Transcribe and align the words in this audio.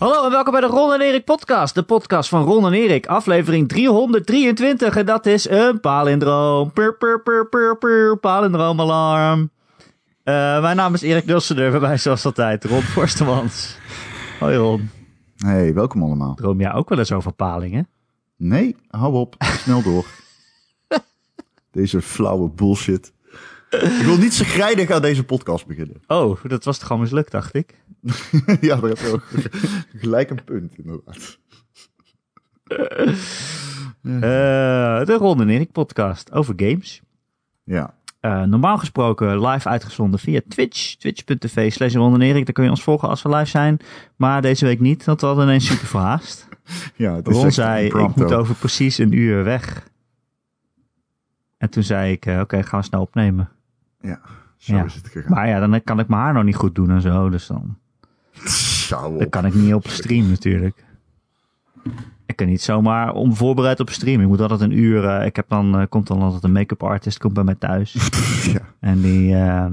Hallo 0.00 0.24
en 0.24 0.30
welkom 0.30 0.52
bij 0.52 0.60
de 0.60 0.66
Ron 0.66 0.92
en 0.92 1.00
Erik 1.00 1.24
podcast. 1.24 1.74
De 1.74 1.82
podcast 1.82 2.28
van 2.28 2.44
Ron 2.44 2.66
en 2.66 2.72
Erik. 2.72 3.06
Aflevering 3.06 3.68
323 3.68 4.96
en 4.96 5.06
dat 5.06 5.26
is 5.26 5.48
een 5.48 5.80
palindroom. 5.80 6.72
Pur, 6.72 6.96
pur, 6.96 7.22
pur, 7.22 7.48
pur, 7.48 7.78
pur, 7.78 8.16
palindroomalarm. 8.16 9.40
Uh, 10.24 10.60
mijn 10.60 10.76
naam 10.76 10.94
is 10.94 11.02
Erik 11.02 11.26
Dulsendur, 11.26 11.70
bij 11.70 11.80
mij 11.80 11.96
zoals 11.96 12.24
altijd 12.24 12.64
Ron 12.64 12.82
Forstemans. 12.94 13.76
Hoi 14.38 14.56
Ron. 14.56 14.90
Hey, 15.36 15.74
welkom 15.74 16.02
allemaal. 16.02 16.34
Droom 16.34 16.60
jij 16.60 16.72
ook 16.72 16.88
wel 16.88 16.98
eens 16.98 17.12
over 17.12 17.32
palingen? 17.32 17.88
Nee, 18.36 18.76
hou 18.88 19.14
op. 19.14 19.34
Snel 19.38 19.82
door. 19.82 20.06
Deze 21.70 22.02
flauwe 22.02 22.48
bullshit. 22.48 23.12
Ik 23.70 24.02
wil 24.04 24.16
niet 24.16 24.34
zo 24.34 24.44
grijdig 24.44 24.90
aan 24.90 25.02
deze 25.02 25.24
podcast 25.24 25.66
beginnen. 25.66 26.02
Oh, 26.06 26.44
dat 26.44 26.64
was 26.64 26.78
toch 26.78 26.90
al 26.90 26.98
mislukt, 26.98 27.30
dacht 27.30 27.54
ik? 27.54 27.74
ja, 28.60 28.76
daar 28.76 28.88
heb 28.88 28.98
je 28.98 29.12
ook 29.12 29.24
gelijk 29.96 30.30
een 30.30 30.44
punt, 30.44 30.78
inderdaad. 30.78 31.38
Uh, 34.02 35.06
de 35.10 35.16
Ron 35.18 35.40
en 35.40 35.48
Erik 35.48 35.72
podcast 35.72 36.32
over 36.32 36.54
games. 36.56 37.02
Ja. 37.64 37.94
Uh, 38.20 38.42
normaal 38.42 38.78
gesproken 38.78 39.46
live 39.46 39.68
uitgezonden 39.68 40.20
via 40.20 40.40
Twitch. 40.48 40.94
Twitch.tv 40.94 41.72
slash 41.72 41.94
Erik. 41.94 42.44
Daar 42.44 42.54
kun 42.54 42.64
je 42.64 42.70
ons 42.70 42.82
volgen 42.82 43.08
als 43.08 43.22
we 43.22 43.28
live 43.28 43.50
zijn. 43.50 43.78
Maar 44.16 44.42
deze 44.42 44.64
week 44.64 44.80
niet, 44.80 45.04
want 45.04 45.20
we 45.20 45.26
hadden 45.26 45.44
ineens 45.44 45.66
super 45.66 45.86
verhaast. 45.86 46.48
ja, 46.96 47.14
het 47.14 47.28
is 47.28 47.34
Ron 47.36 47.50
zei, 47.50 47.86
ik 47.86 48.14
moet 48.16 48.32
over 48.32 48.54
precies 48.54 48.98
een 48.98 49.12
uur 49.12 49.44
weg. 49.44 49.88
En 51.58 51.70
toen 51.70 51.82
zei 51.82 52.12
ik, 52.12 52.26
uh, 52.26 52.32
oké, 52.32 52.42
okay, 52.42 52.62
gaan 52.62 52.80
we 52.80 52.86
snel 52.86 53.00
opnemen. 53.00 53.50
Ja, 54.00 54.20
zo 54.56 54.74
ja. 54.74 54.84
is 54.84 54.94
het 54.94 55.08
gegaan. 55.08 55.32
Maar 55.32 55.48
ja, 55.48 55.66
dan 55.66 55.82
kan 55.82 55.98
ik 56.00 56.08
mijn 56.08 56.20
haar 56.20 56.32
nog 56.32 56.44
niet 56.44 56.56
goed 56.56 56.74
doen 56.74 56.90
en 56.90 57.00
zo. 57.00 57.28
Dus 57.28 57.46
dan... 57.46 57.76
Dan 58.88 59.28
kan 59.28 59.46
ik 59.46 59.54
niet 59.54 59.74
op 59.74 59.88
stream 59.88 60.28
natuurlijk. 60.28 60.84
Ik 62.26 62.36
kan 62.36 62.46
niet 62.46 62.62
zomaar 62.62 63.12
onvoorbereid 63.12 63.80
op 63.80 63.90
stream. 63.90 64.20
Ik 64.20 64.26
moet 64.26 64.40
altijd 64.40 64.60
een 64.60 64.78
uur. 64.78 65.04
Uh, 65.04 65.26
ik 65.26 65.36
heb 65.36 65.48
dan, 65.48 65.80
uh, 65.80 65.86
komt 65.88 66.06
dan 66.06 66.22
altijd 66.22 66.44
een 66.44 66.52
make-up 66.52 66.82
artist 66.82 67.18
komt 67.18 67.34
bij 67.34 67.44
mij 67.44 67.54
thuis. 67.54 67.92
ja. 68.52 68.60
En 68.80 69.00
die. 69.00 69.34
Uh, 69.34 69.66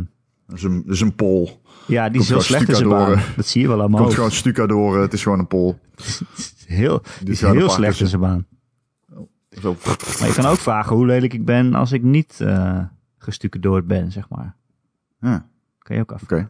dat, 0.48 0.58
is 0.58 0.64
een, 0.64 0.84
dat 0.86 0.94
is 0.94 1.02
een 1.02 1.16
pol. 1.16 1.62
Ja, 1.88 2.10
die 2.10 2.22
is 2.22 2.30
heel 2.30 2.42
slecht 2.42 2.70
in 2.70 2.76
zijn 2.76 2.90
baan. 2.90 3.20
Dat 3.36 3.46
zie 3.46 3.62
je 3.62 3.68
wel 3.68 3.80
allemaal. 3.80 4.02
Komt 4.02 4.14
gewoon 4.14 4.32
stucadoren. 4.32 5.02
Het 5.02 5.14
is 5.14 5.24
gewoon 5.24 5.40
een 5.40 5.48
pol. 5.48 5.80
heel, 6.66 7.02
die 7.24 7.34
is 7.34 7.42
heel 7.42 7.70
slecht 7.70 8.00
in 8.00 8.08
zijn 8.08 8.22
baan. 8.22 8.46
Oh, 9.14 9.28
zo. 9.62 9.76
Maar 10.20 10.28
je 10.28 10.34
kan 10.34 10.46
ook 10.46 10.58
vragen 10.58 10.96
hoe 10.96 11.06
lelijk 11.06 11.34
ik 11.34 11.46
ben 11.46 11.74
als 11.74 11.92
ik 11.92 12.04
niet 12.04 12.40
uh, 12.42 12.80
gestucadoord 13.18 13.88
ben, 13.88 14.12
zeg 14.12 14.30
maar. 14.30 14.56
Ja. 15.22 15.48
Kan 15.78 15.96
je 15.96 16.02
ook 16.02 16.12
af. 16.12 16.22
Oké. 16.24 16.50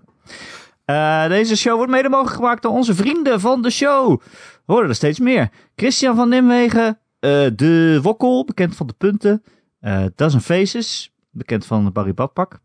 Uh, 0.86 1.28
deze 1.28 1.56
show 1.56 1.76
wordt 1.76 1.92
mede 1.92 2.10
mogelijk 2.10 2.36
gemaakt 2.36 2.62
door 2.62 2.72
onze 2.72 2.96
vrienden 2.96 3.40
van 3.40 3.62
de 3.62 3.70
show. 3.70 4.22
We 4.66 4.74
horen 4.74 4.90
er 4.90 4.96
steeds 4.96 5.20
meer. 5.20 5.50
Christian 5.76 6.16
van 6.16 6.30
Nimwegen, 6.30 6.88
uh, 7.20 7.48
De 7.56 8.00
Wokkel, 8.02 8.46
bekend 8.46 8.76
van 8.76 8.88
de 8.88 8.94
punten. 8.98 9.44
Uh, 9.82 10.06
Dozen 10.16 10.42
Faces, 10.42 11.14
bekend 11.32 11.66
van 11.66 11.92
Barry 11.92 12.14
Badpak. 12.14 12.60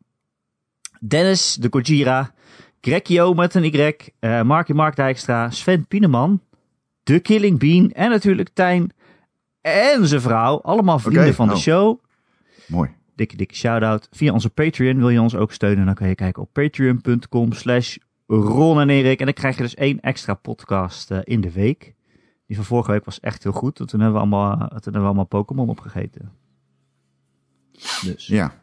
Dennis 1.01 1.55
de 1.55 1.69
Gojira. 1.71 2.35
Grekio 2.81 3.35
met 3.35 3.55
een 3.55 3.65
Y. 3.65 3.95
Uh, 4.21 4.43
Markie 4.43 4.75
Mark 4.75 4.97
Dijkstra. 4.97 5.51
Sven 5.51 5.87
Pieneman. 5.87 6.41
De 7.03 7.21
Killing 7.21 7.59
Bean. 7.59 7.91
En 7.91 8.11
natuurlijk 8.11 8.49
Tijn 8.53 8.93
en 9.61 10.07
zijn 10.07 10.21
vrouw. 10.21 10.61
Allemaal 10.61 10.99
vrienden 10.99 11.23
okay, 11.23 11.35
van 11.35 11.49
de 11.49 11.55
oh. 11.55 11.61
show. 11.61 11.99
Mooi. 12.67 12.91
Dikke, 13.15 13.37
dikke 13.37 13.55
shout-out. 13.55 14.09
Via 14.11 14.33
onze 14.33 14.51
Patreon 14.51 14.97
wil 14.97 15.09
je 15.09 15.21
ons 15.21 15.35
ook 15.35 15.53
steunen. 15.53 15.87
Dan 15.87 15.95
kan 15.95 16.09
je 16.09 16.15
kijken 16.15 16.43
op 16.43 16.53
patreon.com 16.53 17.53
slash 17.53 17.97
Ron 18.27 18.81
en 18.81 18.91
Erik. 18.91 19.19
En 19.19 19.25
dan 19.25 19.35
krijg 19.35 19.57
je 19.57 19.63
dus 19.63 19.75
één 19.75 20.01
extra 20.01 20.35
podcast 20.35 21.11
uh, 21.11 21.19
in 21.23 21.41
de 21.41 21.53
week. 21.53 21.95
Die 22.47 22.57
van 22.57 22.65
vorige 22.65 22.91
week 22.91 23.05
was 23.05 23.21
echt 23.21 23.43
heel 23.43 23.53
goed. 23.53 23.77
Toen 23.77 24.01
hebben 24.01 24.13
we 24.13 24.19
allemaal, 24.19 24.57
toen 24.59 24.69
hebben 24.69 25.01
we 25.01 25.07
allemaal 25.07 25.25
Pokémon 25.25 25.69
opgegeten. 25.69 26.33
Dus. 28.03 28.27
Ja. 28.27 28.55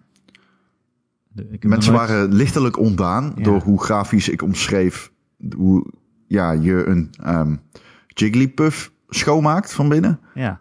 De, 1.28 1.58
Mensen 1.62 1.94
nooit... 1.94 2.08
waren 2.08 2.34
lichtelijk 2.34 2.78
ontdaan 2.78 3.34
ja. 3.36 3.44
door 3.44 3.62
hoe 3.62 3.84
grafisch 3.84 4.30
ik 4.30 4.42
omschreef 4.42 5.12
hoe 5.56 5.94
ja, 6.28 6.52
je 6.52 6.86
een 6.86 7.10
um, 7.26 7.62
Jigglypuff 8.08 8.92
schoonmaakt 9.08 9.74
van 9.74 9.90
binnen. 9.90 10.20
Ja. 10.34 10.60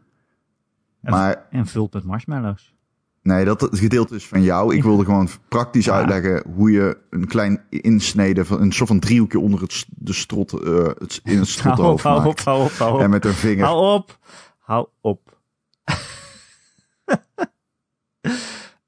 En, 1.01 1.11
maar, 1.11 1.47
en 1.51 1.67
vult 1.67 1.93
met 1.93 2.05
marshmallows. 2.05 2.75
Nee, 3.23 3.45
dat 3.45 3.61
het 3.61 3.79
gedeelte 3.79 4.15
is 4.15 4.27
van 4.27 4.43
jou. 4.43 4.75
Ik 4.75 4.83
wilde 4.83 5.05
gewoon 5.05 5.29
praktisch 5.49 5.85
ja. 5.85 5.93
uitleggen 5.93 6.43
hoe 6.55 6.71
je 6.71 6.99
een 7.11 7.27
klein 7.27 7.61
insnede 7.71 8.45
van 8.45 8.61
een 8.61 8.73
soort 8.73 8.89
van 8.89 9.01
driehoekje 9.01 9.39
onder 9.39 9.61
het, 9.61 9.87
de 9.89 10.13
strot, 10.13 10.53
uh, 10.53 10.87
het, 10.87 11.21
in 11.25 11.39
het 11.39 11.49
strothoofd 11.59 12.03
hou 12.03 12.19
op, 12.19 12.25
maakt. 12.25 12.45
Hou 12.45 12.65
op, 12.65 12.71
hou 12.71 12.95
op, 12.95 13.01
En 13.01 13.11
met 13.11 13.25
een 13.25 13.35
vinger. 13.35 13.65
Hou 13.65 13.95
op, 13.95 14.19
hou 14.59 14.89
op. 15.01 15.41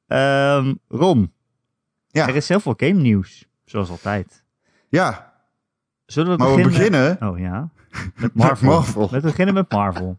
um, 0.07 0.79
Ron. 1.03 1.33
Ja. 2.09 2.29
Er 2.29 2.37
is 2.37 2.49
heel 2.49 2.61
veel 2.61 2.75
game 2.77 3.01
nieuws, 3.01 3.49
zoals 3.65 3.91
altijd. 3.91 4.45
Ja. 4.89 5.33
Zullen 6.07 6.31
we 6.31 6.45
maar 6.45 6.57
beginnen? 6.57 6.73
we 6.73 6.79
beginnen? 6.79 7.29
Oh 7.29 7.39
ja. 7.39 7.71
Met 8.21 8.35
Marvel. 8.35 8.81
Met. 9.01 9.11
We 9.11 9.21
beginnen 9.21 9.55
met 9.55 9.73
Marvel. 9.73 10.19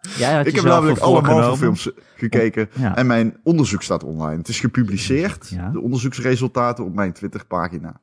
Jij 0.00 0.44
ik 0.44 0.54
heb 0.54 0.64
namelijk 0.64 0.98
alle 0.98 1.22
Marvel 1.22 1.56
films 1.56 1.90
gekeken 2.14 2.68
ja. 2.74 2.96
en 2.96 3.06
mijn 3.06 3.36
onderzoek 3.42 3.82
staat 3.82 4.04
online. 4.04 4.36
Het 4.36 4.48
is 4.48 4.60
gepubliceerd, 4.60 5.48
ja. 5.48 5.70
de 5.70 5.80
onderzoeksresultaten 5.80 6.84
op 6.84 6.94
mijn 6.94 7.12
Twitter 7.12 7.46
pagina. 7.46 8.00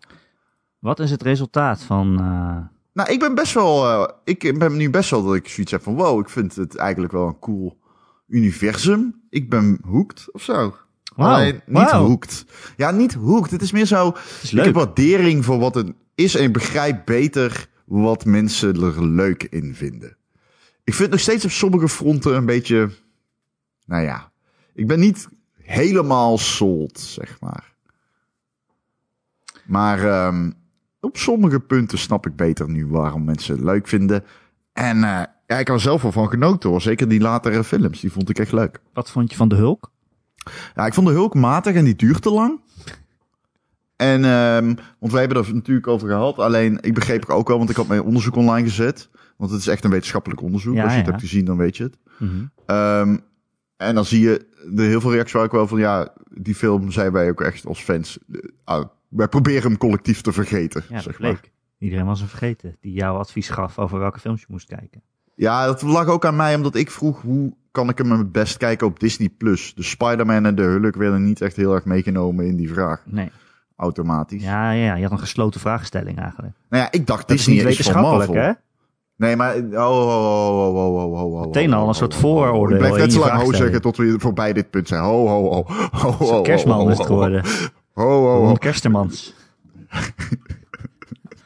Wat 0.80 1.00
is 1.00 1.12
het 1.12 1.22
resultaat 1.22 1.84
van... 1.84 2.22
Uh... 2.22 2.58
Nou, 2.94 3.12
ik 3.12 3.20
ben 3.20 3.36
best 3.36 3.54
wel, 3.54 3.86
uh, 3.86 4.08
ik 4.24 4.60
ben 4.60 4.76
nu 4.76 4.90
best 4.90 5.10
wel 5.10 5.24
dat 5.24 5.36
ik 5.36 5.48
zoiets 5.48 5.72
heb 5.72 5.84
van 5.84 5.96
wow, 5.96 6.20
ik 6.20 6.30
vind 6.30 6.56
het 6.56 6.76
eigenlijk 6.76 7.14
wel 7.14 7.28
een 7.28 7.40
cool 7.40 7.78
universum. 8.28 9.22
Ik 9.30 9.50
ben 9.50 9.80
hooked 9.86 10.28
of 10.32 10.42
zo. 10.42 10.76
Wow. 11.16 11.28
Alleen 11.28 11.62
niet 11.66 11.92
wow. 11.92 12.08
hooked. 12.08 12.46
Ja, 12.78 12.92
niet 12.92 13.14
hooked. 13.14 13.52
Het 13.52 13.62
is 13.62 13.72
meer 13.72 13.86
zo, 13.86 14.14
is 14.42 14.54
ik 14.54 14.64
heb 14.64 14.74
waardering 14.74 15.46
voor 15.46 15.60
wat 15.60 15.76
het 15.76 15.94
is 16.16 16.36
en 16.36 16.44
ik 16.44 16.54
begrijp 16.54 17.06
beter 17.06 17.70
wat 17.86 18.26
mensen 18.26 18.82
er 18.82 19.06
leuk 19.06 19.44
in 19.44 19.76
vinden. 19.76 20.18
Ik 20.88 20.94
vind 20.94 21.00
het 21.00 21.12
nog 21.12 21.20
steeds 21.20 21.46
op 21.46 21.52
sommige 21.52 21.90
fronten 21.90 22.36
een 22.36 22.46
beetje. 22.46 22.90
Nou 23.86 24.04
ja, 24.04 24.32
ik 24.74 24.88
ben 24.88 25.00
niet 25.00 25.28
helemaal 25.62 26.38
sold, 26.38 27.00
zeg 27.00 27.38
maar. 27.40 27.74
Maar 29.66 30.28
um, 30.28 30.54
op 31.00 31.18
sommige 31.18 31.60
punten 31.60 31.98
snap 31.98 32.28
ik 32.28 32.36
beter 32.36 32.70
nu 32.70 32.88
waarom 32.88 33.24
mensen 33.24 33.56
het 33.56 33.64
leuk 33.64 33.88
vinden. 33.88 34.24
En 34.74 34.98
uh, 34.98 35.02
ja, 35.48 35.58
ik 35.58 35.68
had 35.68 35.76
er 35.76 35.80
zelf 35.80 36.02
wel 36.02 36.12
van 36.12 36.30
genoten 36.30 36.70
hoor. 36.70 36.82
Zeker 36.82 37.08
die 37.08 37.20
latere 37.20 37.64
films, 37.64 38.00
die 38.00 38.12
vond 38.12 38.30
ik 38.30 38.40
echt 38.40 38.52
leuk. 38.52 38.82
Wat 38.94 39.12
vond 39.12 39.32
je 39.32 39.38
van 39.38 39.50
de 39.50 39.56
Hulk? 39.56 39.92
Ja, 40.76 40.86
ik 40.86 40.94
vond 40.94 41.08
de 41.08 41.14
Hulk 41.14 41.34
matig 41.34 41.76
en 41.76 41.84
die 41.84 41.96
duurt 41.96 42.22
te 42.22 42.32
lang. 42.32 42.60
En, 43.96 44.24
um, 44.24 44.78
want 45.00 45.12
wij 45.12 45.22
hebben 45.22 45.44
er 45.44 45.54
natuurlijk 45.54 45.88
over 45.88 46.08
gehad. 46.08 46.38
Alleen, 46.38 46.78
ik 46.82 46.94
begreep 46.94 47.30
ook 47.30 47.48
wel, 47.48 47.58
want 47.58 47.70
ik 47.70 47.76
had 47.76 47.88
mijn 47.88 48.02
onderzoek 48.02 48.36
online 48.36 48.68
gezet. 48.68 49.10
Want 49.38 49.52
het 49.52 49.60
is 49.60 49.68
echt 49.68 49.84
een 49.84 49.92
wetenschappelijk 49.92 50.42
onderzoek. 50.42 50.76
Ja, 50.76 50.84
Als 50.84 50.92
je 50.92 50.98
het 50.98 51.08
hebt 51.08 51.22
gezien, 51.22 51.46
dan 51.46 51.58
weet 51.58 51.78
je 51.78 51.84
het. 51.84 51.98
Mm 52.18 52.30
-hmm. 52.30 52.76
um, 52.76 53.20
en 53.78 53.96
dan 53.96 54.06
zie 54.06 54.22
je 54.22 54.46
de 54.72 54.82
heel 54.82 55.02
veel 55.02 55.12
reacties 55.12 55.34
waren 55.34 55.50
ook 55.50 55.56
wel 55.56 55.68
van... 55.68 55.80
ja, 55.80 56.14
die 56.30 56.56
film 56.56 56.92
zijn 56.92 57.12
wij 57.12 57.30
ook 57.30 57.42
echt 57.42 57.66
als 57.66 57.80
fans... 57.80 58.18
Uh, 58.66 58.84
wij 59.08 59.28
proberen 59.28 59.70
hem 59.70 59.78
collectief 59.78 60.22
te 60.22 60.32
vergeten, 60.32 60.84
ja, 60.90 61.00
zeg 61.00 61.20
maar. 61.20 61.42
Iedereen 61.78 62.06
was 62.06 62.20
hem 62.20 62.28
vergeten. 62.28 62.78
Die 62.82 62.94
jouw 62.94 63.16
advies 63.16 63.50
gaf 63.50 63.80
over 63.80 64.00
welke 64.00 64.20
films 64.20 64.40
je 64.40 64.48
moest 64.50 64.68
kijken. 64.68 65.02
Ja, 65.36 65.66
dat 65.66 65.82
lag 65.82 66.08
ook 66.08 66.26
aan 66.26 66.36
mij, 66.36 66.56
omdat 66.56 66.76
ik 66.76 66.92
vroeg... 66.92 67.22
hoe 67.22 67.54
kan 67.72 67.90
ik 67.90 67.98
hem 67.98 68.12
het 68.12 68.32
best 68.32 68.58
kijken 68.58 68.88
op 68.88 69.00
Disney+. 69.00 69.30
Plus. 69.30 69.74
De 69.76 69.84
Spider-Man 69.84 70.46
en 70.46 70.56
de 70.56 70.62
Hulk 70.62 70.96
werden 70.96 71.24
niet 71.24 71.42
echt 71.42 71.56
heel 71.56 71.74
erg 71.74 71.86
meegenomen 71.86 72.46
in 72.46 72.56
die 72.56 72.74
vraag. 72.74 73.04
Nee. 73.06 73.32
Automatisch. 73.76 74.44
Ja, 74.44 74.72
ja, 74.72 74.96
je 74.96 75.04
had 75.04 75.12
een 75.12 75.20
gesloten 75.20 75.60
vraagstelling 75.60 76.20
eigenlijk. 76.20 76.56
Nou 76.70 76.84
ja, 76.84 76.92
ik 76.92 77.08
dacht 77.08 77.28
Dat 77.28 77.38
Disney 77.38 77.56
is 77.56 77.64
niet 77.64 77.70
wetenschappelijk, 77.70 78.34
hè? 78.34 78.40
hè? 78.40 78.52
Nee, 79.18 79.36
maar... 79.36 79.56
Oh, 79.56 79.74
oh, 79.74 80.68
oh, 80.68 80.76
oh, 80.76 80.96
oh, 80.96 81.14
oh, 81.14 81.34
oh, 81.34 81.46
Meteen 81.46 81.74
al 81.74 81.88
een 81.88 81.94
soort 81.94 82.16
vooroordeel 82.16 82.78
Ik 82.78 82.78
blijf 82.78 82.96
net 82.96 83.14
zo 83.14 83.20
lang 83.20 83.42
ho 83.42 83.54
zeggen 83.54 83.82
tot 83.82 83.98
we 83.98 84.16
voorbij 84.20 84.54
dit 84.54 84.70
punt 84.70 84.88
zijn. 84.88 85.02
Ho, 85.02 85.28
ho, 85.28 85.54
ho. 85.54 85.64
ho, 85.92 86.12
ho, 86.12 86.42
Kerstman 86.42 86.92
is 86.92 86.98
het 86.98 87.08
geworden. 87.08 87.44
Ho, 87.94 88.04
ho, 88.04 88.46
ho. 88.46 88.54
Kerstermans. 88.54 89.34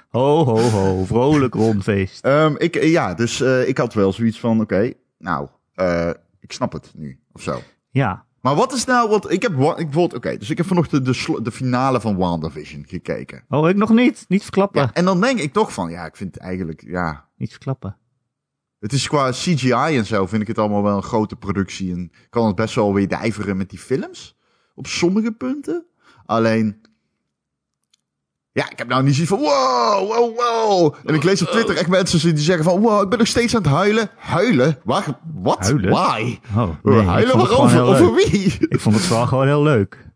ho, 0.10 0.44
ho, 0.46 0.58
ho. 0.58 1.04
Vrolijk 1.04 1.54
rondfeest. 1.54 2.26
Um, 2.26 2.56
ik, 2.58 2.84
ja, 2.84 3.14
dus 3.14 3.42
uh, 3.42 3.68
ik 3.68 3.78
had 3.78 3.94
wel 3.94 4.14
zoiets 4.14 4.40
van, 4.40 4.62
oké, 4.62 4.94
nou, 5.18 5.48
uh, 5.76 6.10
ik 6.40 6.52
snap 6.52 6.72
het 6.72 6.92
nu, 6.96 7.20
of 7.34 7.42
zo. 7.42 7.62
Ja. 7.90 8.26
Maar 8.42 8.56
wat 8.56 8.74
is 8.74 8.86
nou, 8.86 9.10
wat 9.10 9.32
ik 9.32 9.42
heb, 9.42 9.52
ik 9.52 9.58
bijvoorbeeld, 9.58 10.06
oké, 10.06 10.16
okay, 10.16 10.38
dus 10.38 10.50
ik 10.50 10.58
heb 10.58 10.66
vanochtend 10.66 11.06
de, 11.06 11.12
de, 11.12 11.42
de 11.42 11.52
finale 11.52 12.02
van 12.02 12.16
WandaVision 12.16 12.86
gekeken. 12.88 13.44
Oh, 13.50 13.70
ik 13.70 13.76
nog 13.76 13.90
niet. 13.90 14.26
Niet 14.28 14.44
verklappen. 14.44 14.82
Ja, 14.82 14.94
en 14.94 15.06
dan 15.06 15.22
denk 15.22 15.40
ik 15.40 15.54
toch 15.54 15.74
van, 15.74 15.92
ja, 15.92 16.06
ik 16.06 16.16
vind 16.16 16.34
het 16.34 16.44
eigenlijk, 16.44 16.84
ja... 16.86 17.30
Niet 17.38 17.52
verklappen. 17.52 17.98
Het 18.80 18.94
is 18.94 19.08
qua 19.08 19.32
CGI 19.32 19.98
en 19.98 20.06
zo 20.06 20.26
vind 20.26 20.42
ik 20.42 20.48
het 20.48 20.58
allemaal 20.58 20.84
wel 20.84 20.96
een 20.96 21.04
grote 21.04 21.36
productie. 21.36 21.92
En 21.92 22.12
kan 22.30 22.48
het 22.48 22.56
best 22.56 22.76
wel 22.76 22.94
weer 22.94 23.08
dijveren 23.08 23.58
met 23.58 23.70
die 23.70 23.80
films. 23.80 24.38
Op 24.76 24.88
sommige 24.88 25.32
punten. 25.32 25.86
Alleen, 26.26 26.82
Ja, 28.54 28.72
ik 28.72 28.78
heb 28.78 28.88
nou 28.88 29.04
niet 29.04 29.14
zoiets 29.16 29.34
van 29.34 29.42
wow, 29.42 30.08
wow, 30.08 30.38
wow. 30.38 30.96
En 31.06 31.16
ik 31.16 31.24
lees 31.24 31.42
op 31.42 31.48
Twitter 31.48 31.76
echt 31.76 31.88
mensen 31.88 32.36
die 32.36 32.44
zeggen 32.44 32.64
van 32.64 32.82
wow, 32.82 33.04
ik 33.04 33.10
ben 33.10 33.18
nog 33.18 33.28
steeds 33.28 33.56
aan 33.56 33.62
het 33.62 33.72
huilen. 33.72 34.10
Huilen? 34.18 34.78
Waar? 34.84 35.20
Wat? 35.34 35.60
Huilen? 35.60 35.90
Why? 35.92 36.40
Oh, 36.56 36.70
nee, 36.84 37.02
huilen 37.02 37.38
waarover? 37.38 37.82
Over 37.82 38.14
wie? 38.14 38.56
Ik 38.60 38.80
vond 38.80 38.96
het 38.96 39.04
vooral 39.06 39.28
gewoon 39.28 39.48
heel 39.48 39.64
leuk. 39.64 40.10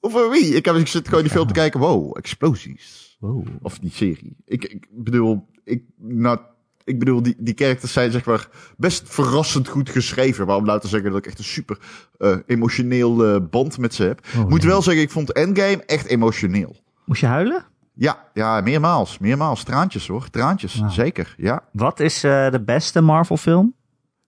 Over 0.00 0.30
wie? 0.30 0.54
Ik, 0.54 0.64
heb, 0.64 0.76
ik 0.76 0.86
zit 0.86 1.08
gewoon 1.08 1.22
die 1.22 1.32
film 1.32 1.46
te 1.46 1.52
kijken. 1.52 1.80
Wow, 1.80 2.16
explosies. 2.16 3.16
Wow. 3.20 3.46
Of 3.62 3.78
die 3.78 3.90
serie. 3.90 4.36
Ik, 4.44 4.64
ik 4.64 4.86
bedoel, 4.90 5.46
ik, 5.64 5.82
nou, 5.98 6.38
ik 6.84 6.98
bedoel, 6.98 7.22
die, 7.22 7.34
die 7.38 7.54
characters 7.56 7.92
zijn 7.92 8.10
zeg 8.10 8.24
maar 8.24 8.48
best 8.76 9.02
verrassend 9.04 9.68
goed 9.68 9.90
geschreven. 9.90 10.46
Waarom 10.46 10.66
laten 10.66 10.88
zeggen 10.88 11.10
dat 11.10 11.18
ik 11.18 11.26
echt 11.26 11.38
een 11.38 11.44
super 11.44 11.78
eh, 12.18 12.36
emotioneel 12.46 13.24
eh, 13.24 13.40
band 13.50 13.78
met 13.78 13.94
ze 13.94 14.02
heb. 14.02 14.26
Oh, 14.36 14.48
Moet 14.48 14.60
nee. 14.60 14.70
wel 14.70 14.82
zeggen, 14.82 15.02
ik 15.02 15.10
vond 15.10 15.32
Endgame 15.32 15.82
echt 15.84 16.06
emotioneel. 16.06 16.76
Moest 17.04 17.20
je 17.20 17.26
huilen? 17.26 17.64
Ja, 17.98 18.18
ja, 18.34 18.60
meermaals. 18.60 19.18
Meermaals. 19.18 19.62
Traantjes 19.62 20.06
hoor. 20.08 20.30
Traantjes. 20.30 20.82
Zeker. 20.88 21.34
Ja. 21.36 21.62
Wat 21.72 22.00
is 22.00 22.24
eh, 22.24 22.50
de 22.50 22.62
beste 22.62 23.00
Marvel 23.00 23.36
film? 23.36 23.74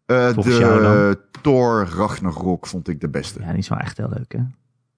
Eh, 0.07 0.29
Volgens 0.29 0.57
jou 0.59 0.81
de 0.83 1.21
Thor 1.43 1.89
Ragnarok 1.97 2.67
vond 2.67 2.89
ik 2.89 3.01
de 3.01 3.09
beste. 3.09 3.41
Ja, 3.41 3.49
die 3.51 3.59
is 3.59 3.69
wel 3.69 3.79
echt 3.79 3.97
heel 3.97 4.09
leuk, 4.09 4.33
hè? 4.33 4.39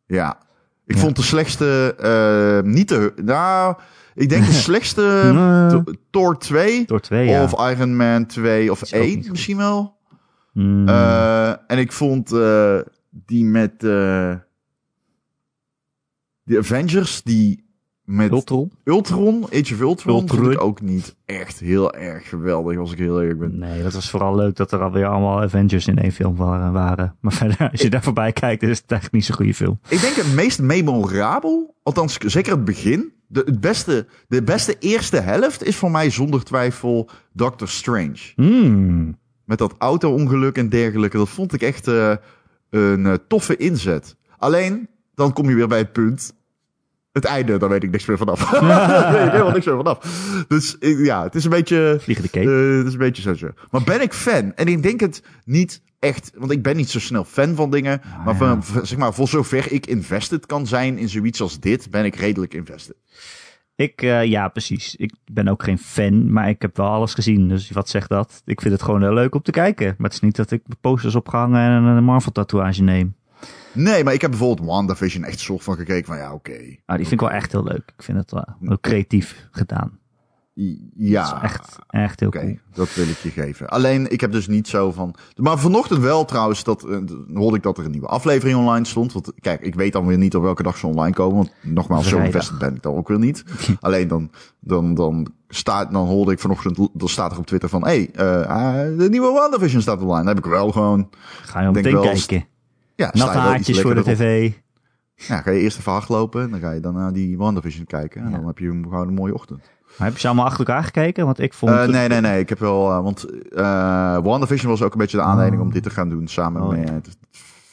Ja. 0.07 0.39
Ik 0.87 0.95
Ja. 0.95 1.01
vond 1.01 1.17
de 1.17 1.23
slechtste, 1.23 1.95
eh, 1.99 2.71
niet 2.71 2.89
de, 2.89 3.13
nou, 3.17 3.77
ik 4.15 4.29
denk 4.29 4.47
de 4.47 4.53
slechtste 4.69 5.31
Nee. 5.35 5.99
Thor 6.11 6.39
2 6.39 6.85
Door 6.87 7.01
twee, 7.01 7.29
ja. 7.29 7.43
of 7.43 7.71
Iron 7.71 7.97
Man 7.97 8.27
2 8.27 8.71
of 8.71 8.83
Is 8.83 8.95
ook 8.95 9.01
niet 9.03 9.11
1 9.15 9.21
goed. 9.23 9.31
misschien 9.31 9.57
wel. 9.57 9.97
Hmm. 10.53 10.89
Eh, 10.89 11.49
en 11.51 11.79
ik 11.79 11.93
vond 11.93 12.33
eh, 12.33 12.79
die 13.11 13.45
met 13.45 13.73
eh 13.73 14.35
de 16.43 16.59
Avengers, 16.59 17.23
die 17.23 17.70
met 18.11 18.31
Ultron? 18.31 18.73
Ultron, 18.85 19.45
Age 19.45 19.75
of 19.75 19.81
Ultron, 19.81 20.19
vond 20.19 20.31
Ultron. 20.31 20.53
ik 20.53 20.61
ook 20.61 20.81
niet 20.81 21.17
echt 21.25 21.61
heel 21.61 21.95
erg 21.95 22.29
geweldig, 22.29 22.79
als 22.79 22.93
ik 22.93 22.99
heel 22.99 23.21
eerlijk 23.21 23.39
ben. 23.39 23.59
Nee, 23.59 23.83
dat 23.83 23.93
was 23.93 24.11
vooral 24.11 24.35
leuk 24.35 24.57
dat 24.57 24.73
er 24.73 24.83
alweer 24.83 25.07
allemaal 25.07 25.43
Avengers 25.43 25.87
in 25.87 25.99
één 25.99 26.12
film 26.12 26.37
waren. 26.37 27.17
Maar 27.21 27.33
verder, 27.43 27.71
als 27.71 27.81
je 27.81 27.91
daar 27.91 28.03
voorbij 28.03 28.33
kijkt, 28.33 28.62
is 28.62 28.79
het 28.79 28.93
echt 28.93 29.12
niet 29.12 29.25
zo'n 29.25 29.37
goede 29.37 29.55
film. 29.55 29.79
Ik 29.89 30.01
denk 30.01 30.15
het 30.15 30.35
meest 30.35 30.61
memorabel, 30.61 31.75
althans 31.83 32.19
zeker 32.19 32.53
het 32.53 32.65
begin, 32.65 33.12
de, 33.27 33.43
het 33.45 33.61
beste, 33.61 34.07
de 34.29 34.43
beste 34.43 34.77
eerste 34.79 35.21
helft 35.21 35.65
is 35.65 35.77
voor 35.77 35.91
mij 35.91 36.11
zonder 36.11 36.45
twijfel 36.45 37.11
Doctor 37.33 37.69
Strange. 37.69 38.33
Hmm. 38.35 39.19
Met 39.45 39.59
dat 39.59 39.75
auto-ongeluk 39.79 40.57
en 40.57 40.69
dergelijke, 40.69 41.17
dat 41.17 41.29
vond 41.29 41.53
ik 41.53 41.62
echt 41.62 41.89
eh, 41.89 42.15
een 42.71 43.07
eh, 43.07 43.15
toffe 43.29 43.57
inzet. 43.57 44.17
Alleen, 44.39 44.89
dan 45.15 45.33
kom 45.33 45.49
je 45.49 45.55
weer 45.55 45.69
bij 45.69 45.79
het 45.79 45.93
punt, 45.93 46.35
het 47.12 47.25
einde, 47.25 47.59
daar 47.59 47.69
weet 47.69 47.83
ik 47.83 47.91
niks 47.91 48.07
meer 48.07 48.19
vanaf. 48.19 48.51
daar 48.61 49.12
weet 49.12 49.25
ik 49.27 49.31
helemaal 49.31 49.53
niks 49.53 49.67
meer 49.67 49.77
vanaf. 49.77 49.99
Dus 50.49 50.77
ik- 50.79 50.99
ja, 51.05 51.23
het 51.23 51.35
is 51.35 51.45
een 51.45 51.51
beetje... 51.51 51.97
Vliegende 52.01 52.31
cape. 52.31 52.51
Eh, 52.71 52.77
het 52.79 52.87
is 52.87 52.93
een 52.93 52.99
beetje 52.99 53.23
zo, 53.23 53.35
zo. 53.35 53.49
Maar 53.71 53.83
ben 53.83 54.01
ik 54.03 54.12
fan? 54.12 54.55
En 54.55 54.67
ik 54.67 54.83
denk 54.83 55.01
het 55.01 55.23
niet 55.45 55.83
echt, 55.99 56.33
want 56.37 56.51
ik 56.53 56.62
ben 56.62 56.77
niet 56.77 56.91
zo 56.91 57.01
snel 57.01 57.25
fan 57.25 57.55
van 57.55 57.71
dingen. 57.71 58.01
maar, 58.25 58.35
ja. 58.41 58.61
van, 58.62 58.87
zeg 58.87 58.99
maar 58.99 59.15
voor 59.15 59.29
zover 59.29 59.73
ik 59.73 59.87
invested 59.87 60.47
kan 60.47 60.67
zijn 60.67 60.99
in 60.99 61.09
zoiets 61.09 61.41
als 61.41 61.61
dit, 61.61 61.91
ben 61.91 62.05
ik 62.05 62.15
redelijk 62.15 62.55
invested. 62.55 62.97
Ik, 63.77 64.03
eh, 64.03 64.25
ja, 64.25 64.49
precies. 64.49 64.97
Ik 64.97 65.12
ben 65.33 65.49
ook 65.49 65.62
geen 65.62 65.79
fan, 65.79 66.33
maar 66.33 66.49
ik 66.49 66.62
heb 66.62 66.77
wel 66.77 66.87
alles 66.89 67.15
gezien. 67.15 67.49
Dus 67.49 67.71
wat 67.71 67.89
zegt 67.89 68.09
dat? 68.09 68.43
Ik 68.45 68.61
vind 68.61 68.73
het 68.75 68.83
gewoon 68.83 69.03
heel 69.03 69.15
leuk 69.15 69.35
om 69.35 69.43
te 69.43 69.51
kijken. 69.51 69.87
Maar 69.87 70.07
het 70.07 70.12
is 70.12 70.21
niet 70.21 70.37
dat 70.37 70.51
ik 70.51 70.62
posters 70.81 71.15
opgehangen 71.15 71.71
en 71.71 71.83
een 71.85 72.05
Marvel-tatoeage 72.05 72.83
neem. 72.83 73.15
Nee, 73.73 74.05
maar 74.05 74.13
ik 74.13 74.21
heb 74.21 74.31
bijvoorbeeld 74.31 74.69
WandaVision 74.69 75.25
echt 75.25 75.41
soort 75.41 75.63
van 75.63 75.77
gekeken 75.77 76.07
van 76.07 76.17
ja, 76.17 76.33
oké. 76.33 76.59
Ah, 76.87 76.97
die 76.97 77.07
vind 77.07 77.13
ik 77.13 77.21
wel 77.21 77.31
echt 77.31 77.53
heel 77.53 77.65
leuk. 77.65 77.93
Ik 77.97 78.03
vind 78.03 78.19
het 78.19 78.31
wel 78.31 78.79
creatief 78.81 79.49
gedaan. 79.51 79.99
Ja, 80.95 81.23
Dat 81.31 81.37
is 81.37 81.43
echt, 81.43 81.79
echt 81.89 82.21
heel 82.21 82.31
cool. 82.31 82.59
dat 82.75 82.95
wil 82.95 83.09
ik 83.09 83.17
je 83.17 83.31
geven. 83.31 83.69
Alleen, 83.69 84.13
ik 84.13 84.21
heb 84.21 84.33
dus 84.33 84.47
niet 84.47 84.69
zo 84.69 84.93
van... 84.93 85.15
Maar 85.37 85.59
vanochtend 85.59 86.01
wel 86.01 86.25
trouwens, 86.25 86.65
dat, 86.65 86.85
eh, 86.85 86.99
hoorde 87.35 87.57
ik 87.57 87.63
dat 87.63 87.79
er 87.79 87.85
een 87.85 87.91
nieuwe 87.91 88.07
aflevering 88.07 88.59
online 88.59 88.85
stond. 88.85 89.13
Want 89.13 89.33
kijk, 89.41 89.61
ik 89.61 89.75
weet 89.75 89.93
dan 89.93 90.07
weer 90.07 90.19
niet 90.19 90.37
op 90.37 90.43
welke 90.43 90.63
dag 90.63 90.77
ze 90.77 90.87
online 90.87 91.15
komen. 91.15 91.37
Want 91.37 91.53
nogmaals, 91.63 92.09
zo 92.09 92.19
invested 92.19 92.59
ben 92.59 92.75
ik 92.75 92.83
dan 92.83 92.95
ook 92.95 93.09
weer 93.09 93.19
niet. 93.19 93.45
Alleen 93.81 94.09
dan, 94.09 94.31
dan, 94.61 94.95
dan, 94.95 95.27
staat, 95.49 95.93
dan 95.93 96.07
hoorde 96.07 96.33
ik 96.33 96.39
vanochtend, 96.39 96.89
dan 96.93 97.09
staat 97.09 97.33
er 97.33 97.39
op 97.39 97.47
Twitter 97.47 97.69
van... 97.69 97.87
Hé, 97.87 98.09
hey, 98.13 98.45
eh, 98.45 98.99
de 98.99 99.09
nieuwe 99.11 99.33
WandaVision 99.33 99.83
staat 99.83 100.01
online. 100.01 100.17
Dan 100.25 100.35
heb 100.35 100.45
ik 100.45 100.51
wel 100.51 100.73
gewoon... 100.73 101.09
Ga 101.43 101.59
je 101.59 101.65
denk 101.65 101.75
meteen 101.75 101.93
wel- 101.93 102.03
kijken. 102.03 102.45
Ja, 103.00 103.11
Natte 103.12 103.38
haartjes 103.38 103.81
voor 103.81 103.94
de 103.94 104.02
tv. 104.02 104.52
Ja, 105.14 105.41
ga 105.41 105.50
je 105.50 105.61
eerst 105.61 105.79
even 105.79 105.93
hardlopen. 105.93 106.43
en 106.43 106.50
Dan 106.50 106.61
ga 106.61 106.70
je 106.73 106.81
dan 106.81 106.94
naar 106.94 107.12
die 107.12 107.37
WandaVision 107.38 107.87
kijken. 107.87 108.23
En 108.23 108.31
Ja. 108.31 108.37
dan 108.37 108.47
heb 108.47 108.58
je 108.58 108.67
gewoon 108.67 109.08
een 109.08 109.14
mooie 109.14 109.35
ochtend. 109.35 109.61
Maar 109.97 110.06
heb 110.06 110.12
je 110.14 110.20
ze 110.20 110.26
allemaal 110.26 110.44
achter 110.44 110.67
elkaar 110.67 110.85
gekeken? 110.85 111.25
Want 111.25 111.38
ik 111.41 111.55
vond... 111.55 111.73
Eh, 111.73 111.87
nee, 111.87 112.08
nee, 112.08 112.20
nee. 112.20 112.41
Ik 112.41 112.49
heb 112.49 112.58
wel. 112.58 112.91
eh, 112.91 113.02
want 113.02 113.25
eh 113.50 114.19
WandaVision 114.23 114.70
was 114.70 114.82
ook 114.82 114.93
een 114.93 114.99
beetje 114.99 115.17
de 115.17 115.23
aanleiding 115.23 115.61
Oh. 115.61 115.67
om 115.67 115.73
dit 115.73 115.82
te 115.82 115.91
gaan 115.91 116.08
doen. 116.08 116.29
Samen 116.29 116.62
Oh, 116.62 116.69
met 116.69 116.88
het 117.06 117.17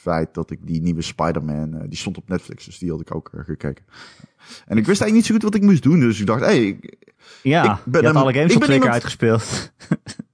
feit 0.01 0.33
dat 0.33 0.51
ik 0.51 0.59
die 0.61 0.81
nieuwe 0.81 1.01
Spider-Man. 1.01 1.81
die 1.87 1.97
stond 1.97 2.17
op 2.17 2.29
Netflix, 2.29 2.65
dus 2.65 2.77
die 2.77 2.91
had 2.91 3.01
ik 3.01 3.15
ook 3.15 3.31
gekeken. 3.45 3.85
En 4.65 4.77
ik 4.77 4.85
wist 4.85 5.01
eigenlijk 5.01 5.13
niet 5.13 5.25
zo 5.25 5.33
goed 5.33 5.43
wat 5.43 5.55
ik 5.55 5.61
moest 5.61 5.83
doen. 5.83 5.99
Dus 5.99 6.19
ik 6.19 6.25
dacht, 6.25 6.41
hé, 6.45 6.51
ik, 6.51 6.95
Ja, 7.43 7.73
ik 7.73 7.79
ben 7.85 8.01
je 8.01 8.07
had 8.07 8.15
alle 8.15 8.33
games 8.33 8.53
op 8.53 8.59
ben 8.59 8.67
twee 8.67 8.79
keer 8.79 8.87
iemand- 8.87 8.93
uitgespeeld. 8.93 9.43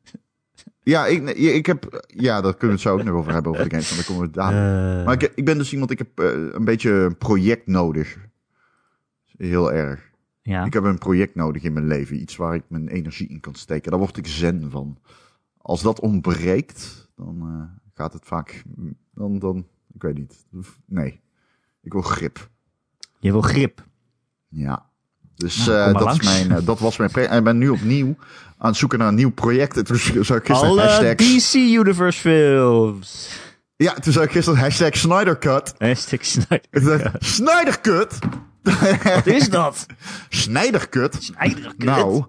ja, 0.84 1.06
ik, 1.06 1.30
ik 1.30 1.66
heb. 1.66 2.06
Ja, 2.08 2.42
daar 2.42 2.56
kunnen 2.56 2.78
we 2.78 2.82
het 2.84 2.92
zo 2.92 2.94
ook 2.94 3.04
nog 3.04 3.16
over 3.16 3.34
hebben, 3.34 3.52
over 3.52 3.64
de 3.64 3.70
games. 3.70 3.90
Want 3.96 4.06
dan 4.08 4.16
komen 4.16 4.32
we 4.32 4.36
dadelijk. 4.38 5.00
Eh, 5.00 5.06
Maar 5.06 5.14
ik, 5.24 5.32
ik 5.36 5.46
ben 5.46 5.58
dus 5.58 5.74
iemand, 5.74 5.92
ik 5.92 5.98
heb 5.98 6.20
eh, 6.20 6.32
een 6.52 6.66
beetje 6.66 6.92
een 6.92 7.18
project 7.18 7.68
nodig. 7.68 8.18
Heel 9.38 9.74
erg. 9.74 10.12
ja. 10.42 10.66
Ik 10.66 10.74
heb 10.74 10.84
een 10.84 10.98
project 10.98 11.36
nodig 11.36 11.64
in 11.64 11.74
mijn 11.74 11.88
leven. 11.88 12.22
Iets 12.22 12.36
waar 12.36 12.56
ik 12.56 12.64
mijn 12.68 12.88
energie 12.88 13.28
in 13.30 13.40
kan 13.40 13.56
steken. 13.56 13.92
Daar 13.92 14.00
word 14.00 14.18
ik 14.18 14.28
zen 14.28 14.72
van. 14.72 14.98
Als 15.58 15.82
dat 15.82 16.00
ontbreekt, 16.00 17.10
dan 17.16 17.38
eh, 17.42 17.82
gaat 17.94 18.14
het 18.14 18.26
vaak... 18.26 18.64
Dan, 19.14 19.40
dan, 19.40 19.68
ik 19.94 20.02
weet 20.02 20.18
niet. 20.18 20.46
Nee. 20.86 21.22
Ik 21.82 21.92
wil 21.92 22.02
grip. 22.02 22.50
Je 23.20 23.32
wil 23.32 23.42
grip. 23.42 23.86
Ja. 24.48 24.92
Dus 25.36 25.66
Nou, 25.66 25.94
eh, 25.94 26.00
dat, 26.00 26.12
is 26.22 26.24
mijn, 26.26 26.52
eh, 26.52 26.66
dat 26.66 26.80
was 26.80 26.98
mijn... 26.98 27.12
pre- 27.12 27.24
En 27.24 27.38
ik 27.38 27.44
ben 27.44 27.58
nu 27.58 27.70
opnieuw 27.70 28.16
aan 28.58 28.70
het 28.70 28.78
zoeken 28.78 29.00
naar 29.00 29.08
een 29.08 29.16
nieuw 29.16 29.32
project. 29.32 29.78
En 29.78 29.84
toen 29.84 29.98
zag 29.98 30.38
ik 30.38 30.46
gisteren 30.46 30.70
Alle. 30.70 31.16
DC 31.16 31.54
Universe 31.54 32.20
films. 32.20 33.30
Ja, 33.76 33.94
toen 33.94 34.14
zag 34.14 34.24
ik 34.24 34.32
gisteren 34.32 34.60
hashtag 34.60 34.96
Snyder 34.98 35.38
Cut. 35.38 35.74
Hashtag 35.78 36.26
Snyder. 36.26 37.82
Cut? 37.82 38.20
Wat 39.04 39.26
is 39.26 39.50
dat? 39.50 39.86
Snyder 40.30 40.90
Cut? 40.90 41.18
Snyder 41.20 41.74
Cut? 41.78 41.84
Nou, 41.86 42.24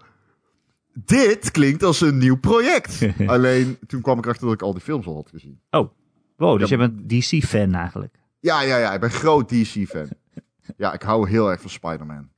dit 1.04 1.50
klinkt 1.50 1.82
als 1.82 2.00
een 2.00 2.18
nieuw 2.18 2.36
project. 2.38 2.98
Alleen, 3.26 3.78
toen 3.86 4.00
kwam 4.00 4.18
ik 4.18 4.24
erachter 4.24 4.44
dat 4.46 4.54
ik 4.54 4.62
al 4.62 4.72
die 4.72 4.82
films 4.82 5.06
al 5.06 5.14
had 5.14 5.28
gezien. 5.30 5.60
Oh, 5.70 5.88
wow, 6.36 6.58
dus 6.58 6.68
Ja. 6.68 6.76
je 6.76 6.88
bent 6.88 7.08
DC-fan 7.08 7.74
eigenlijk. 7.74 8.14
Ja, 8.40 8.60
ja, 8.62 8.76
ja, 8.76 8.92
ik 8.94 9.00
ben 9.00 9.10
groot 9.10 9.48
DC-fan. 9.48 10.08
ja, 10.76 10.92
ik 10.92 11.02
hou 11.02 11.28
heel 11.28 11.50
erg 11.50 11.60
van 11.60 11.70
Spider-Man. 11.70 12.28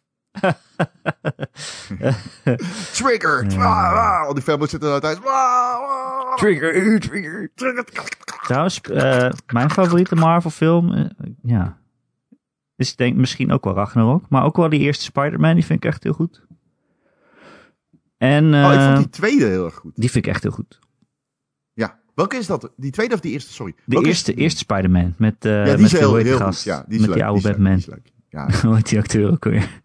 Trigger! 2.93 3.47
Ah, 3.59 3.93
ah, 3.93 4.27
al 4.27 4.35
die 4.35 4.43
fanboys 4.43 4.71
zitten 4.71 4.89
daar 4.89 5.01
thuis. 5.01 5.17
Ah, 5.17 5.25
ah, 5.25 6.37
Trigger, 6.37 7.01
trigger, 7.01 7.51
trigger. 7.55 7.89
Trouwens, 8.43 8.81
eh, 8.81 9.31
mijn 9.53 9.71
favoriete 9.71 10.15
Marvel-film, 10.15 10.93
eh, 10.93 11.05
ja, 11.43 11.79
is 12.77 12.97
denk 12.97 13.17
misschien 13.17 13.53
ook 13.53 13.65
wel 13.65 13.75
Ragnarok, 13.75 14.29
maar 14.29 14.45
ook 14.45 14.57
wel 14.57 14.69
die 14.69 14.81
eerste 14.81 15.05
Spider-Man, 15.05 15.55
die 15.55 15.65
vind 15.65 15.85
ik 15.85 15.91
echt 15.91 16.03
heel 16.03 16.13
goed. 16.13 16.45
En 18.19 18.45
Oh, 18.55 18.73
ik 18.73 18.79
eh, 18.79 18.85
vond 18.87 18.97
die 18.99 19.09
tweede 19.09 19.45
heel 19.45 19.65
erg 19.65 19.75
goed. 19.75 19.93
die 19.95 20.11
vind 20.11 20.27
ik 20.27 20.33
echt 20.33 20.43
heel 20.43 20.53
goed. 20.53 20.79
Ja, 21.73 21.99
welke 22.15 22.37
is 22.37 22.47
dat? 22.47 22.71
Die 22.77 22.91
tweede 22.91 23.15
of 23.15 23.21
die 23.21 23.33
eerste? 23.33 23.53
Sorry. 23.53 23.73
De 23.73 23.83
Welke 23.85 24.09
is- 24.09 24.13
eerste, 24.15 24.35
eerste 24.35 24.59
Spider-Man 24.59 25.15
met, 25.19 25.45
eh 25.45 25.53
Ja, 25.53 25.63
die 25.65 25.73
met 25.73 25.81
is 25.81 25.93
heel, 25.93 26.15
heel 26.17 26.33
goed. 26.37 26.43
gast? 26.43 26.65
Ja, 26.65 26.85
die 26.89 26.95
is 26.95 26.99
met 27.01 27.07
leuk, 27.09 27.15
die 27.15 27.25
oude 27.25 27.43
leuk, 27.43 27.53
Batman. 27.53 27.73
die 27.73 27.81
is 27.83 27.87
leuk. 27.87 28.13
Ja, 28.29 28.51
Hoe 28.67 28.75
heet 28.75 28.89
die 28.89 28.99
acteur 28.99 29.31
ook 29.31 29.45
weer? 29.45 29.83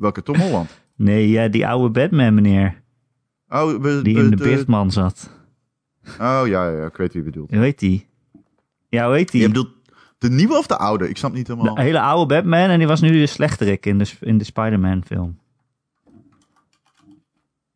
Welke 0.00 0.22
Tom 0.22 0.36
Holland? 0.36 0.70
Nee, 1.00 1.28
ja, 1.28 1.48
die 1.48 1.66
oude 1.66 1.90
Batman 1.90 2.34
meneer, 2.34 2.82
Oh, 3.48 3.82
we, 3.82 4.00
die 4.02 4.16
in 4.18 4.30
de 4.30 4.36
de- 4.36 4.42
beerdman 4.42 4.90
zat. 4.90 5.30
Oh, 6.04 6.12
ja, 6.18 6.44
ja, 6.44 6.70
ja, 6.70 6.86
ik 6.86 6.96
weet 6.96 7.12
wie 7.12 7.22
je 7.22 7.30
bedoelt. 7.30 7.50
Hoe 7.50 7.60
heet 7.60 7.78
die? 7.78 8.06
Ja, 8.88 9.06
hoe 9.06 9.14
heet 9.14 9.30
die? 9.30 9.40
Je 9.40 9.46
bedoelt 9.46 9.70
de 10.18 10.30
nieuwe 10.30 10.58
of 10.58 10.66
de 10.66 10.76
oude? 10.76 11.08
Ik 11.08 11.16
snap 11.16 11.32
niet 11.32 11.46
helemaal. 11.48 11.74
De 11.74 11.80
hele 11.82 12.00
oude 12.00 12.34
Batman 12.34 12.68
en 12.70 12.78
die 12.78 12.86
was 12.86 13.00
nu 13.00 13.10
de 13.10 13.26
slechterik 13.26 13.86
in 13.86 13.98
de, 13.98 14.10
in 14.20 14.38
de 14.38 14.44
Spider-Man 14.44 15.04
film. 15.04 15.38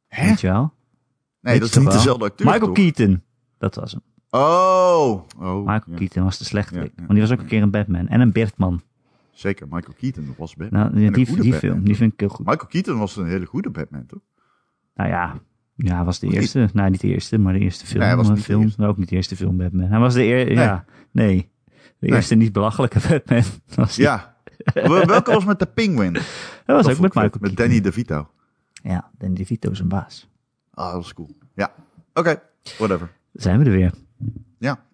Hè? 0.08 0.26
Weet 0.28 0.40
je 0.40 0.46
wel? 0.46 0.72
Nee, 1.40 1.52
Weet 1.52 1.60
dat 1.60 1.68
is 1.70 1.76
niet 1.76 1.84
wel? 1.86 1.92
dezelfde 1.96 2.24
acteur, 2.24 2.46
Michael 2.46 2.66
toch? 2.66 2.74
Keaton. 2.74 3.22
Dat 3.58 3.74
was 3.74 3.92
hem. 3.92 4.00
Oh. 4.30 5.20
oh 5.38 5.58
Michael 5.58 5.82
ja. 5.86 5.96
Keaton 5.96 6.24
was 6.24 6.38
de 6.38 6.44
slechterik. 6.44 6.82
Ja, 6.84 6.90
ja. 6.96 7.06
Want 7.06 7.10
die 7.10 7.20
was 7.20 7.30
ook 7.32 7.38
een 7.38 7.46
keer 7.46 7.62
een 7.62 7.70
Batman. 7.70 8.08
En 8.08 8.20
een 8.20 8.32
Beertman. 8.32 8.82
Zeker, 9.34 9.66
Michael 9.70 9.94
Keaton 9.98 10.34
was 10.38 10.54
Batman. 10.56 10.80
Nou, 10.80 11.10
die, 11.12 11.26
film, 11.26 11.36
toch? 11.50 11.82
die 11.82 11.96
vind 11.96 12.12
ik 12.12 12.20
heel 12.20 12.28
goed. 12.28 12.46
Michael 12.46 12.66
Keaton 12.68 12.98
was 12.98 13.16
een 13.16 13.26
hele 13.26 13.46
goede 13.46 13.70
Batman, 13.70 14.06
toch? 14.06 14.20
Nou 14.94 15.08
ja, 15.10 15.40
ja, 15.76 16.04
was 16.04 16.18
de 16.18 16.26
niet? 16.26 16.34
eerste. 16.36 16.68
Nee, 16.72 16.90
niet 16.90 17.00
de 17.00 17.08
eerste, 17.08 17.38
maar 17.38 17.52
de 17.52 17.58
eerste 17.58 17.86
film. 17.86 17.98
Nee, 17.98 18.08
hij 18.08 18.16
was 18.16 18.26
Maar 18.26 18.36
niet 18.36 18.44
de 18.46 18.50
film 18.52 18.62
eerste. 18.64 18.86
Ook 18.86 18.96
niet 18.96 19.08
de 19.08 19.16
eerste 19.16 19.36
film 19.36 19.56
Batman. 19.56 19.88
Hij 19.90 19.98
was 19.98 20.14
de 20.14 20.22
eerste, 20.24 20.54
Nee. 20.54 20.64
ja, 20.64 20.84
nee. 21.10 21.50
De 21.98 22.06
Nee. 22.10 22.16
eerste 22.16 22.34
niet 22.34 22.52
belachelijke 22.52 22.98
Batman. 23.08 23.42
Was. 23.74 23.96
Ja. 23.96 24.36
Wel- 24.74 25.06
Welke 25.06 25.32
was 25.32 25.44
met 25.44 25.58
de 25.58 25.66
Penguin? 25.66 26.12
Dat 26.12 26.22
was 26.66 26.82
Dat 26.86 26.94
ook 26.94 27.00
met. 27.00 27.14
Michael 27.14 27.38
Met. 27.40 27.56
Danny 27.56 27.80
DeVito. 27.80 28.30
Ja, 28.82 29.10
Danny 29.18 29.34
DeVito 29.36 29.70
is 29.70 29.78
een 29.78 29.88
baas. 29.88 30.28
Ah, 30.74 30.84
dat 30.86 30.94
was 30.94 31.14
cool. 31.14 31.36
Ja. 31.54 31.74
Oké, 32.14 32.42
whatever. 32.78 33.10
Zijn 33.32 33.58
we 33.58 33.64
er 33.64 33.70
weer. 33.70 33.92
Ja. 34.58 34.84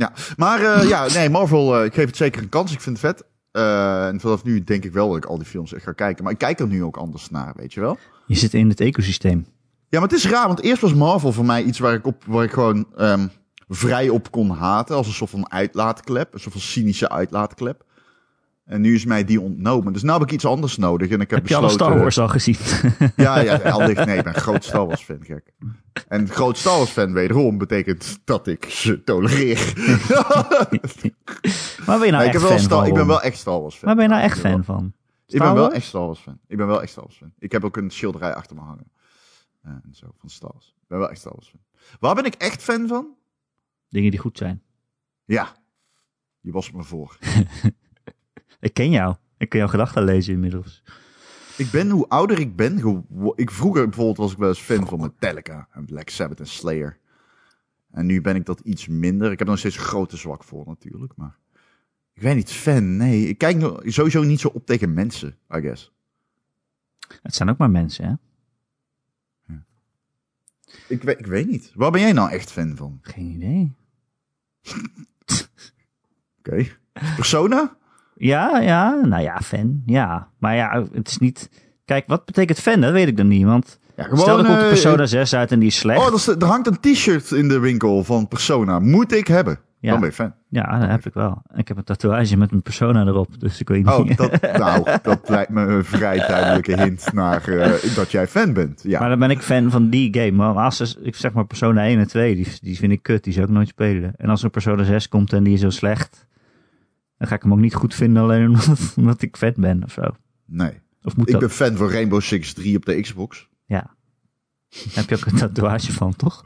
Ja, 0.00 0.12
maar 0.36 0.60
eh, 0.62 0.88
ja, 0.88 1.06
nee, 1.14 1.30
Marvel, 1.30 1.78
eh, 1.78 1.84
ik 1.84 1.94
geef 1.94 2.06
het 2.06 2.16
zeker 2.16 2.42
een 2.42 2.48
kans. 2.48 2.72
Ik 2.72 2.80
vind 2.80 3.02
het 3.02 3.06
vet. 3.06 3.24
Eh, 3.50 4.06
en 4.06 4.20
vanaf 4.20 4.44
nu 4.44 4.64
denk 4.64 4.84
ik 4.84 4.92
wel 4.92 5.08
dat 5.08 5.16
ik 5.16 5.24
al 5.24 5.36
die 5.36 5.46
films 5.46 5.72
echt 5.72 5.84
ga 5.84 5.92
kijken. 5.92 6.24
Maar 6.24 6.32
ik 6.32 6.38
kijk 6.38 6.60
er 6.60 6.66
nu 6.66 6.84
ook 6.84 6.96
anders 6.96 7.30
naar, 7.30 7.52
weet 7.56 7.72
je 7.72 7.80
wel? 7.80 7.98
Je 8.26 8.34
zit 8.34 8.54
in 8.54 8.68
het 8.68 8.80
ecosysteem. 8.80 9.46
Ja, 9.88 10.00
maar 10.00 10.08
het 10.08 10.18
is 10.18 10.28
raar, 10.28 10.46
want 10.46 10.60
eerst 10.60 10.82
was 10.82 10.94
Marvel 10.94 11.32
voor 11.32 11.44
mij 11.44 11.62
iets 11.62 11.78
waar 11.78 11.94
ik, 11.94 12.06
op, 12.06 12.24
waar 12.26 12.44
ik 12.44 12.52
gewoon 12.52 12.86
ehm, 12.96 13.26
vrij 13.68 14.08
op 14.08 14.30
kon 14.30 14.50
haten. 14.50 14.96
Als 14.96 15.06
een 15.06 15.12
soort 15.12 15.30
van 15.30 15.50
uitlaatklep, 15.50 16.34
een 16.34 16.40
soort 16.40 16.54
van 16.54 16.62
cynische 16.62 17.08
uitlaatklep. 17.08 17.84
En 18.70 18.80
nu 18.80 18.94
is 18.94 19.04
mij 19.04 19.24
die 19.24 19.40
ontnomen. 19.40 19.92
Dus 19.92 20.02
nu 20.02 20.10
heb 20.10 20.22
ik 20.22 20.30
iets 20.30 20.44
anders 20.44 20.76
nodig. 20.76 21.10
En 21.10 21.20
ik 21.20 21.30
heb, 21.30 21.38
Heb 21.38 21.48
je 21.48 21.56
alle 21.56 21.66
besloten... 21.66 21.86
Star 21.86 22.02
Wars 22.02 22.18
al 22.18 22.28
gezien? 22.28 22.56
Ja, 23.24 23.40
ja, 23.40 23.56
al 23.56 23.86
dicht. 23.86 24.04
Nee, 24.04 24.18
ik 24.18 24.24
ben 24.24 24.34
een 24.34 24.40
groot 24.40 24.64
Star 24.64 24.86
Wars 24.86 25.02
fan, 25.02 25.24
gek. 25.24 25.52
En 26.08 26.28
groot 26.28 26.56
Star 26.56 26.76
Wars 26.76 26.90
fan 26.90 27.12
wederom 27.12 27.58
betekent 27.58 28.20
dat 28.24 28.46
ik 28.46 28.64
ze 28.64 29.04
tolereer. 29.04 29.58
Waar 31.86 31.98
ben 31.98 32.06
je 32.06 32.12
nou 32.12 32.24
Nee, 32.24 32.26
ik, 32.26 32.34
echt 32.34 32.42
wel 32.42 32.50
fan 32.50 32.58
Star, 32.58 32.78
van? 32.78 32.86
ik 32.86 32.94
ben 32.94 33.06
wel 33.06 33.22
echt 33.22 33.38
Star 33.38 33.60
Wars 33.60 33.76
fan. 33.76 33.86
Waar 33.86 33.94
ben 33.94 34.04
je 34.04 34.10
nou 34.10 34.22
echt 34.22 34.36
Ik 34.36 34.42
fan 34.42 34.64
van? 34.64 34.92
Ik 35.26 35.38
ben 35.38 35.54
wel 35.54 35.72
echt 35.72 35.86
Star 35.86 36.06
Wars 36.06 36.20
fan. 36.20 36.38
Ik 36.46 36.56
ben 36.56 36.66
wel 36.66 36.82
echt 36.82 36.90
Star 36.90 37.04
Wars 37.04 37.16
fan. 37.16 37.32
Ik 37.38 37.52
heb 37.52 37.64
ook 37.64 37.76
een 37.76 37.90
schilderij 37.90 38.34
achter 38.34 38.56
me 38.56 38.62
hangen. 38.62 38.92
Eh, 39.62 39.70
en 39.70 39.94
zo, 39.94 40.06
van 40.18 40.28
Star 40.28 40.50
Wars. 40.52 40.66
Ik 40.80 40.88
ben 40.88 40.98
wel 40.98 41.10
echt 41.10 41.20
Star 41.20 41.32
Wars 41.32 41.48
fan. 41.48 41.60
Waar 42.00 42.14
ben 42.14 42.24
ik 42.24 42.34
echt 42.34 42.62
fan 42.62 42.88
van? 42.88 43.06
Dingen 43.88 44.10
die 44.10 44.20
goed 44.20 44.38
zijn. 44.38 44.62
Ja. 45.24 45.52
Je 46.40 46.52
was 46.52 46.70
me 46.70 46.82
voor. 46.82 47.18
Ik 48.60 48.74
ken 48.74 48.90
jou. 48.90 49.16
Ik 49.38 49.48
kan 49.48 49.58
jouw 49.60 49.68
gedachten 49.68 50.04
lezen 50.04 50.34
inmiddels. 50.34 50.82
Ik 51.56 51.70
ben, 51.70 51.90
hoe 51.90 52.08
ouder 52.08 52.38
ik 52.38 52.56
ben, 52.56 53.02
ik 53.34 53.50
vroeger 53.50 53.84
bijvoorbeeld 53.84 54.16
was 54.16 54.32
ik 54.32 54.38
wel 54.38 54.48
eens 54.48 54.60
fan 54.60 54.86
van 54.86 55.00
Metallica 55.00 55.68
en 55.72 55.84
Black 55.84 56.08
Sabbath 56.08 56.40
en 56.40 56.46
Slayer. 56.46 56.98
En 57.90 58.06
nu 58.06 58.20
ben 58.20 58.36
ik 58.36 58.46
dat 58.46 58.60
iets 58.60 58.88
minder. 58.88 59.26
Ik 59.32 59.38
heb 59.38 59.40
er 59.40 59.52
nog 59.52 59.58
steeds 59.58 59.76
een 59.76 59.82
grote 59.82 60.16
zwak 60.16 60.44
voor 60.44 60.66
natuurlijk, 60.66 61.12
maar 61.16 61.36
ik 62.14 62.22
ben 62.22 62.36
niet 62.36 62.50
fan. 62.52 62.96
Nee, 62.96 63.26
ik 63.28 63.38
kijk 63.38 63.80
sowieso 63.84 64.22
niet 64.22 64.40
zo 64.40 64.48
op 64.48 64.66
tegen 64.66 64.94
mensen, 64.94 65.28
I 65.56 65.60
guess. 65.60 65.92
Het 67.22 67.34
zijn 67.34 67.48
ook 67.48 67.58
maar 67.58 67.70
mensen, 67.70 68.04
hè? 68.04 68.14
Ik, 70.88 71.02
weet- 71.02 71.18
ik 71.18 71.26
weet 71.26 71.46
niet. 71.46 71.72
Waar 71.74 71.90
ben 71.90 72.00
jij 72.00 72.12
nou 72.12 72.30
echt 72.30 72.50
fan 72.52 72.76
van? 72.76 72.98
Geen 73.02 73.30
idee. 73.30 73.74
Oké. 76.38 76.66
Persona? 77.16 77.76
Ja, 78.20 78.58
ja, 78.58 79.00
nou 79.04 79.22
ja, 79.22 79.40
fan. 79.42 79.82
Ja, 79.86 80.28
maar 80.38 80.56
ja, 80.56 80.84
het 80.92 81.08
is 81.08 81.18
niet... 81.18 81.50
Kijk, 81.84 82.04
wat 82.06 82.24
betekent 82.24 82.58
fan? 82.58 82.80
Dat 82.80 82.92
weet 82.92 83.08
ik 83.08 83.16
dan 83.16 83.28
niet, 83.28 83.44
want... 83.44 83.78
Ja, 83.96 84.16
Stel, 84.16 84.38
er 84.38 84.44
komt 84.44 84.56
een 84.56 84.62
eh, 84.62 84.68
Persona 84.68 85.06
6 85.06 85.34
uit 85.34 85.52
en 85.52 85.58
die 85.58 85.68
is 85.68 85.76
slecht. 85.78 86.00
Oh, 86.00 86.06
er, 86.06 86.14
is- 86.14 86.26
er 86.28 86.44
hangt 86.44 86.66
een 86.66 86.80
t-shirt 86.80 87.30
in 87.30 87.48
de 87.48 87.58
winkel 87.58 88.04
van 88.04 88.28
Persona. 88.28 88.78
Moet 88.78 89.12
ik 89.12 89.26
hebben. 89.26 89.58
Ja. 89.80 89.90
Dan 89.90 90.00
ben 90.00 90.08
je 90.08 90.14
fan. 90.14 90.34
Ja, 90.48 90.78
dat 90.78 90.88
heb 90.88 91.06
ik 91.06 91.14
wel. 91.14 91.42
Ik 91.54 91.68
heb 91.68 91.76
een 91.76 91.84
tatoeage 91.84 92.36
met 92.36 92.52
een 92.52 92.62
Persona 92.62 93.06
erop, 93.06 93.40
dus 93.40 93.60
ik 93.60 93.68
weet 93.68 93.84
niet... 93.84 93.94
Oh, 93.94 94.16
dat, 94.16 94.40
nou, 94.58 94.86
dat 95.02 95.28
lijkt 95.28 95.50
me 95.50 95.62
een 95.66 95.84
vrij 95.84 96.18
duidelijke 96.18 96.82
hint 96.82 97.12
naar 97.12 97.48
eh, 97.48 97.94
dat 97.94 98.10
jij 98.10 98.26
fan 98.26 98.52
bent. 98.52 98.82
Ja. 98.82 99.00
Maar 99.00 99.08
dan 99.08 99.18
ben 99.18 99.30
ik 99.30 99.42
fan 99.42 99.70
van 99.70 99.88
die 99.88 100.14
game. 100.14 100.30
Maar 100.30 100.54
als 100.54 100.76
ze, 100.76 100.96
ik 101.02 101.16
zeg 101.16 101.32
maar 101.32 101.46
Persona 101.46 101.84
1 101.84 101.98
en 101.98 102.06
2, 102.06 102.34
die, 102.34 102.46
die 102.62 102.76
vind 102.76 102.92
ik 102.92 103.02
kut. 103.02 103.24
Die 103.24 103.32
zou 103.32 103.46
ik 103.46 103.52
nooit 103.52 103.68
spelen. 103.68 104.12
En 104.16 104.28
als 104.28 104.42
er 104.42 104.50
Persona 104.50 104.84
6 104.84 105.08
komt 105.08 105.32
en 105.32 105.42
die 105.42 105.54
is 105.54 105.60
heel 105.60 105.70
slecht, 105.70 106.26
dan 107.20 107.28
ga 107.28 107.34
ik 107.34 107.42
hem 107.42 107.52
ook 107.52 107.58
niet 107.58 107.74
goed 107.74 107.94
vinden 107.94 108.22
alleen 108.22 108.48
omdat, 108.48 108.94
omdat 108.96 109.22
ik 109.22 109.36
vet 109.36 109.56
ben 109.56 109.84
of 109.84 109.92
zo. 109.92 110.02
Nee. 110.46 110.80
Of 111.02 111.16
moet 111.16 111.26
Ik 111.26 111.32
dat? 111.32 111.40
ben 111.40 111.50
fan 111.50 111.76
van 111.76 111.88
Rainbow 111.90 112.20
Six 112.20 112.52
3 112.52 112.76
op 112.76 112.84
de 112.84 113.00
Xbox. 113.00 113.48
Ja. 113.64 113.94
Daar 114.68 114.82
heb 115.04 115.08
je 115.08 115.16
ook 115.16 115.26
een 115.26 115.36
tatoeage 115.38 115.92
van, 115.92 116.16
toch? 116.16 116.44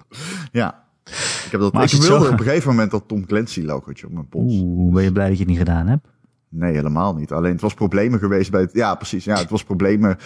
Ja. 0.53 0.85
Ik, 1.05 1.49
heb 1.51 1.61
dat, 1.61 1.73
Maar 1.73 1.83
ik 1.85 1.91
wilde 1.91 2.07
zo- 2.07 2.17
op 2.33 2.39
een 2.39 2.45
gegeven 2.45 2.71
moment 2.71 2.91
dat 2.91 3.09
Tom 3.09 3.27
Clancy 3.27 3.63
logootje 3.63 4.07
op 4.07 4.13
mijn 4.13 4.29
pols. 4.29 4.53
Oeh, 4.63 4.95
ben 4.95 5.03
je 5.03 5.13
blij 5.13 5.25
dat 5.29 5.35
je 5.35 5.43
het 5.43 5.49
niet 5.49 5.59
gedaan 5.59 5.87
hebt? 5.87 6.09
Nee, 6.49 6.73
helemaal 6.75 7.15
niet. 7.15 7.33
Alleen 7.33 7.53
het 7.53 7.61
was 7.61 7.75
problemen 7.75 8.19
geweest 8.19 8.51
bij 8.51 8.61
het... 8.61 8.73
Ja, 8.73 8.95
precies. 8.95 9.25
Ja, 9.25 9.39
het 9.39 9.51
was 9.51 9.65
problemen... 9.65 10.17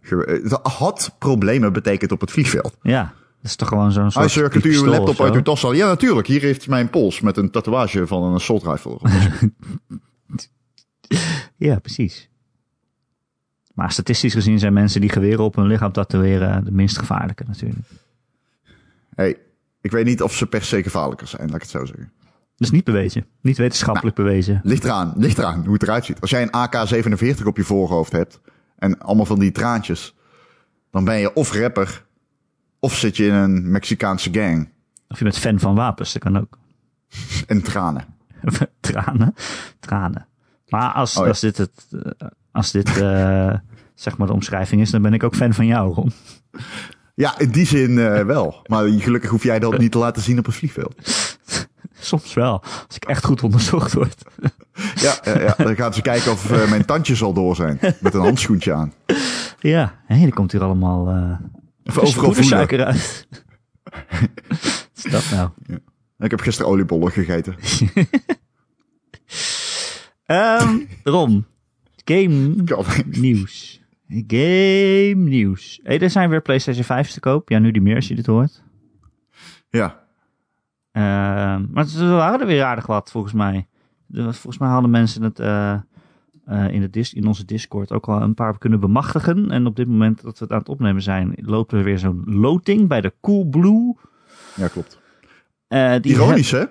ge- 0.00 0.40
het 0.42 0.52
had 0.62 1.14
problemen 1.18 1.72
betekent 1.72 2.12
op 2.12 2.20
het 2.20 2.30
vliegveld. 2.30 2.76
Ja, 2.82 3.12
dat 3.42 3.50
is 3.50 3.56
toch 3.56 3.68
gewoon 3.68 3.92
zo'n 3.92 4.10
soort 4.10 4.24
Hi 4.24 4.30
sir, 4.30 4.48
kunt 4.48 4.64
u 4.64 4.76
uw 4.76 4.86
laptop 4.86 5.20
uit 5.20 5.34
uw 5.34 5.42
tas 5.42 5.62
halen? 5.62 5.76
Ja, 5.76 5.86
natuurlijk. 5.86 6.26
Hier 6.26 6.40
heeft 6.40 6.68
mijn 6.68 6.90
pols 6.90 7.20
met 7.20 7.36
een 7.36 7.50
tatoeage 7.50 8.06
van 8.06 8.22
een 8.22 8.34
assault 8.34 8.62
rifle. 8.62 8.98
Ja, 11.56 11.78
precies. 11.78 12.28
Maar 13.74 13.92
statistisch 13.92 14.34
gezien 14.34 14.58
zijn 14.58 14.72
mensen 14.72 15.00
die 15.00 15.10
geweren 15.10 15.44
op 15.44 15.56
hun 15.56 15.66
lichaam 15.66 15.92
tatoeëren 15.92 16.64
de 16.64 16.72
minst 16.72 16.98
gevaarlijke 16.98 17.44
natuurlijk. 17.46 17.88
hey, 19.14 19.36
ik 19.80 19.90
weet 19.90 20.04
niet 20.04 20.22
of 20.22 20.34
ze 20.34 20.46
per 20.46 20.64
se 20.64 20.82
gevaarlijker 20.82 21.26
zijn, 21.26 21.46
laat 21.46 21.54
ik 21.54 21.60
het 21.60 21.70
zo 21.70 21.84
zeggen. 21.84 22.12
Dat 22.56 22.68
is 22.68 22.70
niet 22.70 22.84
bewezen. 22.84 23.26
Niet 23.40 23.56
wetenschappelijk 23.56 24.16
bewezen. 24.16 24.60
Ligt 24.62 24.84
eraan, 24.84 25.12
ligt 25.16 25.38
eraan 25.38 25.64
hoe 25.64 25.72
het 25.72 25.82
eruit 25.82 26.04
ziet. 26.04 26.20
Als 26.20 26.30
jij 26.30 26.42
een 26.42 26.50
AK-47 26.50 27.44
op 27.44 27.56
je 27.56 27.64
voorhoofd 27.64 28.12
hebt 28.12 28.40
en 28.78 28.98
allemaal 28.98 29.26
van 29.26 29.38
die 29.38 29.52
traantjes, 29.52 30.14
dan 30.90 31.04
ben 31.04 31.18
je 31.18 31.34
of 31.34 31.52
rapper 31.52 32.04
of 32.80 32.96
zit 32.96 33.16
je 33.16 33.26
in 33.26 33.34
een 33.34 33.70
Mexicaanse 33.70 34.28
gang 34.32 34.68
Of 35.08 35.18
je 35.18 35.24
bent 35.24 35.38
fan 35.38 35.58
van 35.58 35.74
wapens, 35.74 36.12
dat 36.12 36.22
kan 36.22 36.38
ook. 36.38 36.58
en 37.46 37.62
tranen. 37.62 38.04
tranen. 38.80 39.34
Tranen. 39.80 40.26
Maar 40.68 40.92
als, 40.92 41.16
Oh 41.16 41.22
ja. 41.22 41.28
als 41.28 41.40
dit, 41.40 41.56
het, 41.56 41.86
eh, 41.90 42.28
als 42.52 42.70
dit 42.70 43.00
eh, 43.00 43.54
zeg 43.94 44.16
maar 44.16 44.26
de 44.26 44.32
omschrijving 44.32 44.80
is, 44.80 44.90
dan 44.90 45.02
ben 45.02 45.12
ik 45.14 45.22
ook 45.22 45.34
fan 45.36 45.54
van 45.54 45.66
jou, 45.66 45.94
Ron. 45.94 46.12
Ja, 47.14 47.38
in 47.38 47.50
die 47.50 47.66
zin 47.66 47.98
eh, 47.98 48.24
wel. 48.24 48.60
Maar 48.66 48.88
gelukkig 48.88 49.30
hoef 49.30 49.42
jij 49.42 49.58
dat 49.58 49.78
niet 49.78 49.92
te 49.92 49.98
laten 49.98 50.22
zien 50.22 50.38
op 50.38 50.46
het 50.46 50.54
vliegveld. 50.54 50.94
Soms 52.02 52.34
wel, 52.34 52.62
als 52.86 52.96
ik 52.96 53.04
echt 53.04 53.24
goed 53.24 53.42
onderzocht 53.42 53.92
word. 53.92 54.22
Ja, 54.94 55.14
ja, 55.24 55.40
ja. 55.40 55.54
dan 55.56 55.76
gaan 55.76 55.94
ze 55.94 56.02
kijken 56.02 56.32
of 56.32 56.68
mijn 56.68 56.84
tandjes 56.84 57.22
al 57.22 57.32
door 57.32 57.56
zijn. 57.56 57.78
Met 58.00 58.14
een 58.14 58.20
handschoentje 58.20 58.72
aan. 58.72 58.92
Ja, 59.58 59.94
hé, 60.06 60.24
er 60.26 60.34
komt 60.34 60.52
hier 60.52 60.62
allemaal 60.62 61.16
uh, 61.16 61.32
Even 61.82 62.02
overal 62.02 62.12
voelen. 62.12 62.30
poedersuiker 62.30 62.84
uit. 62.84 63.28
Wat 64.48 65.04
is 65.04 65.10
dat 65.10 65.30
nou? 65.30 65.50
Ik 66.18 66.30
heb 66.30 66.40
gisteren 66.40 66.70
oliebollen 66.70 67.12
gegeten. 67.12 67.54
Ron, 71.04 71.46
game 72.04 72.54
nieuws. 73.04 73.82
Game 74.26 75.14
nieuws. 75.16 75.80
Hé, 75.82 75.96
er 75.96 76.10
zijn 76.10 76.30
weer 76.30 76.42
PlayStation 76.42 76.84
5's 76.84 77.12
te 77.12 77.20
koop. 77.20 77.48
Ja, 77.48 77.58
nu 77.58 77.70
die 77.70 77.82
meer 77.82 77.94
als 77.94 78.08
je 78.08 78.14
dit 78.14 78.26
hoort. 78.26 78.62
Ja, 79.68 80.00
Ehm, 80.92 81.64
maar 81.70 81.86
er 81.98 82.08
waren 82.08 82.40
er 82.40 82.46
weer 82.46 82.64
aardig 82.64 82.86
wat, 82.86 83.10
volgens 83.10 83.32
mij. 83.32 83.68
Volgens 84.12 84.58
mij 84.58 84.68
hadden 84.68 84.90
mensen 84.90 85.22
het 85.22 85.38
eh, 85.38 85.80
eh, 86.44 86.68
in, 86.68 86.90
in 87.12 87.26
onze 87.26 87.44
Discord 87.44 87.92
ook 87.92 88.08
al 88.08 88.22
een 88.22 88.34
paar 88.34 88.58
kunnen 88.58 88.80
bemachtigen. 88.80 89.50
En 89.50 89.66
op 89.66 89.76
dit 89.76 89.88
moment 89.88 90.22
dat 90.22 90.38
we 90.38 90.44
het 90.44 90.52
aan 90.52 90.58
het 90.58 90.68
opnemen 90.68 91.02
zijn, 91.02 91.34
loopt 91.36 91.72
er 91.72 91.82
weer 91.82 91.98
zo'n 91.98 92.22
loting 92.26 92.88
bij 92.88 93.00
de 93.00 93.12
Coolblue. 93.20 93.96
ja 94.56 94.68
klopt. 94.68 95.00
Eh, 95.68 95.94
die 96.00 96.12
Ironisch, 96.12 96.50
hè? 96.50 96.64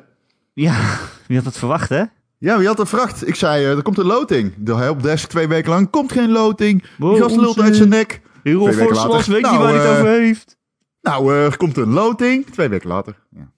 ja, 0.54 0.98
wie 1.28 1.38
had 1.38 1.46
het 1.46 1.58
verwacht, 1.58 1.90
hè? 1.90 2.04
Ja, 2.38 2.58
wie 2.58 2.68
had 2.68 2.78
dat 2.78 2.90
vracht? 2.90 3.28
Ik 3.28 3.36
zei, 3.36 3.64
eh, 3.64 3.76
er 3.76 3.82
komt 3.82 3.98
een 3.98 4.06
loting. 4.06 4.54
De 4.58 4.76
helpdesk 4.76 5.30
twee 5.30 5.48
weken 5.48 5.70
lang, 5.70 5.90
komt 5.90 6.12
geen 6.12 6.32
loting. 6.32 6.84
Wow, 6.98 7.14
Die 7.14 7.22
gast 7.22 7.36
lult 7.36 7.60
uit 7.60 7.76
zijn 7.76 7.90
nek. 7.90 8.22
Heel 8.44 8.66
later. 8.66 9.32
weet 9.32 9.42
Nou, 9.42 9.54
niet 9.54 9.62
waar 9.62 9.74
hij 9.74 9.88
het 9.88 9.98
over 10.00 10.12
heeft. 10.12 10.58
Nou, 11.02 11.34
er 11.34 11.58
komt 11.58 11.78
een 11.78 11.90
loting. 11.90 12.46
Twee 12.46 12.68
weken 12.68 12.90
later. 12.90 13.16
Ja. 13.30 13.52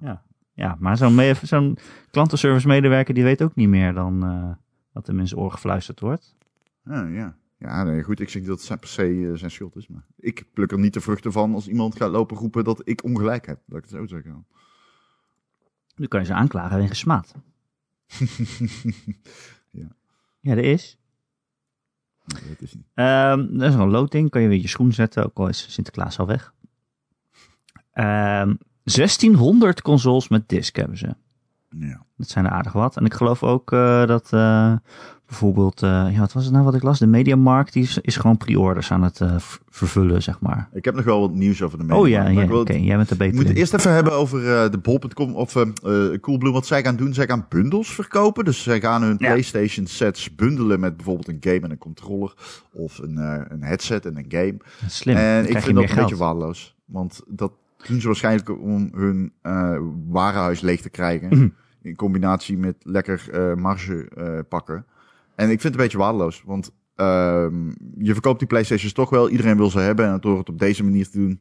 Ja, 0.00 0.22
ja 0.52 0.76
maar 0.78 0.96
zo'n 0.96 1.78
klantenservice 2.10 2.66
medewerker 2.66 3.14
die 3.14 3.24
weet 3.24 3.42
ook 3.42 3.54
niet 3.54 3.68
meer 3.68 3.94
dan 3.94 4.22
hem 5.06 5.18
in 5.18 5.28
zijn 5.28 5.40
oor 5.40 5.50
gefluisterd 5.50 6.00
wordt. 6.00 6.34
Ah, 6.84 7.14
ja. 7.14 7.36
Ja, 7.58 7.84
nee, 7.84 8.02
goed. 8.02 8.20
Ik 8.20 8.28
zeg 8.28 8.40
niet 8.42 8.50
dat 8.50 8.68
het 8.68 8.80
per 8.80 8.88
se 8.88 9.28
eh, 9.30 9.38
zijn 9.38 9.50
schuld 9.50 9.76
is. 9.76 9.88
Maar 9.88 10.06
ik 10.16 10.44
pluk 10.52 10.72
er 10.72 10.78
niet 10.78 10.94
de 10.94 11.00
vruchten 11.00 11.32
van 11.32 11.54
als 11.54 11.68
iemand 11.68 11.96
gaat 11.96 12.10
lopen 12.10 12.36
roepen 12.36 12.64
dat 12.64 12.80
ik 12.84 13.04
ongelijk 13.04 13.46
heb. 13.46 13.60
Laat 13.66 13.78
ik 13.78 13.84
het 13.84 13.98
zo 13.98 14.06
zeggen. 14.06 14.46
Nu 15.96 16.06
kan 16.06 16.20
je 16.20 16.26
ze 16.26 16.34
aanklagen 16.34 16.78
wegens 16.78 16.98
smaad. 16.98 17.34
Ja. 19.70 19.88
Ja, 20.40 20.52
er 20.52 20.64
is. 20.64 20.98
Nee, 22.24 22.48
dat 22.48 22.60
is 22.60 22.74
niet. 22.74 22.86
Ehm 22.94 23.58
dat 23.58 23.68
is 23.70 23.74
een 23.74 23.90
loting. 23.90 24.30
Kan 24.30 24.42
je 24.42 24.48
weer 24.48 24.60
je 24.60 24.68
schoen 24.68 24.92
zetten, 24.92 25.24
ook 25.24 25.38
al 25.38 25.48
is 25.48 25.72
Sinterklaas 25.72 26.18
al 26.18 26.26
weg. 26.26 26.54
Ehm 27.92 28.54
1600 28.82 29.82
consoles 29.82 30.28
met 30.28 30.48
disc 30.48 30.76
hebben 30.76 30.98
ze. 30.98 31.16
Ja. 31.76 32.02
Dat 32.16 32.28
zijn 32.28 32.44
er 32.44 32.50
aardig 32.50 32.72
wat. 32.72 32.96
En 32.96 33.04
ik 33.04 33.14
geloof 33.14 33.42
ook 33.42 33.72
eh, 33.72 34.06
dat 34.06 34.32
eh, 34.32 34.72
bijvoorbeeld, 35.26 35.82
eh, 35.82 36.06
ja, 36.10 36.18
wat 36.18 36.32
was 36.32 36.44
het 36.44 36.52
nou 36.52 36.64
wat 36.64 36.74
ik 36.74 36.82
las? 36.82 36.98
De 36.98 37.06
Mediamarkt 37.06 37.72
die 37.72 37.82
is, 37.82 37.98
is 37.98 38.16
gewoon 38.16 38.36
pre-orders 38.36 38.92
aan 38.92 39.02
het 39.02 39.20
vervullen, 39.68 40.22
zeg 40.22 40.40
maar. 40.40 40.68
Ik 40.72 40.84
heb 40.84 40.94
nog 40.94 41.04
wel 41.04 41.20
wat 41.20 41.32
nieuws 41.32 41.62
over 41.62 41.78
de 41.78 41.84
media. 41.84 42.00
Oh 42.00 42.08
ja, 42.08 42.28
ja 42.28 42.54
oké, 42.54 42.72
jij 42.72 42.96
bent 42.96 43.10
er 43.10 43.16
beter 43.16 43.34
moet 43.34 43.44
het 43.44 43.52
in. 43.52 43.58
eerst 43.58 43.74
even 43.74 43.92
hebben 43.92 44.12
over 44.12 44.70
de 44.70 44.78
bol.com 44.78 45.34
of 45.34 45.52
Coolblue. 46.20 46.52
Wat 46.52 46.66
zij 46.66 46.82
gaan 46.82 46.96
doen, 46.96 47.14
zij 47.14 47.26
gaan 47.26 47.46
bundles 47.48 47.88
verkopen. 47.88 48.44
Dus 48.44 48.62
zij 48.62 48.80
gaan 48.80 49.02
hun 49.02 49.16
Ja. 49.18 49.28
PlayStation 49.28 49.86
sets 49.86 50.34
bundelen 50.34 50.80
met 50.80 50.96
bijvoorbeeld 50.96 51.28
een 51.28 51.38
game 51.40 51.60
en 51.60 51.70
een 51.70 51.78
controller. 51.78 52.34
Of 52.72 52.98
een, 52.98 53.16
een 53.52 53.62
headset 53.62 54.06
en 54.06 54.16
een 54.16 54.26
game. 54.28 54.56
Slim, 54.86 55.16
en 55.16 55.42
ik 55.42 55.48
krijg 55.48 55.64
je 55.64 55.72
vind 55.72 55.76
dat 55.76 55.90
een 55.90 55.96
beetje 55.96 56.16
waardeloos. 56.16 56.76
Want 56.84 57.22
dat 57.26 57.52
doen 57.88 58.00
ze 58.00 58.06
waarschijnlijk 58.06 58.60
om 58.60 58.88
hun 58.94 59.32
eh 59.42 59.78
warenhuis 60.08 60.60
leeg 60.60 60.80
te 60.80 60.90
krijgen. 60.90 61.28
Mhm. 61.28 61.48
In 61.82 61.96
combinatie 61.96 62.58
met 62.58 62.76
lekker 62.82 63.28
eh, 63.32 63.54
marge 63.54 64.08
eh, 64.08 64.38
pakken. 64.48 64.86
En 65.34 65.44
ik 65.44 65.60
vind 65.60 65.62
het 65.62 65.72
een 65.72 65.78
beetje 65.80 65.98
waardeloos. 65.98 66.42
Want 66.46 66.70
ehm, 66.94 67.66
je 67.98 68.12
verkoopt 68.12 68.38
die 68.38 68.48
PlayStations 68.48 68.92
toch 68.92 69.10
wel. 69.10 69.28
Iedereen 69.30 69.56
wil 69.56 69.70
ze 69.70 69.78
hebben. 69.78 70.06
En 70.06 70.20
door 70.20 70.38
het 70.38 70.48
op 70.48 70.58
deze 70.58 70.84
manier 70.84 71.08
te 71.10 71.18
doen. 71.18 71.40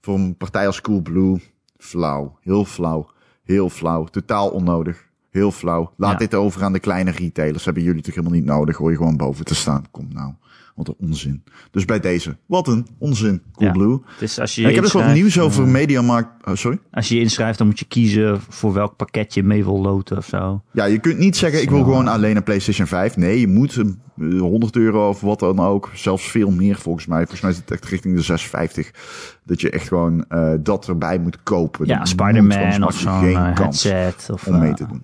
Voor 0.00 0.14
een 0.14 0.36
partij 0.36 0.66
als 0.66 0.80
Coolblue. 0.80 1.40
Flauw. 1.78 2.38
Heel 2.40 2.64
flauw. 2.64 3.10
Heel 3.44 3.68
flauw. 3.70 4.04
Totaal 4.04 4.48
onnodig. 4.50 5.08
Heel 5.30 5.50
flauw. 5.52 5.92
Laat 5.96 6.12
Ja. 6.12 6.18
dit 6.18 6.34
over 6.34 6.62
aan 6.64 6.72
de 6.72 6.78
kleine 6.80 7.10
retailers. 7.10 7.64
Hebben 7.64 7.82
jullie 7.82 8.02
toch 8.02 8.14
helemaal 8.14 8.36
niet 8.38 8.44
nodig. 8.44 8.76
Hoor 8.76 8.90
je 8.90 8.96
gewoon 8.96 9.16
boven 9.16 9.44
te 9.44 9.54
staan. 9.54 9.84
Kom 9.90 10.08
nou. 10.12 10.32
Wat 10.74 10.88
een 10.88 10.94
onzin. 10.98 11.44
Dus 11.70 11.84
bij 11.84 12.00
deze. 12.00 12.36
Wat 12.46 12.68
een 12.68 12.86
onzin. 12.98 13.42
Coolblue. 13.52 14.00
Dus 14.18 14.38
als 14.38 14.54
je 14.54 14.62
ik 14.62 14.74
heb 14.74 14.84
nog 14.84 14.92
wat 14.92 15.12
nieuws 15.12 15.38
over 15.40 15.64
eh, 15.64 15.70
Mediamarkt. 15.70 16.46
Oh, 16.46 16.54
sorry? 16.54 16.78
Als 16.90 17.08
je 17.08 17.14
je 17.14 17.20
inschrijft, 17.20 17.58
dan 17.58 17.66
moet 17.66 17.78
je 17.78 17.84
kiezen 17.84 18.40
voor 18.48 18.72
welk 18.72 18.96
pakket 18.96 19.34
je 19.34 19.42
mee 19.42 19.64
wil 19.64 19.80
loten 19.80 20.16
of 20.16 20.26
zo. 20.26 20.62
Ja, 20.72 20.84
je 20.84 20.98
kunt 20.98 21.18
niet 21.18 21.36
zeggen, 21.36 21.62
ik 21.62 21.70
wil 21.70 21.82
gewoon 21.82 22.08
alleen 22.08 22.36
een 22.36 22.42
PlayStation 22.42 22.86
5. 22.86 23.16
Nee, 23.16 23.40
je 23.40 23.48
moet 23.48 23.76
een, 23.76 24.00
eh, 24.18 24.40
100 24.40 24.76
euro 24.76 25.08
of 25.08 25.20
wat 25.20 25.38
dan 25.38 25.60
ook. 25.60 25.90
Zelfs 25.94 26.30
veel 26.30 26.50
meer 26.50 26.76
volgens 26.76 27.06
mij. 27.06 27.18
Volgens 27.18 27.40
mij 27.40 27.50
is 27.50 27.56
het 27.56 27.70
echt 27.70 27.84
richting 27.84 28.16
de 28.16 28.22
650. 28.22 28.90
Dat 29.44 29.60
je 29.60 29.70
echt 29.70 29.88
gewoon 29.88 30.24
eh, 30.28 30.52
dat 30.60 30.88
erbij 30.88 31.18
moet 31.18 31.42
kopen. 31.42 31.86
Ja, 31.86 32.04
Spider-Man 32.04 32.84
of 32.84 32.94
zo'n 32.94 33.34
headset. 33.34 34.28
Of, 34.32 34.46
om 34.46 34.58
mee 34.58 34.74
te 34.74 34.86
doen. 34.86 35.02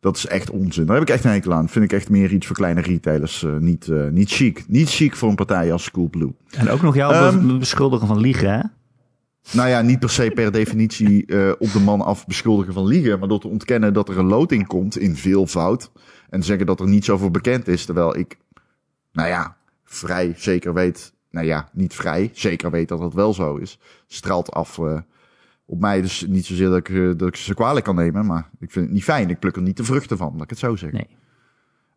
Dat 0.00 0.16
is 0.16 0.26
echt 0.26 0.50
onzin. 0.50 0.86
Daar 0.86 0.96
heb 0.98 1.08
ik 1.08 1.14
echt 1.14 1.24
een 1.24 1.30
hekel 1.30 1.52
aan. 1.52 1.68
Vind 1.68 1.84
ik 1.84 1.92
echt 1.92 2.08
meer 2.10 2.32
iets 2.32 2.46
voor 2.46 2.56
kleine 2.56 2.80
retailers. 2.80 3.42
eh, 3.44 3.56
niet, 3.56 3.88
eh, 3.88 4.08
niet 4.08 4.30
chic. 4.30 4.64
Niet 4.68 4.88
chic 4.90 5.16
voor 5.16 5.28
een 5.28 5.34
partij 5.34 5.72
als 5.72 5.90
Coolblue. 5.90 6.34
En 6.50 6.68
ook 6.70 6.82
nog 6.82 6.94
jou 6.94 7.14
Ehm, 7.14 7.46
be- 7.46 7.56
beschuldigen 7.58 8.06
van 8.06 8.20
liegen, 8.20 8.50
hè? 8.52 8.60
Nou 9.52 9.68
ja, 9.68 9.80
niet 9.80 9.98
per 9.98 10.10
se 10.10 10.30
per 10.34 10.52
definitie 10.52 11.26
eh, 11.26 11.52
op 11.58 11.72
de 11.72 11.80
man 11.80 12.00
af 12.00 12.26
beschuldigen 12.26 12.72
van 12.72 12.86
liegen, 12.86 13.18
maar 13.18 13.28
door 13.28 13.40
te 13.40 13.48
ontkennen 13.48 13.92
dat 13.92 14.08
er 14.08 14.18
een 14.18 14.26
loting 14.26 14.66
komt 14.66 14.98
in 14.98 15.16
veelvoud 15.16 15.90
en 16.30 16.42
zeggen 16.42 16.66
dat 16.66 16.80
er 16.80 16.88
niets 16.88 17.10
over 17.10 17.30
bekend 17.30 17.68
is, 17.68 17.84
terwijl 17.84 18.16
ik, 18.16 18.36
nou 19.12 19.28
ja, 19.28 19.56
vrij 19.84 20.34
zeker 20.36 20.74
weet, 20.74 21.12
nou 21.30 21.46
ja, 21.46 21.68
niet 21.72 21.94
vrij, 21.94 22.30
zeker 22.32 22.70
weet 22.70 22.88
dat 22.88 22.98
dat 23.00 23.14
wel 23.14 23.34
zo 23.34 23.56
is, 23.56 23.78
straalt 24.06 24.50
af 24.52 24.78
op 25.70 25.80
mij. 25.80 26.00
Dus 26.00 26.26
niet 26.26 26.46
zozeer 26.46 26.68
dat 26.68 26.78
ik, 26.78 26.88
eh, 26.88 27.10
dat 27.16 27.28
ik 27.28 27.36
ze 27.36 27.54
kwalijk 27.54 27.84
kan 27.84 27.94
nemen, 27.94 28.26
maar 28.26 28.50
ik 28.58 28.70
vind 28.70 28.84
het 28.84 28.94
niet 28.94 29.04
fijn. 29.04 29.30
Ik 29.30 29.38
pluk 29.38 29.56
er 29.56 29.62
niet 29.62 29.76
de 29.76 29.84
vruchten 29.84 30.16
van, 30.16 30.32
laat 30.32 30.42
ik 30.42 30.50
het 30.50 30.58
zo 30.58 30.76
zeggen. 30.76 30.98
Nee. 30.98 31.18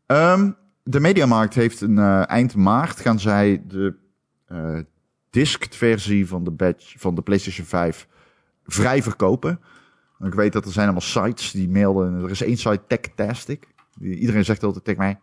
Ehm, 0.05 0.51
de 0.83 0.99
Mediamarkt 0.99 1.53
heeft 1.53 1.81
een 1.81 1.97
eh, 1.97 2.29
eind 2.29 2.55
maart 2.55 2.99
gaan 2.99 3.19
zij 3.19 3.63
de 3.67 3.95
eh 4.45 4.79
disked 5.29 5.75
versie 5.75 6.27
van 6.27 6.43
de 6.43 6.51
badge 6.51 6.99
van 6.99 7.15
de 7.15 7.21
PlayStation 7.21 7.65
5 7.65 8.07
vrij 8.65 9.03
verkopen. 9.03 9.59
Ik 10.19 10.33
weet 10.33 10.53
dat 10.53 10.65
er 10.65 10.71
zijn 10.71 10.85
allemaal 10.85 11.01
sites 11.01 11.51
die 11.51 11.69
melden. 11.69 12.23
Er 12.23 12.29
is 12.29 12.41
één 12.41 12.57
site 12.57 12.81
Techtastic. 12.87 13.67
Iedereen 13.99 14.45
zegt 14.45 14.63
altijd 14.63 14.83
tegen 14.83 14.99
mij: 14.99 15.19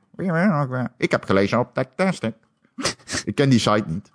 Ik 0.96 1.10
heb 1.10 1.24
gelezen 1.24 1.58
op 1.58 1.74
Techtastic. 1.74 2.34
ik 3.24 3.34
ken 3.34 3.50
die 3.50 3.58
site 3.58 3.84
niet. 3.86 4.10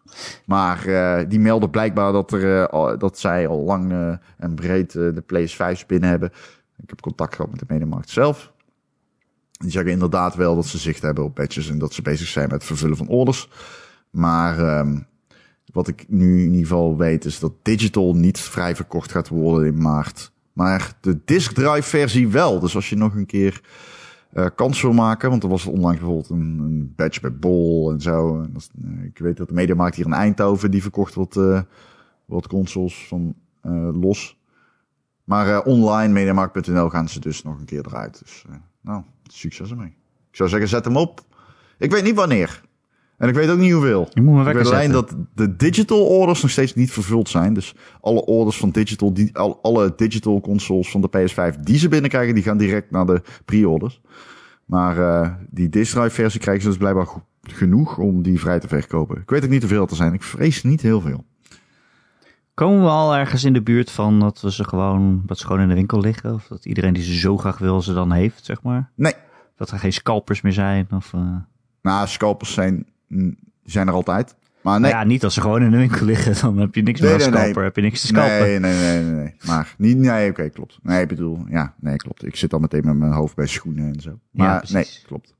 Maar 0.46 0.86
eh, 0.88 1.30
die 1.30 1.40
melden 1.40 1.70
blijkbaar 1.70 2.12
dat, 2.12 2.32
er, 2.32 2.64
eh, 2.64 2.98
dat 2.98 3.20
zij 3.20 3.48
al 3.48 3.64
lang 3.64 3.92
eh, 3.92 4.14
en 4.38 4.56
breed 4.56 4.92
de 4.92 5.24
PS5's 5.34 5.86
binnen 5.86 6.10
hebben. 6.10 6.32
Ik 6.78 6.90
heb 6.90 7.02
contact 7.02 7.36
gehad 7.36 7.52
met 7.52 7.60
de 7.60 7.66
Mediamarkt 7.68 8.10
zelf. 8.10 8.54
Die 9.52 9.72
zeggen 9.72 9.92
inderdaad 9.92 10.36
wel 10.36 10.56
dat 10.56 10.66
ze 10.66 10.78
zicht 10.78 11.02
hebben 11.02 11.24
op 11.24 11.34
patches 11.34 11.70
en 11.70 11.78
dat 11.78 11.94
ze 11.94 12.02
bezig 12.02 12.28
zijn 12.28 12.50
met 12.50 12.58
het 12.58 12.66
vervullen 12.66 12.98
van 12.98 13.08
orders. 13.08 13.50
Maar 14.10 14.60
ehm, 14.60 15.00
wat 15.72 15.88
ik 15.88 16.06
nu 16.08 16.40
in 16.40 16.52
ieder 16.52 16.68
geval 16.68 16.98
weet 16.98 17.26
is 17.26 17.40
dat 17.40 17.54
digital 17.62 18.16
niet 18.16 18.40
vrij 18.40 18.76
verkocht 18.76 19.12
gaat 19.12 19.28
worden 19.28 19.68
in 19.68 19.82
maart. 19.82 20.32
Maar 20.54 20.94
de 21.02 21.20
disk 21.26 21.52
drive 21.52 21.90
versie 21.90 22.28
wel. 22.28 22.60
Dus 22.60 22.76
als 22.76 22.90
je 22.90 22.96
nog 22.96 23.16
een 23.16 23.26
keer 23.26 23.62
eh, 24.36 24.46
kans 24.56 24.82
wil 24.82 24.94
maken, 24.94 25.30
want 25.30 25.44
er 25.44 25.50
was 25.50 25.66
onlangs 25.66 25.98
bijvoorbeeld 25.98 26.30
een, 26.30 26.60
een 26.60 26.94
badge 26.96 27.22
bij 27.22 27.36
Bol 27.36 27.92
en 27.92 28.02
zo. 28.02 28.42
Eh, 28.42 29.04
ik 29.04 29.18
weet 29.18 29.38
dat 29.38 29.48
de 29.48 29.54
Mediamarkt 29.54 29.96
hier 29.96 30.06
in 30.06 30.14
Eindhoven, 30.14 30.72
die 30.72 30.82
verkocht 30.82 31.14
wat, 31.14 31.38
eh, 31.38 31.62
wat 32.26 32.48
consoles 32.48 33.08
van 33.08 33.36
los. 33.94 34.40
Maar 35.24 35.64
online, 35.64 36.14
mediamarkt.nl, 36.14 36.90
gaan 36.90 37.10
ze 37.10 37.20
dus 37.20 37.44
nog 37.44 37.60
een 37.60 37.66
keer 37.66 37.86
eruit. 37.86 38.20
Dus 38.20 38.46
nou, 38.82 39.04
succes 39.24 39.70
ermee. 39.70 39.96
Ik 40.30 40.36
zou 40.36 40.50
zeggen, 40.50 40.70
zet 40.70 40.86
hem 40.86 40.98
op. 40.98 41.22
Ik 41.78 41.92
weet 41.92 42.04
niet 42.04 42.16
wanneer. 42.16 42.62
En 43.18 43.30
ik 43.30 43.36
weet 43.36 43.50
ook 43.50 43.58
niet 43.58 43.72
hoeveel. 43.72 44.10
Je 44.14 44.22
moet 44.22 44.46
alleen 44.46 44.66
zetten. 44.66 44.92
dat 44.92 45.16
de 45.34 45.56
digital 45.56 46.06
orders 46.06 46.42
nog 46.42 46.52
steeds 46.52 46.74
niet 46.74 46.92
vervuld 46.92 47.30
zijn. 47.30 47.54
Dus 47.54 47.76
alle 48.02 48.26
orders 48.26 48.58
van 48.58 48.70
digital, 48.70 49.14
die, 49.14 49.38
al, 49.38 49.60
alle 49.62 49.94
digital 49.96 50.42
consoles 50.42 50.92
van 50.92 51.02
de 51.02 51.10
PS5 51.10 51.60
die 51.60 51.78
ze 51.78 51.90
binnenkrijgen, 51.90 52.36
die 52.36 52.44
gaan 52.44 52.58
direct 52.58 52.92
naar 52.92 53.06
de 53.06 53.22
pre-orders. 53.46 54.02
Maar 54.66 54.98
eh, 54.98 55.34
die 55.50 55.70
disk 55.70 55.96
drive 55.96 56.10
versie 56.10 56.40
krijgen 56.40 56.64
ze 56.64 56.70
dus 56.70 56.78
blijkbaar 56.78 57.08
genoeg 57.42 57.98
om 57.98 58.22
die 58.22 58.40
vrij 58.40 58.60
te 58.60 58.68
verkopen. 58.68 59.18
Ik 59.22 59.30
weet 59.30 59.44
ook 59.44 59.50
niet 59.50 59.62
hoeveel 59.62 59.88
er 59.88 59.96
zijn. 59.96 60.14
Ik 60.14 60.24
vrees 60.24 60.64
niet 60.64 60.82
heel 60.82 61.02
veel. 61.02 61.26
Komen 62.54 62.82
we 62.82 62.90
al 62.90 63.16
ergens 63.16 63.44
in 63.44 63.54
de 63.54 63.62
buurt 63.62 63.92
van 63.92 64.20
dat 64.20 64.42
we 64.42 64.52
ze 64.52 64.64
gewoon, 64.64 65.24
dat 65.26 65.38
ze 65.38 65.46
gewoon 65.46 65.62
in 65.62 65.68
de 65.68 65.74
winkel 65.74 66.00
liggen? 66.00 66.34
Of 66.34 66.48
dat 66.48 66.66
iedereen 66.66 66.94
die 66.94 67.04
ze 67.04 67.14
zo 67.14 67.38
graag 67.38 67.58
wil, 67.58 67.82
ze 67.82 67.94
dan 67.94 68.12
heeft, 68.12 68.46
zeg 68.46 68.62
maar? 68.62 68.92
Nee. 68.96 69.14
Dat 69.56 69.72
er 69.72 69.80
geen 69.80 69.94
scalpers 69.94 70.42
meer 70.42 70.54
zijn? 70.54 70.88
Of, 70.92 71.14
eh, 71.14 71.36
Nou, 71.82 72.08
scalpers 72.08 72.54
zijn, 72.54 72.86
zijn 73.64 73.88
er 73.88 73.94
altijd. 73.94 74.36
Maar 74.66 74.80
nee. 74.80 74.92
Ja, 74.92 75.04
niet 75.04 75.24
als 75.24 75.34
ze 75.34 75.42
gewoon 75.42 75.62
in 75.62 75.72
de 75.72 75.78
winkel 75.78 76.06
liggen, 76.06 76.36
dan 76.42 76.58
heb 76.58 76.76
je 76.76 76.82
niks 76.82 77.00
Nee, 77.00 77.10
meer 77.10 77.20
als 77.20 77.30
nee, 77.30 77.42
scalper, 77.42 77.64
heb 77.64 77.76
je 77.76 77.82
niks 77.82 78.02
te 78.02 78.08
scalpen. 78.08 78.40
Nee, 78.40 78.60
nee, 78.60 78.74
nee, 78.74 79.02
nee, 79.02 79.14
nee. 79.14 79.36
Maar 79.46 79.76
niet, 79.78 79.98
nee, 79.98 80.30
oké, 80.30 80.50
klopt. 80.50 80.80
Nee, 80.84 81.02
ik 81.02 81.08
bedoel, 81.08 81.46
ja, 81.50 81.76
nee, 81.80 81.96
klopt. 81.96 82.26
Ik 82.26 82.36
zit 82.36 82.54
al 82.54 82.60
meteen 82.60 82.86
met 82.86 82.96
mijn 82.96 83.12
hoofd 83.12 83.36
bij 83.36 83.48
schoenen 83.48 83.94
en 83.94 84.02
zo. 84.02 84.20
Maar 84.32 84.58
precies. 84.58 84.76
nee, 84.76 85.08
klopt. 85.08 85.36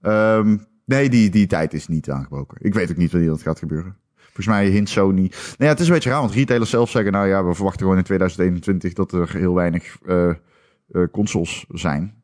Ehm, 0.00 0.56
nee, 0.84 1.10
die, 1.10 1.30
die 1.30 1.46
tijd 1.46 1.74
is 1.74 1.88
niet 1.88 2.10
aangebroken. 2.10 2.56
Ik 2.60 2.74
weet 2.74 2.90
ook 2.90 2.96
niet 2.96 3.12
wanneer 3.12 3.30
dat 3.30 3.42
gaat 3.42 3.58
gebeuren. 3.58 3.96
Volgens 4.16 4.46
mij 4.46 4.66
hint 4.66 4.88
Sony. 4.88 5.20
Nou 5.20 5.54
ja, 5.58 5.68
het 5.68 5.80
is 5.80 5.86
een 5.86 5.92
beetje 5.92 6.10
raar, 6.10 6.20
want 6.20 6.32
retailers 6.32 6.70
zelf 6.70 6.90
zeggen, 6.90 7.12
nou 7.12 7.28
ja, 7.28 7.44
we 7.44 7.54
verwachten 7.54 7.80
gewoon 7.82 7.98
in 7.98 8.04
2021 8.04 8.92
dat 8.92 9.12
er 9.12 9.36
heel 9.36 9.54
weinig 9.54 9.98
eh, 10.06 10.28
eh, 10.28 10.36
consoles 11.10 11.64
zijn. 11.68 12.21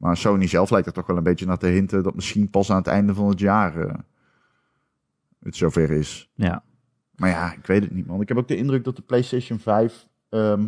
Maar 0.00 0.16
Sony 0.16 0.46
zelf 0.46 0.70
lijkt 0.70 0.86
er 0.86 0.92
toch 0.92 1.06
wel 1.06 1.16
een 1.16 1.22
beetje 1.22 1.46
naar 1.46 1.58
te 1.58 1.66
hinten 1.66 2.02
dat 2.02 2.14
misschien 2.14 2.50
pas 2.50 2.70
aan 2.70 2.76
het 2.76 2.86
einde 2.86 3.14
van 3.14 3.28
het 3.28 3.38
jaar 3.40 3.76
eh, 3.76 3.94
het 5.40 5.56
zover 5.56 5.90
is. 5.90 6.30
Ja. 6.34 6.62
Maar 7.16 7.28
ja, 7.30 7.52
ik 7.52 7.66
weet 7.66 7.82
het 7.82 7.90
niet, 7.92 8.06
man. 8.06 8.20
Ik 8.20 8.28
heb 8.28 8.36
ook 8.36 8.48
de 8.48 8.56
indruk 8.56 8.84
dat 8.84 8.96
de 8.96 9.02
PlayStation 9.02 9.58
5 9.58 10.06
ehm, 10.28 10.66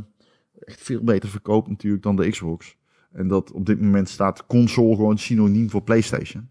echt 0.58 0.80
veel 0.82 1.02
beter 1.02 1.28
verkoopt 1.28 1.68
natuurlijk 1.68 2.02
dan 2.02 2.16
de 2.16 2.30
Xbox. 2.30 2.76
En 3.12 3.28
dat 3.28 3.52
op 3.52 3.66
dit 3.66 3.80
moment 3.80 4.08
staat 4.08 4.46
console 4.46 4.94
gewoon 4.96 5.18
synoniem 5.18 5.70
voor 5.70 5.82
PlayStation. 5.82 6.50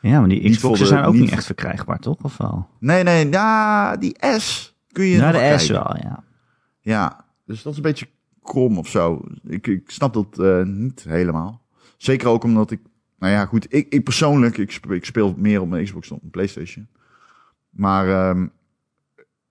ja, 0.00 0.18
maar 0.20 0.28
die 0.28 0.50
Xboxen 0.50 0.84
de- 0.84 0.90
zijn 0.92 1.04
ook 1.04 1.14
niet 1.14 1.30
echt 1.30 1.44
verkrijgbaar, 1.46 1.98
toch? 1.98 2.22
Of 2.22 2.36
wel? 2.36 2.68
Nee, 2.78 3.02
nee, 3.02 3.28
ja, 3.30 3.96
die 3.96 4.16
S 4.38 4.76
kun 4.92 5.04
je 5.04 5.18
Naar 5.18 5.32
nog 5.32 5.42
de 5.42 5.58
S 5.58 5.68
wel, 5.68 5.96
ja. 5.96 6.24
Ja, 6.80 7.24
dus 7.44 7.62
dat 7.62 7.72
is 7.72 7.78
een 7.78 7.84
beetje 7.84 8.08
krom 8.42 8.78
of 8.78 8.88
zo. 8.88 9.22
Ik, 9.44 9.66
ik 9.66 9.90
snap 9.90 10.12
dat 10.14 10.38
eh, 10.38 10.62
niet 10.62 11.04
helemaal. 11.08 11.59
Zeker 12.00 12.28
ook 12.28 12.44
omdat 12.44 12.70
ik, 12.70 12.80
nou 13.18 13.32
ja, 13.32 13.46
goed, 13.46 13.66
ik, 13.74 13.86
ik 13.88 14.04
persoonlijk, 14.04 14.58
ik 14.58 14.70
speel, 14.70 14.92
ik 14.94 15.04
speel 15.04 15.34
meer 15.36 15.60
op 15.60 15.68
mijn 15.68 15.84
Xbox 15.84 16.08
dan 16.08 16.16
op 16.16 16.22
mijn 16.22 16.32
PlayStation. 16.32 16.88
Maar 17.70 18.08
ehm, 18.08 18.46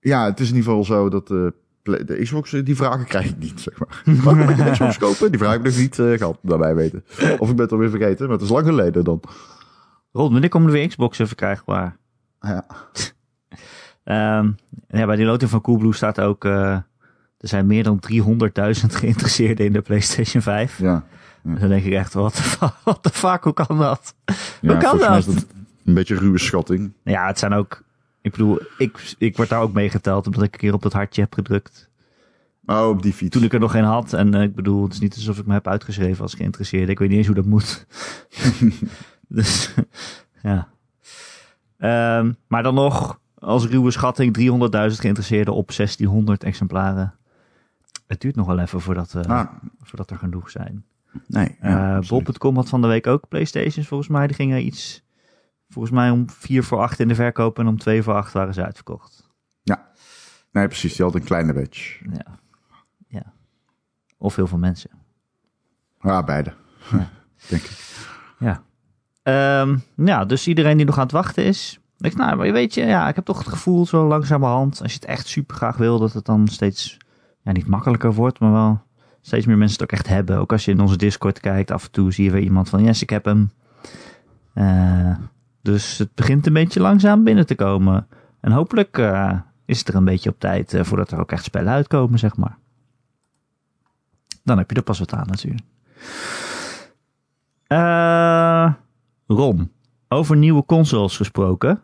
ja, 0.00 0.24
het 0.24 0.40
is 0.40 0.48
in 0.48 0.54
ieder 0.54 0.70
geval 0.70 0.84
zo 0.84 1.08
dat 1.08 1.28
de, 1.28 1.54
de 1.82 2.18
Xbox, 2.22 2.52
eh, 2.52 2.64
die 2.64 2.76
vragen 2.76 3.04
krijg 3.06 3.26
ik 3.28 3.38
niet, 3.38 3.60
zeg 3.60 3.78
maar. 3.78 4.02
Mag 4.24 4.50
ik 4.50 4.58
een 4.58 4.72
Xbox 4.72 4.98
kopen? 4.98 5.30
Die 5.30 5.38
vraag 5.38 5.52
heb 5.52 5.60
ik 5.60 5.66
nog 5.66 5.76
niet 5.80 5.98
eh, 5.98 6.12
gehad, 6.12 6.38
daarbij 6.42 6.74
weten. 6.74 7.04
Of 7.38 7.50
ik 7.50 7.56
ben 7.56 7.64
het 7.64 7.72
alweer 7.72 7.90
vergeten, 7.90 8.24
maar 8.24 8.34
het 8.34 8.44
is 8.44 8.50
lang 8.50 8.66
geleden 8.66 9.04
dan. 9.04 9.20
Rond, 10.12 10.32
wanneer 10.32 10.50
komen 10.50 10.68
er 10.68 10.74
weer 10.74 10.88
Xboxen 10.88 11.26
verkrijgbaar? 11.26 11.96
Ja, 12.40 12.66
Ehm, 14.04 14.50
ja, 14.88 15.06
bij 15.06 15.16
die 15.16 15.24
loting 15.24 15.50
van 15.50 15.60
Coolblue 15.60 15.94
staat 15.94 16.20
ook... 16.20 16.44
eh, 16.44 16.72
er 17.38 17.48
zijn 17.48 17.66
meer 17.66 17.82
dan 17.82 18.00
300.000 18.12 18.86
geïnteresseerden 18.86 19.66
in 19.66 19.72
de 19.72 19.80
PlayStation 19.80 20.42
5. 20.42 20.78
ja. 20.78 21.04
En 21.44 21.58
dan 21.58 21.68
denk 21.68 21.84
ik 21.84 21.92
echt, 21.92 22.12
wat 22.12 22.36
de 22.36 22.42
fuck, 22.42 22.72
what 22.84 23.02
the 23.02 23.10
fuck, 23.10 23.44
hoe 23.44 23.52
kan 23.52 23.78
dat? 23.78 24.14
Hoe 24.60 24.76
kan 24.76 24.98
dat? 24.98 25.26
Een 25.84 25.94
beetje 25.94 26.16
ruwe 26.16 26.38
schatting. 26.38 26.92
Ja, 27.02 27.26
het 27.26 27.38
zijn 27.38 27.52
ook... 27.52 27.82
Ik 28.22 28.30
bedoel, 28.30 28.60
ik, 28.78 29.14
ik 29.18 29.36
word 29.36 29.48
daar 29.48 29.60
ook 29.60 29.72
meegeteld 29.72 30.26
omdat 30.26 30.42
ik 30.42 30.52
een 30.52 30.58
keer 30.58 30.72
op 30.72 30.82
dat 30.82 30.92
hartje 30.92 31.20
heb 31.20 31.34
gedrukt. 31.34 31.90
Oh, 32.66 32.88
op 32.88 33.02
die 33.02 33.12
fiets. 33.12 33.36
Toen 33.36 33.44
ik 33.44 33.52
er 33.52 33.60
nog 33.60 33.70
geen 33.70 33.84
had. 33.84 34.12
En 34.12 34.34
eh, 34.34 34.42
ik 34.42 34.54
bedoel, 34.54 34.82
het 34.82 34.92
is 34.92 34.98
niet 34.98 35.14
alsof 35.14 35.38
ik 35.38 35.46
me 35.46 35.52
heb 35.52 35.68
uitgeschreven 35.68 36.22
als 36.22 36.34
geïnteresseerd. 36.34 36.88
Ik 36.88 36.98
weet 36.98 37.08
niet 37.08 37.18
eens 37.18 37.26
hoe 37.26 37.36
dat 37.36 37.44
moet. 37.44 37.86
dus, 39.28 39.74
ja. 40.42 40.68
Ehm, 41.78 42.32
maar 42.46 42.62
dan 42.62 42.74
nog, 42.74 43.20
als 43.38 43.66
ruwe 43.66 43.90
schatting, 43.90 44.38
300.000 44.38 45.00
geïnteresseerden 45.00 45.54
op 45.54 45.72
1600 45.72 46.44
exemplaren. 46.44 47.14
Het 48.06 48.20
duurt 48.20 48.36
nog 48.36 48.46
wel 48.46 48.58
even 48.58 48.80
voordat, 48.80 49.14
eh, 49.14 49.22
Ah, 49.22 49.48
voordat 49.82 50.10
er 50.10 50.16
genoeg 50.16 50.50
zijn. 50.50 50.84
Nee. 51.26 51.56
Eh 51.60 51.70
ja, 51.70 51.96
absoluut. 51.96 52.24
Bol.com 52.24 52.56
had 52.56 52.68
van 52.68 52.80
de 52.80 52.86
week 52.86 53.06
ook 53.06 53.28
Playstations 53.28 53.88
volgens 53.88 54.08
mij. 54.08 54.26
Die 54.26 54.36
gingen 54.36 54.66
iets, 54.66 55.02
volgens 55.68 55.94
mij 55.94 56.10
om 56.10 56.30
4 56.30 56.64
voor 56.64 56.78
8 56.78 57.00
in 57.00 57.08
de 57.08 57.14
verkoop 57.14 57.58
en 57.58 57.66
om 57.66 57.78
2 57.78 58.02
voor 58.02 58.14
8 58.14 58.32
waren 58.32 58.54
ze 58.54 58.64
uitverkocht. 58.64 59.30
Nee, 60.52 60.66
precies. 60.66 60.96
Die 60.96 61.04
had 61.04 61.14
een 61.14 61.24
kleine 61.24 61.52
badge. 61.52 62.04
Ja. 62.12 62.38
ja. 63.08 63.32
Of 64.18 64.36
heel 64.36 64.46
veel 64.46 64.58
mensen. 64.58 64.90
Ja, 66.00 66.24
beide. 66.24 66.52
Ja. 66.90 67.10
Denk 67.48 67.62
ik. 67.62 68.04
Ja. 68.38 68.62
Ehm, 69.22 69.78
ja, 69.94 70.24
dus 70.24 70.48
iedereen 70.48 70.76
die 70.76 70.86
nog 70.86 70.96
aan 70.96 71.02
het 71.02 71.12
wachten 71.12 71.44
is. 71.44 71.80
Ik, 71.98 72.16
nou, 72.16 72.36
maar 72.36 72.52
weet 72.52 72.74
je, 72.74 72.84
ja, 72.84 73.08
ik 73.08 73.14
heb 73.14 73.24
toch 73.24 73.38
het 73.38 73.48
gevoel 73.48 73.86
zo 73.86 74.06
langzamerhand, 74.06 74.82
als 74.82 74.92
je 74.92 74.98
het 74.98 75.08
echt 75.08 75.26
super 75.26 75.56
graag 75.56 75.76
wil, 75.76 75.98
dat 75.98 76.12
het 76.12 76.24
dan 76.24 76.48
steeds, 76.48 76.96
ja, 77.42 77.52
niet 77.52 77.66
makkelijker 77.66 78.12
wordt, 78.12 78.38
maar 78.38 78.52
wel 78.52 78.82
steeds 79.20 79.46
meer 79.46 79.58
mensen 79.58 79.80
het 79.80 79.90
ook 79.90 79.98
echt 79.98 80.08
hebben. 80.08 80.38
Ook 80.38 80.52
als 80.52 80.64
je 80.64 80.70
in 80.70 80.80
onze 80.80 80.96
Discord 80.96 81.40
kijkt, 81.40 81.70
af 81.70 81.84
en 81.84 81.90
toe 81.90 82.12
zie 82.12 82.24
je 82.24 82.30
weer 82.30 82.42
iemand 82.42 82.68
van, 82.68 82.84
yes, 82.84 83.02
ik 83.02 83.10
heb 83.10 83.24
hem. 83.24 83.50
Eh, 84.54 85.16
dus 85.62 85.98
het 85.98 86.14
begint 86.14 86.46
een 86.46 86.52
beetje 86.52 86.80
langzaam 86.80 87.24
binnen 87.24 87.46
te 87.46 87.54
komen. 87.54 88.06
En 88.40 88.52
hopelijk 88.52 88.98
eh, 88.98 89.38
is 89.64 89.78
het 89.78 89.88
er 89.88 89.94
een 89.94 90.04
beetje 90.04 90.30
op 90.30 90.38
tijd 90.38 90.74
eh, 90.74 90.84
voordat 90.84 91.10
er 91.10 91.18
ook 91.18 91.32
echt 91.32 91.44
spellen 91.44 91.72
uitkomen, 91.72 92.18
zeg 92.18 92.36
maar. 92.36 92.58
Dan 94.44 94.58
heb 94.58 94.70
je 94.70 94.76
er 94.76 94.82
pas 94.82 94.98
wat 94.98 95.12
aan 95.12 95.26
natuurlijk. 95.26 95.62
Eh, 97.66 98.72
Ron, 99.26 99.72
over 100.08 100.36
nieuwe 100.36 100.64
consoles 100.64 101.16
gesproken. 101.16 101.80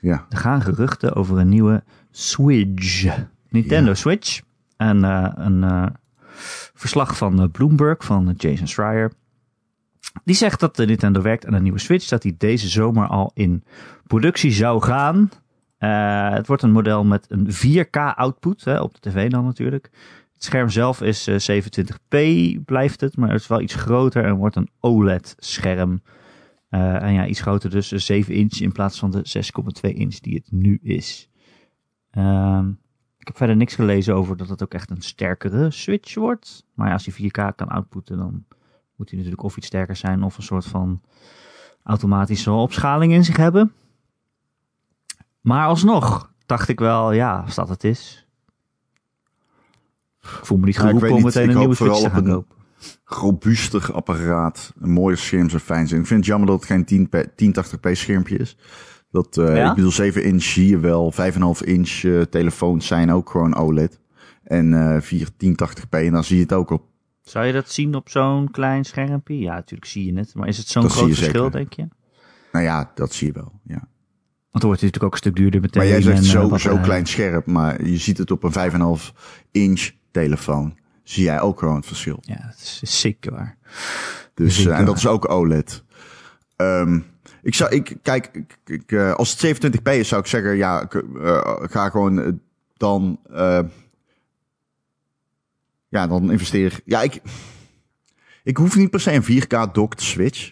Ja. 0.00 0.26
Er 0.28 0.38
gaan 0.38 0.62
geruchten 0.62 1.14
over 1.14 1.38
een 1.38 1.48
nieuwe 1.48 1.82
Switch. 2.10 3.18
Nintendo 3.48 3.90
Ja. 3.90 3.94
Switch. 3.96 4.40
En 4.76 5.02
een 5.02 5.92
verslag 6.74 7.16
van 7.16 7.40
eh, 7.40 7.50
Bloomberg, 7.50 8.04
van 8.04 8.34
Jason 8.36 8.66
Schreier. 8.66 9.12
Die 10.24 10.34
zegt 10.34 10.60
dat 10.60 10.76
de 10.76 10.86
Nintendo 10.86 11.22
werkt 11.22 11.46
aan 11.46 11.54
een 11.54 11.62
nieuwe 11.62 11.78
Switch. 11.78 12.08
Dat 12.08 12.22
die 12.22 12.36
deze 12.36 12.68
zomer 12.68 13.06
al 13.06 13.30
in 13.34 13.64
productie 14.06 14.50
zou 14.50 14.82
gaan. 14.82 15.30
Eh, 15.78 16.30
het 16.30 16.46
wordt 16.46 16.62
een 16.62 16.72
model 16.72 17.04
met 17.04 17.26
een 17.28 17.52
4K 17.52 17.96
output. 17.96 18.64
Hè, 18.64 18.80
op 18.80 18.94
de 18.94 19.10
tv 19.10 19.30
dan 19.30 19.44
natuurlijk. 19.44 19.90
Het 20.34 20.44
scherm 20.44 20.68
zelf 20.68 21.02
is 21.02 21.26
eh, 21.26 21.62
27p 21.62 22.18
blijft 22.64 23.00
het. 23.00 23.16
Maar 23.16 23.30
het 23.30 23.40
is 23.40 23.46
wel 23.46 23.60
iets 23.60 23.74
groter 23.74 24.24
en 24.24 24.34
wordt 24.34 24.56
een 24.56 24.70
OLED 24.80 25.34
scherm. 25.38 26.02
Eh, 26.68 27.02
en 27.02 27.12
ja, 27.12 27.26
iets 27.26 27.40
groter 27.40 27.70
dus, 27.70 27.90
een 27.90 28.00
7 28.00 28.34
inch 28.34 28.60
in 28.60 28.72
plaats 28.72 28.98
van 28.98 29.10
de 29.10 29.22
6,2 29.22 29.94
inch 29.94 30.14
die 30.14 30.34
het 30.34 30.52
nu 30.52 30.78
is. 30.82 31.30
Ehm, 32.10 32.70
ik 33.20 33.26
heb 33.26 33.36
verder 33.36 33.56
niks 33.56 33.74
gelezen 33.74 34.14
over 34.14 34.36
dat 34.36 34.48
het 34.48 34.62
ook 34.62 34.74
echt 34.74 34.90
een 34.90 35.02
sterkere 35.02 35.70
Switch 35.70 36.14
wordt. 36.14 36.64
Maar 36.74 36.86
ja, 36.86 36.92
als 36.92 37.06
hij 37.06 37.14
4K 37.30 37.54
kan 37.56 37.68
outputten, 37.68 38.16
dan 38.16 38.44
moet 38.96 39.08
hij 39.08 39.18
natuurlijk 39.18 39.42
of 39.42 39.56
iets 39.56 39.66
sterker 39.66 39.96
zijn 39.96 40.22
of 40.22 40.36
een 40.36 40.42
soort 40.42 40.64
van 40.64 41.00
automatische 41.82 42.50
opschaling 42.50 43.12
in 43.12 43.24
zich 43.24 43.36
hebben. 43.36 43.72
Maar 45.40 45.66
alsnog 45.66 46.32
dacht 46.46 46.68
ik 46.68 46.78
wel, 46.78 47.12
ja, 47.12 47.40
als 47.40 47.54
dat 47.54 47.68
het 47.68 47.84
is. 47.84 48.26
Ik 50.22 50.28
voel 50.28 50.58
me 50.58 50.66
niet 50.66 50.78
geroepen 50.78 51.02
weet 51.02 51.12
om 51.12 51.22
meteen 51.22 51.50
een 51.50 51.58
nieuwe 51.58 51.74
Switch 51.74 52.00
te 52.00 52.10
gaan 52.10 52.24
kopen. 52.24 52.56
robuuster 53.04 53.92
apparaat. 53.92 54.72
Een 54.80 54.90
mooie 54.90 55.16
scherm 55.16 55.48
fijn 55.48 55.88
zijn. 55.88 56.00
Ik 56.00 56.06
vind 56.06 56.18
het 56.20 56.28
jammer 56.28 56.48
dat 56.48 56.56
het 56.56 56.66
geen 56.66 56.84
10 56.84 57.08
p- 57.08 57.26
1080p 57.36 57.90
schermpje 57.92 58.36
is. 58.36 58.56
Dat, 59.10 59.36
eh, 59.36 59.56
Ja? 59.56 59.68
Ik 59.68 59.74
bedoel, 59.74 59.90
7 59.90 60.24
inch 60.24 60.42
zie 60.42 60.68
je 60.68 60.78
wel. 60.78 61.12
5,5 61.12 61.62
inch 61.62 62.02
eh, 62.04 62.20
telefoons 62.20 62.86
zijn 62.86 63.12
ook 63.12 63.30
gewoon 63.30 63.56
OLED. 63.56 64.00
En 64.42 64.94
eh 64.94 65.00
4 65.00 65.28
1080p. 65.36 65.90
En 65.90 66.12
dan 66.12 66.24
zie 66.24 66.36
je 66.36 66.42
het 66.42 66.52
ook 66.52 66.70
op. 66.70 66.82
Zou 67.22 67.46
je 67.46 67.52
dat 67.52 67.70
zien 67.70 67.94
op 67.94 68.08
zo'n 68.08 68.50
klein 68.50 68.84
schermpje? 68.84 69.38
Ja, 69.38 69.54
natuurlijk 69.54 69.90
zie 69.90 70.12
je 70.12 70.18
het. 70.18 70.34
Maar 70.34 70.48
is 70.48 70.58
het 70.58 70.68
zo'n 70.68 70.90
groot 70.90 71.06
verschil, 71.06 71.26
zeker. 71.32 71.50
denk 71.50 71.72
je? 71.72 71.88
Nou 72.52 72.64
ja, 72.64 72.90
dat 72.94 73.12
zie 73.12 73.26
je 73.26 73.32
wel. 73.32 73.60
Ja. 73.64 73.88
Want 74.50 74.62
dan 74.62 74.70
wordt 74.70 74.80
het 74.80 74.92
natuurlijk 74.92 75.04
ook 75.04 75.12
een 75.12 75.18
stuk 75.18 75.36
duurder 75.36 75.60
meteen. 75.60 75.82
Maar 75.82 75.90
jij 75.90 76.02
zegt 76.02 76.18
en, 76.18 76.24
eh, 76.24 76.30
zo, 76.30 76.56
zo 76.56 76.76
eh, 76.76 76.82
klein 76.82 77.06
scherp. 77.06 77.46
Maar 77.46 77.84
je 77.84 77.96
ziet 77.96 78.18
het 78.18 78.30
op 78.30 78.42
een 78.42 78.52
5,5 78.52 79.12
inch 79.50 79.90
telefoon. 80.10 80.78
Zie 81.02 81.24
jij 81.24 81.40
ook 81.40 81.58
gewoon 81.58 81.76
het 81.76 81.86
verschil. 81.86 82.18
Ja, 82.20 82.46
dat 82.46 82.78
is 82.80 83.00
zeker 83.00 83.32
waar. 83.32 83.56
Dus, 84.34 84.66
eh, 84.66 84.78
en 84.78 84.84
dat 84.84 84.96
is 84.96 85.06
ook 85.06 85.30
OLED. 85.30 85.84
Ehm, 86.56 87.00
ik 87.42 87.54
zou, 87.54 87.74
ik, 87.74 87.96
kijk, 88.02 88.44
ik, 88.64 88.92
eh, 88.92 89.14
als 89.14 89.30
het 89.30 89.64
27p 89.64 89.92
is, 89.92 90.08
zou 90.08 90.20
ik 90.20 90.26
zeggen, 90.26 90.56
ja, 90.56 90.82
ik, 90.82 90.94
eh, 90.94 91.56
ga 91.60 91.90
gewoon 91.90 92.20
eh, 92.20 92.32
dan, 92.76 93.20
ja, 95.88 96.06
dan 96.06 96.30
investeer. 96.30 96.80
Ja, 96.84 97.02
ik, 97.02 97.20
ik 98.42 98.56
hoef 98.56 98.76
niet 98.76 98.90
per 98.90 99.00
se 99.00 99.12
een 99.12 99.42
4K 99.42 99.72
docked 99.72 100.02
switch. 100.02 100.46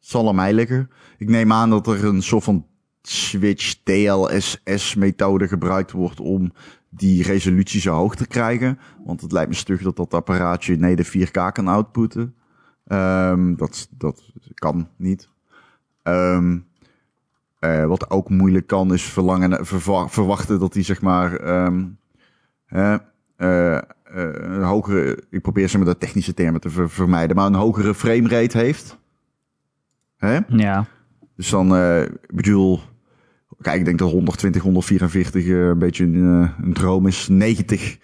Het 0.00 0.08
zal 0.08 0.28
aan 0.28 0.34
mij 0.34 0.52
liggen. 0.52 0.90
Ik 1.18 1.28
neem 1.28 1.52
aan 1.52 1.70
dat 1.70 1.86
er 1.86 2.04
een 2.04 2.22
soort 2.22 2.44
van 2.44 2.66
switch 3.02 3.74
DLSS 3.82 4.94
methode 4.94 5.48
gebruikt 5.48 5.92
wordt 5.92 6.20
om 6.20 6.52
die 6.88 7.22
resolutie 7.22 7.80
zo 7.80 7.94
hoog 7.94 8.16
te 8.16 8.26
krijgen. 8.26 8.78
Want 9.04 9.20
het 9.20 9.32
lijkt 9.32 9.48
me 9.48 9.54
stug 9.54 9.82
dat 9.82 9.96
dat 9.96 10.14
apparaatje 10.14 10.76
nee 10.76 10.96
de 10.96 11.06
4K 11.06 11.52
kan 11.52 11.68
outputten. 11.68 12.34
Ehm, 12.86 13.54
dat, 13.54 13.88
dat 13.90 14.22
kan 14.54 14.88
niet. 14.96 15.28
Ehm, 16.02 16.58
eh, 17.58 17.84
wat 17.86 18.10
ook 18.10 18.30
moeilijk 18.30 18.66
kan, 18.66 18.92
is 18.92 19.02
verlangen, 19.02 19.66
verwa- 19.66 20.08
verwachten 20.08 20.58
dat 20.58 20.74
hij 20.74 20.82
zeg 20.82 21.00
maar 21.00 21.36
eh, 21.36 21.74
een 24.32 24.62
hogere, 24.62 25.22
ik 25.30 25.42
probeer 25.42 25.68
ze 25.68 25.78
met 25.78 25.86
de 25.86 25.98
technische 25.98 26.34
termen 26.34 26.60
te 26.60 26.70
ver- 26.70 26.90
vermijden, 26.90 27.36
maar 27.36 27.46
een 27.46 27.54
hogere 27.54 27.94
framerate 27.94 28.58
heeft. 28.58 28.98
Hè? 30.16 30.38
Ja, 30.48 30.86
Dus 31.36 31.50
dan, 31.50 31.76
ik 32.12 32.34
bedoel, 32.34 32.80
kijk, 33.60 33.78
ik 33.78 33.84
denk 33.84 33.98
dat 33.98 34.10
120, 34.10 34.62
144 34.62 35.44
eh, 35.46 35.66
een 35.68 35.78
beetje 35.78 36.04
een, 36.04 36.50
een 36.62 36.72
droom 36.72 37.06
is. 37.06 37.28
90 37.28 37.98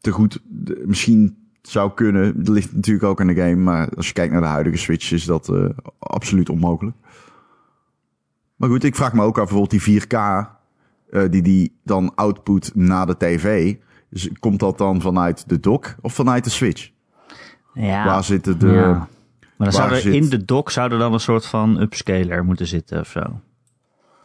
te 0.00 0.10
goed, 0.10 0.40
misschien 0.84 1.36
zou 1.62 1.90
kunnen. 1.94 2.44
Dat 2.44 2.54
ligt 2.54 2.74
natuurlijk 2.74 3.04
ook 3.04 3.20
aan 3.20 3.26
de 3.26 3.34
game, 3.34 3.54
maar 3.56 3.88
als 3.96 4.06
je 4.06 4.12
kijkt 4.12 4.32
naar 4.32 4.40
de 4.40 4.46
huidige 4.46 4.76
Switch 4.76 5.12
is 5.12 5.24
dat 5.24 5.48
absoluut 6.10 6.48
onmogelijk. 6.48 6.96
Maar 8.56 8.68
goed, 8.68 8.84
ik 8.84 8.96
vraag 8.96 9.12
me 9.12 9.22
ook 9.22 9.38
af, 9.38 9.48
bijvoorbeeld 9.48 9.82
die 9.84 10.00
4K, 10.02 10.14
eh, 11.10 11.22
die 11.30 11.42
die 11.42 11.76
dan 11.84 12.14
output 12.14 12.70
na 12.74 13.04
de 13.04 13.16
tv. 13.16 13.74
Dus 14.10 14.28
komt 14.40 14.60
dat 14.60 14.78
dan 14.78 15.00
vanuit 15.00 15.48
de 15.48 15.60
dock 15.60 15.94
of 16.00 16.14
vanuit 16.14 16.44
de 16.44 16.50
Switch? 16.50 16.90
ja. 17.74 18.04
Waar 18.04 18.24
zitten 18.24 18.58
de... 18.58 18.66
ja. 18.68 19.08
Maar 19.56 19.68
dan 19.70 19.72
zou 19.72 19.90
er 19.90 19.96
zit- 20.00 20.14
in 20.14 20.28
de 20.28 20.44
dock 20.44 20.70
zou 20.70 20.92
er 20.92 20.98
dan 20.98 21.12
een 21.12 21.20
soort 21.20 21.46
van 21.46 21.80
upscaler 21.80 22.44
moeten 22.44 22.66
zitten 22.66 23.00
of 23.00 23.08
zo. 23.08 23.40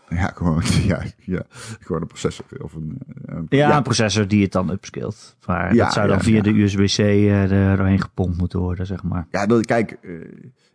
Ja, 0.09 0.31
gewoon, 0.35 0.61
ja, 0.87 1.01
ja, 1.19 1.43
gewoon 1.79 2.01
een 2.01 2.07
processor. 2.07 2.45
Of 2.59 2.73
een, 2.73 2.97
eh, 3.25 3.35
een- 3.35 3.45
Ja, 3.49 3.77
een 3.77 3.83
processor 3.83 4.27
die 4.27 4.43
het 4.43 4.51
dan 4.51 4.69
upscalt. 4.69 5.35
Maar 5.45 5.75
Ja, 5.75 5.83
dat 5.83 5.93
zou 5.93 6.07
dan 6.07 6.17
ja, 6.17 6.23
via 6.23 6.41
de 6.41 6.49
USB-C 6.61 6.97
eh, 6.99 7.51
er 7.51 7.77
doorheen 7.77 8.01
gepompt 8.01 8.37
moeten 8.37 8.59
worden, 8.59 8.85
zeg 8.85 9.03
maar. 9.03 9.27
Ja, 9.31 9.45
dat, 9.45 9.65
kijk, 9.65 9.97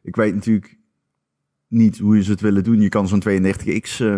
ik 0.02 0.16
weet 0.16 0.34
natuurlijk 0.34 0.76
niet 1.70 1.98
hoe 1.98 2.16
je 2.16 2.22
ze 2.22 2.30
het 2.30 2.40
willen 2.40 2.64
doen. 2.64 2.80
Je 2.80 2.88
kan 2.88 3.08
zo'n 3.08 3.22
32X 3.28 4.00
eh, 4.00 4.16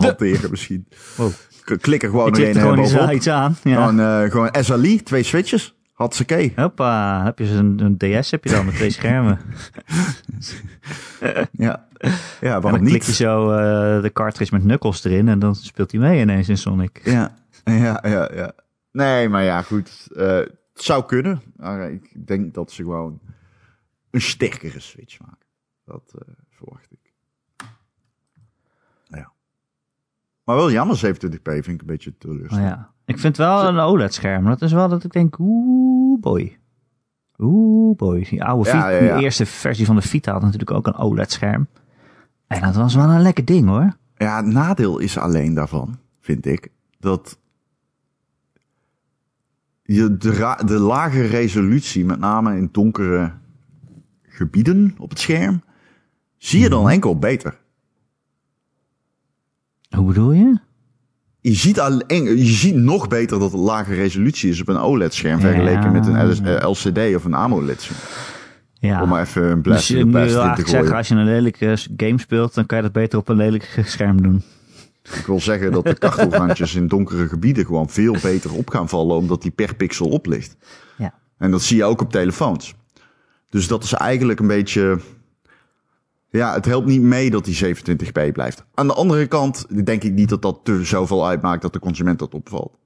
hanteren 0.00 0.50
misschien. 0.50 0.86
Wow. 1.16 1.30
K- 1.64 1.80
Klik 1.80 2.02
er 2.02 2.08
gewoon 2.08 2.24
nog 2.26 2.34
klik 2.34 2.46
één 2.46 2.60
gewoon 2.62 2.78
iets, 2.78 3.10
iets 3.12 3.28
aan. 3.28 3.56
Ja. 3.64 3.74
Gewoon, 3.74 4.00
eh, 4.00 4.30
gewoon 4.30 4.48
SLI, 4.64 5.02
twee 5.02 5.22
switches. 5.22 5.76
Hartstikke. 5.92 6.52
Hoppa, 6.56 7.24
heb 7.24 7.38
je 7.38 7.44
een, 7.44 7.80
een 7.80 7.96
DS 8.20 8.30
heb 8.30 8.44
je 8.44 8.50
dan 8.50 8.64
met 8.64 8.74
twee 8.74 8.90
schermen. 8.90 9.38
Ja, 11.52 11.86
ja 12.40 12.54
en 12.54 12.60
waarom 12.60 12.62
dan 12.72 12.80
klik 12.80 12.92
niet? 12.92 13.04
je 13.06 13.12
zo 13.12 13.50
eh, 13.50 14.02
de 14.02 14.12
cartridge 14.12 14.54
met 14.54 14.62
knuckles 14.62 15.04
erin 15.04 15.28
en 15.28 15.38
dan 15.38 15.54
speelt 15.54 15.90
hij 15.92 16.00
mee 16.00 16.20
ineens 16.20 16.48
in 16.48 16.58
Sonic. 16.58 17.00
Ja, 17.04 17.34
ja, 17.64 18.04
ja, 18.06 18.30
ja. 18.34 18.52
Nee, 18.92 19.28
maar 19.28 19.42
ja, 19.44 19.62
goed. 19.62 20.08
het 20.14 20.48
zou 20.74 21.04
kunnen. 21.06 21.40
Maar 21.56 21.90
ik 21.90 22.26
denk 22.26 22.54
dat 22.54 22.72
ze 22.72 22.82
gewoon 22.82 23.20
een 24.10 24.20
sterkere 24.20 24.80
switch 24.80 25.20
maken. 25.20 25.46
Dat 25.88 26.12
eh, 26.14 26.34
verwacht 26.50 26.92
ik. 26.92 27.12
Ja. 29.04 29.32
Maar 30.44 30.56
wel 30.56 30.70
jammer, 30.70 30.96
27p 30.96 31.42
vind 31.42 31.66
ik 31.68 31.80
een 31.80 31.86
beetje 31.86 32.16
teleurstellend. 32.18 32.74
Oh 32.74 32.78
ja. 32.78 32.90
Ik 33.04 33.18
vind 33.18 33.36
wel 33.36 33.68
een 33.68 33.78
OLED-scherm. 33.78 34.44
Dat 34.44 34.62
is 34.62 34.72
wel 34.72 34.88
dat 34.88 35.04
ik 35.04 35.12
denk, 35.12 35.36
oeh 35.38 36.20
boy. 36.20 36.58
Oeh 37.38 37.96
boy. 37.96 38.26
Die 38.30 38.44
oude 38.44 38.68
Ja, 38.68 38.74
Vita, 38.74 38.88
ja, 38.88 39.02
ja. 39.02 39.14
die 39.14 39.24
eerste 39.24 39.46
versie 39.46 39.86
van 39.86 39.96
de 39.96 40.02
Vita 40.02 40.32
had 40.32 40.42
natuurlijk 40.42 40.70
ook 40.70 40.86
een 40.86 40.96
OLED-scherm. 40.96 41.66
En 42.46 42.60
dat 42.60 42.74
was 42.74 42.94
wel 42.94 43.08
een 43.08 43.22
lekker 43.22 43.44
ding 43.44 43.68
hoor. 43.68 43.96
Ja, 44.16 44.36
het 44.36 44.46
nadeel 44.46 44.98
is 44.98 45.18
alleen 45.18 45.54
daarvan, 45.54 45.98
vind 46.20 46.46
ik, 46.46 46.70
dat 46.98 47.38
je, 49.82 50.16
de, 50.16 50.62
de 50.64 50.78
lage 50.78 51.26
resolutie, 51.26 52.04
met 52.04 52.18
name 52.18 52.56
in 52.56 52.68
donkere 52.72 53.32
gebieden 54.22 54.94
op 54.98 55.10
het 55.10 55.18
scherm, 55.18 55.62
zie 56.38 56.60
je 56.60 56.68
dan 56.68 56.90
enkel 56.90 57.18
beter. 57.18 57.58
Hoe 59.96 60.06
bedoel 60.06 60.32
je? 60.32 60.58
Je 61.40 61.54
ziet, 61.54 61.80
alleen, 61.80 62.36
je 62.36 62.44
ziet 62.44 62.74
nog 62.74 63.08
beter 63.08 63.38
dat 63.38 63.52
het 63.52 63.60
lage 63.60 63.94
resolutie 63.94 64.50
is 64.50 64.60
op 64.60 64.68
een 64.68 64.76
OLED-scherm 64.76 65.40
vergeleken 65.40 65.92
met 65.92 66.06
een 66.06 66.28
LS 66.28 66.40
eh, 66.40 66.68
LCD 66.68 67.14
of 67.16 67.24
een 67.24 67.34
AMOLED-scherm. 67.34 67.98
Ja. 68.80 69.02
Om 69.02 69.08
maar 69.08 69.22
even 69.22 69.42
een 69.42 69.62
dus 69.62 69.88
je 69.88 69.98
een 69.98 70.08
moet 70.08 70.10
blast 70.10 70.58
in 70.58 70.64
te 70.64 70.70
zeggen, 70.70 70.96
als 70.96 71.08
je 71.08 71.14
een 71.14 71.24
lelijke 71.24 71.76
game 71.96 72.18
speelt, 72.18 72.54
dan 72.54 72.66
kan 72.66 72.76
je 72.76 72.82
dat 72.82 72.92
beter 72.92 73.18
op 73.18 73.28
een 73.28 73.36
lelijk 73.36 73.80
scherm 73.84 74.22
doen. 74.22 74.42
Ik 75.02 75.26
wil 75.26 75.40
zeggen 75.40 75.72
dat 75.72 75.84
de 75.84 75.98
kachtelrandjes 76.08 76.74
in 76.74 76.88
donkere 76.88 77.28
gebieden 77.28 77.66
gewoon 77.66 77.88
veel 77.88 78.16
beter 78.22 78.52
op 78.52 78.70
gaan 78.70 78.88
vallen, 78.88 79.16
omdat 79.16 79.42
die 79.42 79.50
per 79.50 79.74
pixel 79.74 80.08
oplicht. 80.08 80.56
Ja. 80.96 81.14
En 81.38 81.50
dat 81.50 81.62
zie 81.62 81.76
je 81.76 81.84
ook 81.84 82.00
op 82.00 82.10
telefoons. 82.10 82.74
Dus 83.50 83.66
dat 83.66 83.84
is 83.84 83.92
eigenlijk 83.92 84.40
een 84.40 84.46
beetje. 84.46 84.98
Ja, 86.30 86.52
het 86.54 86.64
helpt 86.64 86.86
niet 86.86 87.00
mee 87.02 87.30
dat 87.30 87.44
die 87.44 87.74
27p 87.76 88.32
blijft. 88.32 88.64
Aan 88.74 88.86
de 88.86 88.94
andere 88.94 89.26
kant 89.26 89.84
denk 89.86 90.02
ik 90.04 90.12
niet 90.12 90.28
dat 90.28 90.42
dat 90.42 90.60
te 90.62 90.84
zoveel 90.84 91.26
uitmaakt 91.26 91.62
dat 91.62 91.72
de 91.72 91.78
consument 91.78 92.18
dat 92.18 92.34
opvalt. 92.34 92.76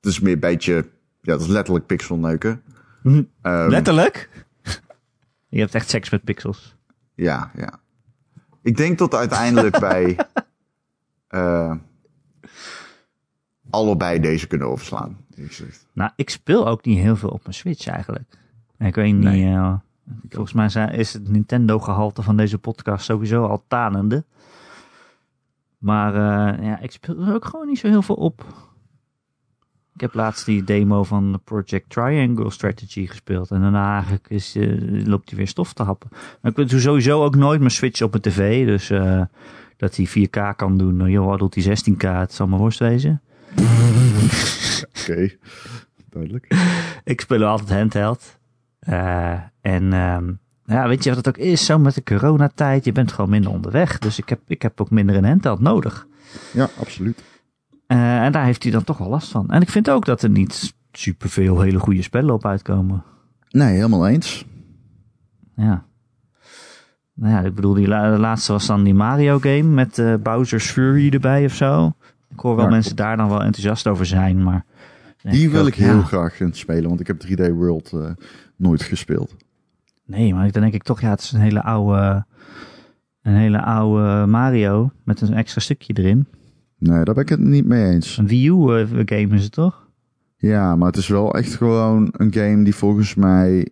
Het 0.00 0.10
is 0.10 0.20
meer 0.20 0.32
een 0.32 0.40
beetje. 0.40 0.74
Ja, 1.20 1.32
dat 1.32 1.40
is 1.40 1.46
letterlijk 1.46 1.86
pixelneuken. 1.86 2.62
Hm. 3.02 3.22
Ehm, 3.42 3.68
Letterlijk? 3.68 4.28
Je 5.48 5.58
hebt 5.60 5.74
echt 5.74 5.88
seks 5.90 6.10
met 6.10 6.24
pixels. 6.24 6.76
Ja, 7.14 7.50
ja. 7.56 7.80
Ik 8.62 8.76
denk 8.76 8.98
dat 8.98 9.14
uiteindelijk 9.14 9.78
wij 9.90 10.18
eh, 11.28 11.74
allebei 13.70 14.20
deze 14.20 14.46
kunnen 14.46 14.68
overslaan. 14.68 15.16
Nou, 15.92 16.10
ik 16.16 16.30
speel 16.30 16.68
ook 16.68 16.84
niet 16.84 16.98
heel 16.98 17.16
veel 17.16 17.28
op 17.28 17.42
mijn 17.42 17.54
Switch 17.54 17.86
eigenlijk. 17.86 18.38
Ik 18.78 18.94
weet 18.94 19.12
niet, 19.14 19.22
Nee. 19.22 19.44
eh, 19.54 19.74
volgens 20.28 20.52
mij 20.52 20.68
zijn- 20.68 20.92
is 20.92 21.12
het 21.12 21.28
Nintendo-gehalte 21.28 22.22
van 22.22 22.36
deze 22.36 22.58
podcast 22.58 23.04
sowieso 23.04 23.44
al 23.44 23.64
tanende. 23.68 24.24
Maar 25.78 26.14
eh, 26.14 26.64
ja, 26.66 26.80
ik 26.80 26.90
speel 26.90 27.20
er 27.26 27.34
ook 27.34 27.44
gewoon 27.44 27.66
niet 27.66 27.78
zo 27.78 27.88
heel 27.88 28.02
veel 28.02 28.14
op. 28.14 28.44
Ik 29.94 30.00
heb 30.00 30.14
laatst 30.14 30.46
die 30.46 30.64
demo 30.64 31.02
van 31.04 31.40
Project 31.44 31.90
Triangle 31.90 32.50
Strategy 32.50 33.06
gespeeld. 33.06 33.50
En 33.50 33.60
daarna 33.60 33.92
eigenlijk 33.94 34.28
is, 34.30 34.56
eh, 34.56 35.06
loopt 35.06 35.28
hij 35.28 35.38
weer 35.38 35.48
stof 35.48 35.72
te 35.72 35.82
happen. 35.82 36.08
Maar 36.40 36.52
ik 36.58 36.68
doe 36.68 36.80
sowieso 36.80 37.24
ook 37.24 37.36
nooit 37.36 37.58
mijn 37.60 37.70
Switch 37.70 38.02
op 38.02 38.10
mijn 38.10 38.22
tv. 38.22 38.66
Dus 38.66 38.90
eh, 38.90 39.22
dat 39.76 39.96
hij 39.96 40.06
4K 40.06 40.56
kan 40.56 40.78
doen. 40.78 40.96
Nou, 40.96 41.10
joh, 41.10 41.38
doet 41.38 41.54
hij 41.54 41.64
16K? 41.64 42.00
Het 42.02 42.32
zal 42.32 42.46
maar 42.46 42.58
worst 42.58 42.78
wezen. 42.78 43.22
Oké, 45.00 45.30
duidelijk. 46.10 46.54
Ik 47.04 47.20
speel 47.20 47.44
altijd 47.44 47.70
handheld. 47.78 48.38
Eh, 48.80 49.32
en 49.60 49.92
ehm, 49.92 50.32
ja, 50.64 50.88
weet 50.88 51.04
je 51.04 51.14
wat 51.14 51.24
het 51.24 51.28
ook 51.28 51.44
is? 51.44 51.64
Zo 51.64 51.78
met 51.78 51.94
de 51.94 52.02
coronatijd, 52.02 52.84
je 52.84 52.92
bent 52.92 53.12
gewoon 53.12 53.30
minder 53.30 53.50
onderweg. 53.50 53.98
Dus 53.98 54.18
ik 54.18 54.28
heb, 54.28 54.40
ik 54.46 54.62
heb 54.62 54.80
ook 54.80 54.90
minder 54.90 55.16
een 55.16 55.24
handheld 55.24 55.60
nodig. 55.60 56.06
Ja, 56.52 56.68
absoluut. 56.80 57.22
Eh, 57.86 58.22
en 58.24 58.32
daar 58.32 58.44
heeft 58.44 58.62
hij 58.62 58.72
dan 58.72 58.84
toch 58.84 58.98
wel 58.98 59.08
last 59.08 59.30
van. 59.30 59.50
En 59.50 59.62
ik 59.62 59.68
vind 59.70 59.90
ook 59.90 60.04
dat 60.04 60.22
er 60.22 60.30
niet 60.30 60.74
superveel 60.92 61.60
hele 61.60 61.78
goede 61.78 62.02
spellen 62.02 62.34
op 62.34 62.46
uitkomen. 62.46 63.02
Nee, 63.48 63.74
helemaal 63.74 64.08
eens. 64.08 64.44
Ja. 65.56 65.84
Nou 67.14 67.32
ja, 67.34 67.40
ik 67.40 67.54
bedoel, 67.54 67.74
die 67.74 67.88
la- 67.88 68.18
laatste 68.18 68.52
was 68.52 68.66
dan 68.66 68.84
die 68.84 68.94
Mario 68.94 69.38
game 69.38 69.62
met 69.62 69.98
eh, 69.98 70.14
Bowser's 70.22 70.70
Fury 70.70 71.08
erbij 71.12 71.44
of 71.44 71.54
zo. 71.54 71.92
Ik 72.30 72.40
hoor 72.40 72.56
wel 72.56 72.64
Ja, 72.64 72.70
mensen 72.70 72.96
daar 72.96 73.16
dan 73.16 73.28
wel 73.28 73.42
enthousiast 73.42 73.86
over 73.86 74.06
zijn, 74.06 74.42
maar... 74.42 74.64
Die 75.22 75.50
wil 75.50 75.60
ook, 75.60 75.66
ik 75.66 75.74
heel 75.74 75.96
ja. 75.96 76.02
graag 76.02 76.36
gaan 76.36 76.52
spelen, 76.52 76.88
want 76.88 77.00
ik 77.00 77.06
heb 77.06 77.22
3D 77.26 77.52
World 77.54 77.92
nooit 78.60 78.82
gespeeld. 78.82 79.36
Nee, 80.04 80.34
maar 80.34 80.50
dan 80.52 80.62
denk 80.62 80.74
ik 80.74 80.82
toch, 80.82 81.00
ja, 81.00 81.10
het 81.10 81.20
is 81.20 81.32
een 81.32 81.40
hele 81.40 81.62
oude, 81.62 82.24
een 83.22 83.34
hele 83.34 83.62
oude 83.62 84.26
Mario 84.26 84.90
met 85.04 85.20
een 85.20 85.34
extra 85.34 85.60
stukje 85.60 85.92
erin. 85.96 86.26
Nee, 86.78 87.04
daar 87.04 87.14
ben 87.14 87.22
ik 87.22 87.28
het 87.28 87.40
niet 87.40 87.66
mee 87.66 87.84
eens. 87.92 88.16
Een 88.18 88.26
Wii 88.26 88.48
U 88.48 88.52
eh, 88.52 88.86
game 89.04 89.34
is 89.34 89.42
het 89.42 89.52
toch? 89.52 89.88
Ja, 90.36 90.76
maar 90.76 90.86
het 90.86 90.96
is 90.96 91.08
wel 91.08 91.34
echt 91.34 91.54
gewoon 91.54 92.08
een 92.16 92.32
game 92.32 92.64
die 92.64 92.74
volgens 92.74 93.14
mij 93.14 93.68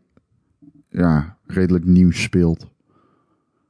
ja, 0.90 1.36
redelijk 1.46 1.84
nieuw 1.84 2.10
speelt. 2.10 2.66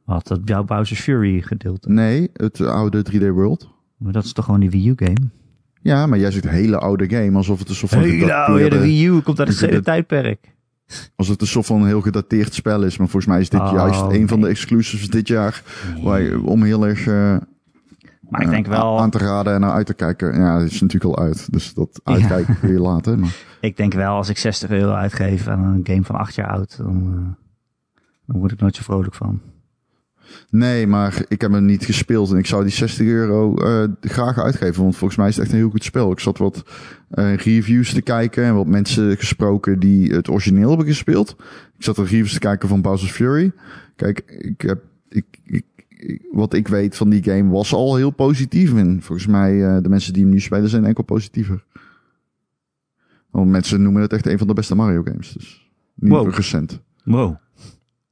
Wat, 0.05 0.27
dat 0.27 0.41
jouw 0.45 0.65
Bowser's 0.65 1.01
Fury 1.01 1.41
gedeelte. 1.41 1.91
Nee, 1.91 2.31
het 2.33 2.61
oude 2.61 3.05
3D 3.13 3.19
World. 3.29 3.69
Maar 3.97 4.13
dat 4.13 4.25
is 4.25 4.33
toch 4.33 4.45
gewoon 4.45 4.61
die 4.61 4.71
Wii 4.71 4.89
U 4.89 4.93
game? 4.97 5.29
Ja, 5.83 6.07
maar 6.07 6.19
jij 6.19 6.31
zegt 6.31 6.49
hele 6.49 6.79
oude 6.79 7.09
game, 7.11 7.37
alsof 7.37 7.59
het 7.59 7.69
een 7.69 7.75
soort 7.75 7.93
van 7.93 8.01
Hele 8.03 8.13
oude, 8.15 8.33
ja, 8.33 8.47
de 8.47 8.53
gedateerde- 8.53 8.85
Wii 8.85 9.07
U 9.07 9.21
komt 9.21 9.39
uit 9.39 9.49
het 9.49 9.57
tweede 9.63 9.81
tijdperk. 9.83 10.57
Alsof 11.17 11.33
het 11.33 11.43
een 11.43 11.49
soort 11.49 11.67
van 11.67 11.87
heel 11.87 12.01
gedateerd 12.01 12.55
spel 12.55 12.83
is. 12.83 12.97
Maar 12.99 13.09
volgens 13.09 13.33
mij 13.33 13.41
is 13.41 13.49
dit 13.49 13.61
Oh, 13.61 13.73
juist 13.73 14.01
een 14.03 14.29
van 14.29 14.41
de 14.41 14.49
exclusives 14.49 15.09
dit 15.09 15.29
jaar. 15.29 15.63
Waar 16.03 16.21
je, 16.21 16.41
om 16.43 16.63
heel 16.63 16.87
erg 16.87 17.07
eh, 17.07 17.37
Maar 18.29 18.43
ik 18.43 18.51
denk 18.51 18.67
eh, 18.67 18.73
wel, 18.73 19.01
aan 19.01 19.11
te 19.11 19.19
raden 19.19 19.55
en 19.55 19.61
naar 19.61 19.71
uit 19.73 19.87
te 19.87 19.95
kijken. 19.95 20.35
Ja, 20.41 20.59
het 20.59 20.71
is 20.71 20.81
natuurlijk 20.81 21.17
al 21.17 21.25
uit. 21.25 21.53
Dus 21.53 21.75
dat 21.75 22.01
Ja. 22.05 22.13
uitkijken 22.13 22.59
kun 22.61 22.73
je 22.73 22.81
laten. 22.81 23.19
Maar 23.21 23.37
ik 23.61 23.77
denk 23.77 23.93
wel 23.95 24.15
als 24.17 24.29
ik 24.29 24.39
60 24.39 24.71
euro 24.71 24.93
uitgeef 24.93 25.47
aan 25.49 25.65
een 25.65 25.81
game 25.83 26.05
van 26.05 26.17
8 26.17 26.35
jaar 26.35 26.49
oud, 26.51 26.77
dan, 26.77 26.97
eh, 27.15 27.45
dan 28.27 28.39
word 28.39 28.53
ik 28.53 28.61
nooit 28.61 28.77
zo 28.77 28.83
vrolijk 28.83 29.15
van. 29.15 29.41
Nee, 30.51 30.87
maar 30.87 31.25
ik 31.29 31.41
heb 31.41 31.53
hem 31.53 31.65
niet 31.65 31.85
gespeeld 31.85 32.31
en 32.31 32.37
ik 32.39 32.47
zou 32.47 32.63
die 32.63 32.73
60 32.73 33.07
euro 33.07 33.55
eh, 33.57 33.85
graag 34.01 34.39
uitgeven. 34.39 34.83
Want 34.83 34.97
volgens 34.97 35.19
mij 35.19 35.29
is 35.29 35.35
het 35.37 35.45
echt 35.45 35.53
een 35.53 35.59
heel 35.61 35.71
goed 35.71 35.85
spel. 35.85 36.11
Ik 36.13 36.21
zat 36.21 36.39
wat 36.39 36.65
eh, 37.11 37.35
reviews 37.37 37.93
te 37.93 38.03
kijken 38.03 38.45
en 38.45 38.55
wat 38.55 38.67
mensen 38.67 39.17
gesproken 39.17 39.79
die 39.79 40.13
het 40.13 40.29
origineel 40.29 40.69
hebben 40.69 40.87
gespeeld. 40.87 41.37
Ik 41.77 41.85
zat 41.85 41.97
er 41.97 42.03
reviews 42.05 42.33
te 42.33 42.39
kijken 42.39 42.69
van 42.69 42.83
Bowser's 42.83 43.13
Fury. 43.13 43.53
Kijk, 43.97 44.23
ik 44.39 44.61
heb, 44.61 44.83
ik, 45.09 45.25
ik, 45.45 45.65
ik- 45.89 46.23
wat 46.33 46.55
ik 46.55 46.69
weet 46.69 46.97
van 46.97 47.09
die 47.09 47.23
game 47.23 47.51
was 47.51 47.73
al 47.73 47.97
heel 47.97 48.11
positief. 48.11 48.75
En 48.77 49.03
volgens 49.03 49.27
mij, 49.27 49.67
eh, 49.67 49.83
de 49.83 49.89
mensen 49.89 50.13
die 50.13 50.23
hem 50.23 50.33
nu 50.33 50.41
spelen 50.41 50.69
zijn 50.69 50.85
enkel 50.85 51.05
positiever. 51.05 51.65
Want 53.31 53.51
mensen 53.51 53.83
noemen 53.83 54.03
het 54.03 54.13
echt 54.13 54.27
een 54.27 54.39
van 54.39 54.47
de 54.47 54.55
beste 54.55 54.75
Mario 54.75 55.03
games. 55.05 55.33
Dus 55.33 55.71
niet 55.95 56.11
Wow. 56.13 56.35
recent. 56.35 56.81
Wow, 57.05 57.37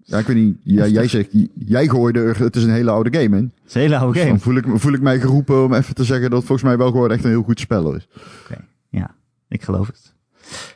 Ja, 0.08 0.18
ik 0.18 0.26
weet 0.26 0.36
niet. 0.36 0.56
Ja, 0.62 0.86
jij 0.86 1.08
zegt, 1.08 1.28
jij 1.54 1.88
gooide 1.88 2.20
er, 2.20 2.38
het 2.38 2.56
is 2.56 2.62
een 2.62 2.70
hele 2.70 2.90
oude 2.90 3.18
game 3.18 3.36
in. 3.36 3.52
het 3.54 3.68
is 3.68 3.74
een 3.74 3.80
hele 3.80 3.96
oude 3.96 4.12
Dus 4.12 4.22
game. 4.22 4.32
dan 4.32 4.40
voel 4.40 4.56
ik, 4.56 4.64
voel 4.80 4.92
ik 4.92 5.00
mij 5.00 5.20
geroepen 5.20 5.64
om 5.64 5.72
even 5.72 5.94
te 5.94 6.04
zeggen 6.04 6.30
dat 6.30 6.44
volgens 6.44 6.62
mij 6.68 6.76
wel 6.76 6.90
gewoon 6.90 7.10
echt 7.10 7.24
een 7.24 7.30
heel 7.30 7.42
goed 7.42 7.60
spel 7.60 7.94
is. 7.94 8.08
Ja, 8.90 9.14
ik 9.48 9.62
geloof 9.62 9.86
het. 9.86 10.14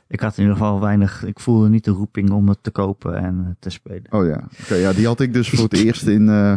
Ik 0.08 0.20
had 0.20 0.36
in 0.36 0.42
ieder 0.42 0.56
geval 0.56 0.80
weinig, 0.80 1.24
ik 1.24 1.40
voelde 1.40 1.68
niet 1.68 1.84
de 1.84 1.90
roeping 1.90 2.30
om 2.30 2.48
het 2.48 2.58
te 2.62 2.70
kopen 2.70 3.16
en 3.16 3.56
te 3.58 3.70
spelen. 3.70 4.06
Oh 4.10 4.26
ja, 4.26 4.48
oké. 4.62 4.74
ja, 4.74 4.92
die 4.92 5.06
had 5.06 5.20
ik 5.20 5.32
dus 5.32 5.50
voor 5.50 5.64
het 5.64 5.78
eerst 5.84 6.06
in, 6.06 6.28
eh 6.28 6.56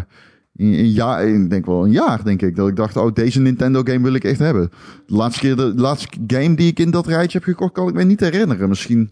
in, 0.56 0.74
in 0.74 0.90
jaar, 0.90 1.28
in, 1.28 1.48
denk 1.48 1.66
wel 1.66 1.86
een 1.86 1.92
jaar, 1.92 2.24
denk 2.24 2.42
ik. 2.42 2.56
Dat 2.56 2.68
ik 2.68 2.76
dacht, 2.76 2.98
oh, 2.98 3.14
deze 3.14 3.42
Nintendo 3.42 3.82
game 3.84 4.02
wil 4.02 4.14
ik 4.14 4.24
echt 4.24 4.40
hebben. 4.40 4.72
De 5.06 5.14
laatste 5.16 5.40
keer, 5.40 5.56
de, 5.56 5.74
laatste 5.76 6.08
game 6.28 6.56
die 6.56 6.68
ik 6.68 6.80
in 6.80 6.92
dat 6.92 7.08
rijtje 7.08 7.38
heb 7.38 7.48
gekocht, 7.48 7.74
kan 7.74 7.88
ik 7.88 7.94
me 7.94 8.04
niet 8.04 8.20
herinneren. 8.20 8.70
Misschien 8.70 9.12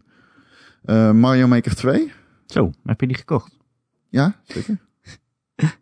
eh, 0.86 1.12
Mario 1.12 1.48
Maker 1.48 1.76
2? 1.76 2.12
Zo, 2.52 2.72
heb 2.84 3.00
je 3.02 3.08
die 3.08 3.16
gekocht? 3.16 3.58
Ja, 4.10 4.36
zeker. 4.44 4.80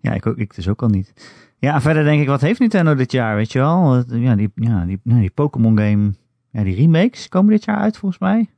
Ja, 0.02 0.14
ik, 0.14 0.26
ook, 0.26 0.38
ik 0.38 0.56
dus 0.56 0.68
ook 0.68 0.82
al 0.82 0.90
niet. 0.90 1.14
Ja, 1.58 1.74
en 1.74 1.82
verder 1.82 2.04
denk 2.04 2.22
ik, 2.22 2.28
wat 2.28 2.42
heeft 2.42 2.60
Nintendo 2.60 2.96
dit 2.96 3.12
jaar, 3.12 3.36
weet 3.36 3.52
je 3.52 3.60
wel? 3.60 3.96
Ja, 3.96 4.36
die, 4.36 4.52
ja, 4.56 4.86
die, 4.86 5.00
ja, 5.04 5.20
die 5.20 5.30
Pokémon 5.30 5.78
game, 5.78 6.14
ja, 6.50 6.64
die 6.64 6.76
remakes 6.76 7.28
komen 7.30 7.52
dit 7.52 7.64
jaar 7.66 7.78
uit 7.78 7.98
volgens 7.98 8.22
mij. 8.22 8.50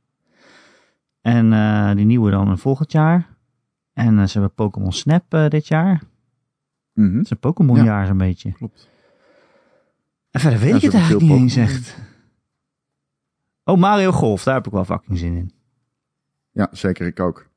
En 1.20 1.52
eh, 1.52 1.94
die 1.94 2.04
nieuwe 2.04 2.30
dan 2.30 2.58
volgend 2.58 2.92
jaar. 2.92 3.28
En 3.92 4.18
eh, 4.18 4.26
ze 4.26 4.32
hebben 4.38 4.54
Pokémon 4.54 4.92
Snap 4.92 5.34
eh, 5.34 5.48
dit 5.48 5.68
jaar. 5.68 6.02
Mhm. 6.92 7.16
Het 7.16 7.24
is 7.24 7.30
een 7.30 7.38
Pokémon 7.38 7.76
Ja. 7.76 7.84
jaar 7.84 8.06
zo'n 8.06 8.18
beetje. 8.18 8.52
Klopt. 8.52 8.88
En 10.30 10.40
verder 10.40 10.58
weet 10.58 10.68
Ja, 10.68 10.74
ik 10.74 10.80
ze 10.80 10.86
het 10.86 10.94
eigenlijk 10.94 11.24
niet 11.24 11.32
veel 11.32 11.42
eens 11.42 11.56
echt. 11.70 11.96
Oh, 13.64 13.78
Mario 13.78 14.12
Golf, 14.12 14.42
daar 14.44 14.54
heb 14.54 14.66
ik 14.66 14.72
wel 14.72 14.84
fucking 14.84 15.18
zin 15.18 15.36
in. 15.36 15.52
Ja, 16.50 16.68
zeker. 16.70 17.06
Ik 17.06 17.20
ook. 17.20 17.50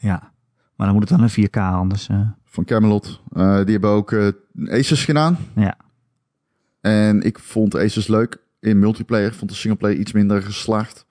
Ja, 0.00 0.32
maar 0.76 0.86
dan 0.86 0.92
moet 0.96 1.08
het 1.08 1.18
wel 1.18 1.28
een 1.28 1.48
4K 1.48 1.56
anders. 1.58 2.08
eh. 2.08 2.28
Van 2.44 2.64
Camelot. 2.64 3.20
Eh, 3.32 3.56
die 3.56 3.72
hebben 3.72 3.90
ook 3.90 4.12
eh 4.12 4.28
Aces 4.68 5.04
gedaan. 5.04 5.36
Ja. 5.54 5.76
En 6.80 7.22
ik 7.22 7.38
vond 7.38 7.76
Aces 7.76 8.06
leuk 8.06 8.36
in 8.60 8.78
multiplayer. 8.78 9.26
Ik 9.28 9.34
vond 9.34 9.50
de 9.50 9.56
singleplayer 9.56 9.98
iets 9.98 10.12
minder 10.12 10.42
geslaagd. 10.42 11.06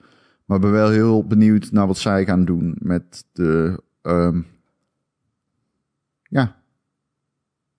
Maar 0.46 0.60
ben 0.60 0.72
wel 0.72 0.90
heel 0.90 1.24
benieuwd 1.28 1.72
naar 1.72 1.88
wat 1.88 1.98
zij 1.98 2.26
gaan 2.26 2.46
doen 2.46 2.76
met 2.80 3.26
de... 3.34 3.82
ehm, 4.02 4.42
ja. 6.24 6.56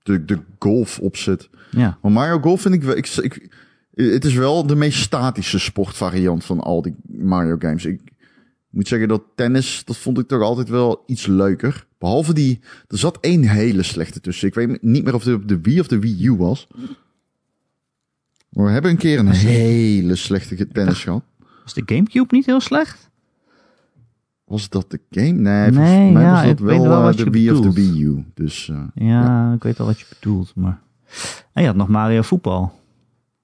De, 0.02 0.24
de 0.24 0.38
golf 0.58 0.98
opzet. 0.98 1.50
ja. 1.70 1.98
Maar 2.02 2.12
Mario 2.12 2.38
Golf 2.40 2.60
vind 2.60 2.74
ik, 2.74 2.82
wel- 2.82 2.96
ik, 2.96 3.06
ik... 3.06 3.54
Het 3.94 4.24
is 4.24 4.34
wel 4.34 4.66
de 4.66 4.74
meest 4.76 4.98
statische 5.02 5.58
sportvariant 5.58 6.44
van 6.44 6.60
al 6.60 6.82
die 6.82 6.96
Mario 7.08 7.56
games. 7.58 7.84
Ik 7.84 8.00
moet 8.70 8.88
zeggen 8.88 9.08
dat 9.08 9.22
tennis, 9.34 9.82
dat 9.84 9.96
vond 9.96 10.18
ik 10.18 10.28
toch 10.28 10.42
altijd 10.42 10.68
wel 10.68 11.02
iets 11.06 11.26
leuker. 11.26 11.86
Behalve 11.98 12.34
die, 12.34 12.60
er 12.88 12.98
zat 12.98 13.18
één 13.20 13.42
hele 13.42 13.82
slechte 13.82 14.20
tussen. 14.20 14.48
Ik 14.48 14.54
weet 14.54 14.82
niet 14.82 15.04
meer 15.04 15.14
of 15.14 15.24
het 15.24 15.34
op 15.34 15.48
de 15.48 15.60
Wii 15.60 15.80
of 15.80 15.86
de 15.86 15.98
Wii 15.98 16.26
U 16.26 16.32
was. 16.32 16.66
Maar 18.48 18.64
we 18.64 18.70
hebben 18.70 18.90
een 18.90 18.96
keer 18.96 19.18
een 19.18 19.30
hele 19.30 20.16
slechte 20.16 20.68
tennis 20.68 21.02
gehad. 21.02 21.22
Was 21.62 21.74
de 21.74 21.82
Gamecube 21.86 22.34
niet 22.34 22.46
heel 22.46 22.60
slecht? 22.60 23.10
Was 24.44 24.68
dat 24.68 24.90
de 24.90 25.00
game? 25.10 25.32
Nee, 25.32 25.70
Nee, 25.70 26.12
mij 26.12 26.22
ja, 26.22 26.32
was 26.32 26.42
dat 26.42 26.50
ik 26.50 26.58
wel, 26.58 26.88
wel 26.88 27.08
eh, 27.08 27.16
de 27.16 27.30
Wii 27.30 27.50
of 27.52 27.60
de. 27.60 27.72
Wii 27.72 28.02
U. 28.02 28.24
Dus 28.34 28.68
eh, 28.68 28.82
Ja, 28.94 29.52
ik 29.52 29.62
weet 29.62 29.80
al 29.80 29.86
wat 29.86 30.00
je 30.00 30.06
bedoelt, 30.08 30.52
maar... 30.54 30.80
En 31.52 31.62
je 31.62 31.68
had 31.68 31.76
nog 31.76 31.88
Mario 31.88 32.22
Voetbal. 32.22 32.79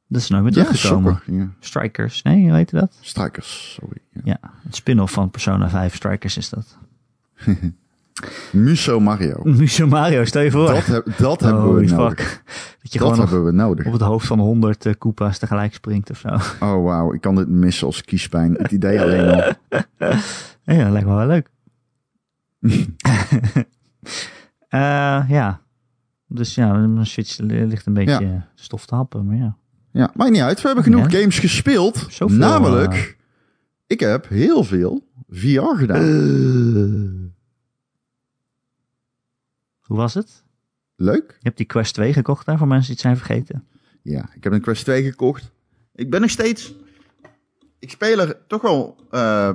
Dat 0.09 0.21
is 0.21 0.29
nooit 0.29 0.43
meer 0.43 0.53
teruggekomen. 0.53 1.21
Ja. 1.27 1.49
Strikers, 1.61 2.23
nee, 2.23 2.53
weet 2.53 2.71
je 2.71 2.77
dat? 2.77 2.99
Strikers, 3.01 3.73
sorry. 3.81 3.99
Ja. 4.13 4.21
Ja, 4.25 4.51
het 4.63 4.77
spin-off 4.77 5.13
van 5.13 5.31
Persona 5.31 5.69
5 5.69 5.95
Strikers 5.95 6.37
is 6.37 6.49
dat. 6.51 6.79
Muso 8.53 9.01
Mario. 9.01 9.41
Muso 9.59 9.87
Mario, 9.87 10.25
stel 10.25 10.43
je 10.43 10.51
voor. 10.51 10.67
Dat, 10.67 10.87
heb, 10.87 11.07
dat 11.19 11.41
hebben 11.41 11.75
we 11.75 11.85
nodig. 11.85 12.21
fuck. 12.21 12.43
Dat 12.83 12.93
je 12.93 12.99
Dat 12.99 13.15
gewoon 13.19 13.45
we 13.45 13.53
nodig. 13.53 13.87
op 13.87 13.93
het 13.93 14.01
hoofd 14.03 14.27
van 14.27 14.39
100 14.39 14.87
eh, 14.87 14.93
Koopa's 14.99 15.39
tegelijk 15.39 15.75
springt 15.75 16.11
of 16.11 16.19
zo. 16.19 16.29
Oh 16.65 16.85
wauw, 16.85 17.13
ik 17.13 17.21
kan 17.21 17.35
dit 17.35 17.49
missen 17.49 17.87
als 17.87 18.03
kiespijn. 18.03 18.53
Het 18.55 18.73
idee 18.73 19.01
alleen 19.01 19.29
al. 19.29 19.53
Ja, 20.65 20.83
dat 20.83 20.93
lijkt 20.93 21.07
me 21.09 21.15
wel 21.15 21.27
leuk. 21.27 21.51
Eh, 24.69 25.25
ja. 25.29 25.61
Dus 26.29 26.55
ja, 26.55 26.73
mijn 26.73 27.07
Switch 27.07 27.39
ligt 27.39 27.87
een 27.87 27.93
beetje 27.95 28.25
Ja. 28.25 28.33
eh, 28.35 28.41
stof 28.55 28.87
te 28.87 28.95
happen, 28.95 29.27
maar 29.27 29.37
ja. 29.37 29.57
Ja, 29.97 30.11
maakt 30.15 30.31
niet 30.31 30.41
uit. 30.41 30.61
We 30.61 30.67
hebben 30.67 30.85
genoeg 30.85 31.11
Ja. 31.11 31.19
games 31.19 31.39
gespeeld. 31.39 32.07
Zoveel, 32.09 32.37
Namelijk, 32.39 33.17
ik 33.87 34.01
heb 34.01 34.29
heel 34.29 34.65
veel 34.65 35.07
VR 35.29 35.77
gedaan. 35.77 36.03
Eh. 36.03 37.27
Hoe 39.81 39.97
was 39.97 40.15
het? 40.15 40.45
Leuk? 40.97 41.29
Je 41.29 41.43
hebt 41.43 41.57
die 41.57 41.67
Quest 41.67 41.95
2 41.95 42.13
gekocht 42.13 42.47
daar, 42.47 42.59
voor 42.59 42.67
mensen 42.67 42.87
die 42.87 42.95
het 42.95 43.05
zijn 43.05 43.17
vergeten. 43.27 43.65
Ja, 44.03 44.29
ik 44.35 44.45
heb 44.45 44.53
een 44.53 44.61
Quest 44.61 44.85
2 44.85 45.05
gekocht. 45.05 45.51
Ik 45.95 46.11
ben 46.11 46.21
nog 46.21 46.31
steeds... 46.31 46.75
Ik 47.79 47.91
speel 47.91 48.19
er 48.19 48.39
toch 48.47 48.63
wel 48.63 48.97
eh, 49.11 49.51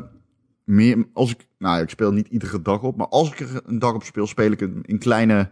meer... 0.63 1.05
Als 1.13 1.31
ik, 1.31 1.47
nou, 1.57 1.81
ik 1.81 1.89
speel 1.89 2.11
niet 2.11 2.27
iedere 2.27 2.61
dag 2.61 2.81
op. 2.81 2.95
Maar 2.97 3.07
als 3.07 3.31
ik 3.31 3.39
er 3.39 3.61
een 3.65 3.79
dag 3.79 3.93
op 3.93 4.03
speel, 4.03 4.27
speel 4.27 4.51
ik 4.51 4.59
het 4.59 4.71
in 4.81 4.99
kleine... 4.99 5.51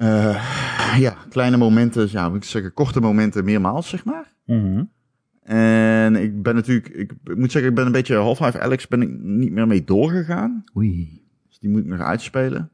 eh, 0.00 0.98
ja, 0.98 1.16
kleine 1.28 1.56
momenten. 1.56 2.08
Ja, 2.10 2.28
moet 2.28 2.36
ik 2.36 2.44
zeggen, 2.44 2.72
korte 2.72 3.00
momenten 3.00 3.44
meermaals, 3.44 3.88
zeg 3.88 4.04
maar. 4.04 4.34
En 5.42 6.16
ik 6.16 6.42
ben 6.42 6.54
natuurlijk... 6.54 6.88
Ik, 6.88 7.12
ik 7.24 7.36
moet 7.36 7.52
zeggen, 7.52 7.70
ik 7.70 7.76
ben 7.76 7.86
een 7.86 7.92
beetje... 7.92 8.16
Half-Life 8.16 8.60
Alex 8.60 8.88
ben 8.88 9.02
ik 9.02 9.18
niet 9.20 9.52
meer 9.52 9.66
mee 9.66 9.84
doorgegaan. 9.84 10.64
Oei. 10.76 11.22
Dus 11.48 11.58
die 11.58 11.70
moet 11.70 11.80
ik 11.80 11.86
nog 11.86 12.00
uitspelen. 12.00 12.70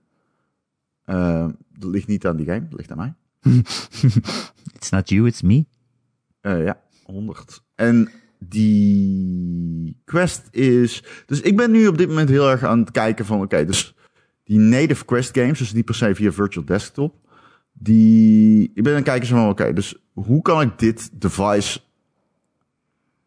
Eh, 1.05 1.49
dat 1.79 1.91
ligt 1.91 2.07
niet 2.07 2.27
aan 2.27 2.37
die 2.37 2.47
game, 2.47 2.69
dat 2.69 2.79
ligt 2.79 2.91
aan 2.91 2.97
mij. 2.97 3.15
It's 4.77 4.91
not 4.91 5.09
you, 5.09 5.27
it's 5.27 5.43
me. 5.43 5.67
Eh, 6.41 6.65
ja, 6.65 6.81
100. 7.03 7.63
En 7.75 8.11
die 8.39 10.01
quest 10.05 10.49
is... 10.51 11.05
Dus 11.27 11.41
ik 11.41 11.57
ben 11.57 11.71
nu 11.71 11.87
op 11.87 11.99
dit 11.99 12.09
moment 12.09 12.29
heel 12.29 12.51
erg 12.51 12.63
aan 12.63 12.79
het 12.79 12.91
kijken 12.91 13.25
van... 13.25 13.41
Oké, 13.41 13.65
dus 13.65 13.95
die 14.47 14.59
native 14.59 15.05
quest 15.05 15.39
games, 15.39 15.59
dus 15.59 15.73
niet 15.73 15.85
per 15.85 15.95
se 15.95 16.15
via 16.15 16.33
virtual 16.33 16.65
desktop... 16.65 17.15
Die... 17.79 18.71
Ik 18.75 18.83
ben 18.83 18.93
aan 18.93 18.99
het 18.99 19.09
kijken 19.09 19.29
van... 19.29 19.49
Oké, 19.49 19.73
dus 19.73 19.97
hoe 20.13 20.43
kan 20.43 20.61
ik 20.61 20.79
dit 20.79 21.21
device... 21.21 21.81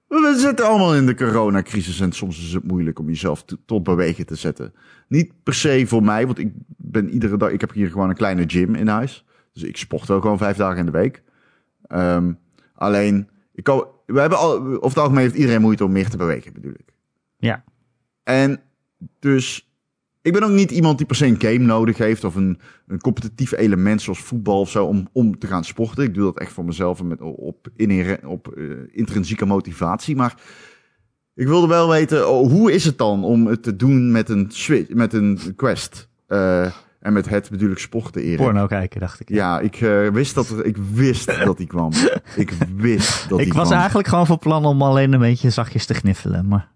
We 0.08 0.36
zitten 0.38 0.65
allemaal 0.65 0.95
in 0.95 1.05
de 1.05 1.15
coronacrisis 1.15 1.99
en 1.99 2.12
soms 2.12 2.39
is 2.39 2.53
het 2.53 2.67
moeilijk 2.67 2.99
om 2.99 3.08
jezelf 3.08 3.45
tot 3.65 3.84
bewegen 3.84 4.25
te 4.25 4.36
zetten. 4.36 4.73
Niet 5.08 5.34
per 5.43 5.53
se 5.53 5.84
voor 5.88 6.03
mij, 6.03 6.25
want 6.25 6.38
ik 6.38 6.51
ben 6.77 7.10
iedere 7.10 7.38
dag... 7.38 7.49
Ik 7.49 7.62
heb 7.62 7.73
hier 7.73 7.89
gewoon 7.89 8.10
een 8.10 8.15
kleine 8.15 8.43
gym 8.47 8.75
in 8.75 8.88
huis. 8.88 9.25
Dus 9.53 9.63
ik 9.63 9.77
sport 9.77 10.10
ook 10.10 10.21
gewoon 10.21 10.38
vijf 10.38 10.58
dagen 10.58 10.77
in 10.77 10.86
de 10.86 10.91
week. 10.91 11.23
Ehm, 11.88 12.34
alleen, 12.73 13.29
ik 13.53 13.63
kan, 13.63 13.88
we 14.05 14.19
hebben 14.19 14.38
al, 14.38 14.53
over 14.55 14.88
het 14.88 14.97
algemeen 14.97 15.23
heeft 15.23 15.36
iedereen 15.36 15.62
moeite 15.62 15.84
om 15.84 15.91
meer 15.91 16.10
te 16.10 16.17
bewegen, 16.17 16.53
bedoel 16.53 16.73
ik. 16.73 16.93
Ja. 17.38 17.63
En 18.23 18.62
dus, 19.19 19.68
ik 20.30 20.39
ben 20.39 20.50
ook 20.50 20.56
niet 20.56 20.72
iemand 20.72 20.98
die 20.98 21.08
per 21.08 21.15
se 21.15 21.26
een 21.26 21.39
game 21.42 21.58
nodig 21.58 21.98
heeft 21.98 22.24
of 22.24 22.36
een, 22.36 22.60
een 22.88 23.00
competitief 23.00 23.52
element 23.52 24.02
zoals 24.02 24.20
voetbal 24.20 24.60
of 24.60 24.70
zo 24.70 24.86
om, 24.86 25.08
om 25.12 25.39
te 25.39 25.48
gaan 25.48 25.63
sporten. 25.63 26.04
Ik 26.04 26.13
doe 26.13 26.24
dat 26.24 26.39
echt 26.39 26.52
voor 26.52 26.65
mezelf 26.65 27.00
en 27.00 27.08
met, 27.08 27.22
op, 27.22 27.68
inhere- 27.76 28.28
op 28.28 28.48
eh, 28.48 28.63
intrinsieke 28.92 29.46
motivatie. 29.46 30.15
Maar 30.15 30.36
ik 31.36 31.48
wilde 31.48 31.68
wel 31.68 31.89
weten, 31.89 32.30
oh, 32.30 32.52
hoe 32.52 32.72
is 32.72 32.86
het 32.86 32.98
dan 32.98 33.24
om 33.24 33.48
het 33.48 33.63
te 33.63 33.76
doen 33.76 34.12
met 34.12 34.30
een, 34.30 34.46
Switch, 34.50 34.94
met 34.94 35.13
een 35.13 35.39
Quest? 35.56 36.10
Eh, 36.28 36.72
en 37.00 37.13
met 37.13 37.30
het 37.30 37.50
bedoel 37.50 37.72
ik 37.72 37.78
sporten, 37.78 38.22
Erik. 38.22 38.38
Porno 38.38 38.68
kijken, 38.68 39.00
dacht 39.00 39.20
ik. 39.20 39.30
Ja, 39.30 39.60
ik 39.60 39.76
eh, 39.76 40.08
wist 40.08 40.36
dat 40.36 40.65
ik 40.65 40.78
wist 40.94 41.26
dat 41.46 41.58
die 41.58 41.68
kwam. 41.68 41.92
Ik 42.36 42.54
wist 42.76 43.30
dat 43.30 43.39
ik 43.39 43.46
die 43.46 43.54
was 43.54 43.68
kwam. 43.68 43.80
eigenlijk 43.80 44.08
gewoon 44.08 44.26
van 44.28 44.39
plan 44.39 44.65
om 44.65 44.82
alleen 44.82 45.13
een 45.13 45.20
beetje 45.20 45.50
zachtjes 45.50 45.86
te 45.86 45.94
gniffelen. 45.94 46.48
Maar 46.48 46.72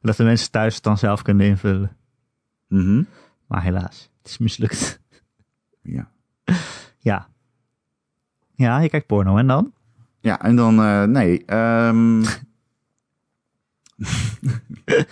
dat 0.00 0.16
de 0.16 0.24
mensen 0.24 0.50
thuis 0.50 0.74
het 0.74 0.82
dan 0.84 0.98
zelf 0.98 1.22
kunnen 1.22 1.46
invullen. 1.46 1.96
Mhm. 2.68 3.02
Maar 3.46 3.62
helaas, 3.62 4.10
het 4.22 4.30
is 4.30 4.38
mislukt. 4.38 5.00
Ja. 5.82 6.10
Ja. 6.98 7.28
Ja, 8.54 8.78
je 8.80 8.88
kijkt 8.88 9.06
porno 9.06 9.36
en 9.36 9.46
dan? 9.46 9.72
ja, 10.20 10.42
en 10.42 10.56
dan, 10.56 10.78
eh, 10.82 11.02
nee. 11.02 11.44
ehm, 11.44 12.22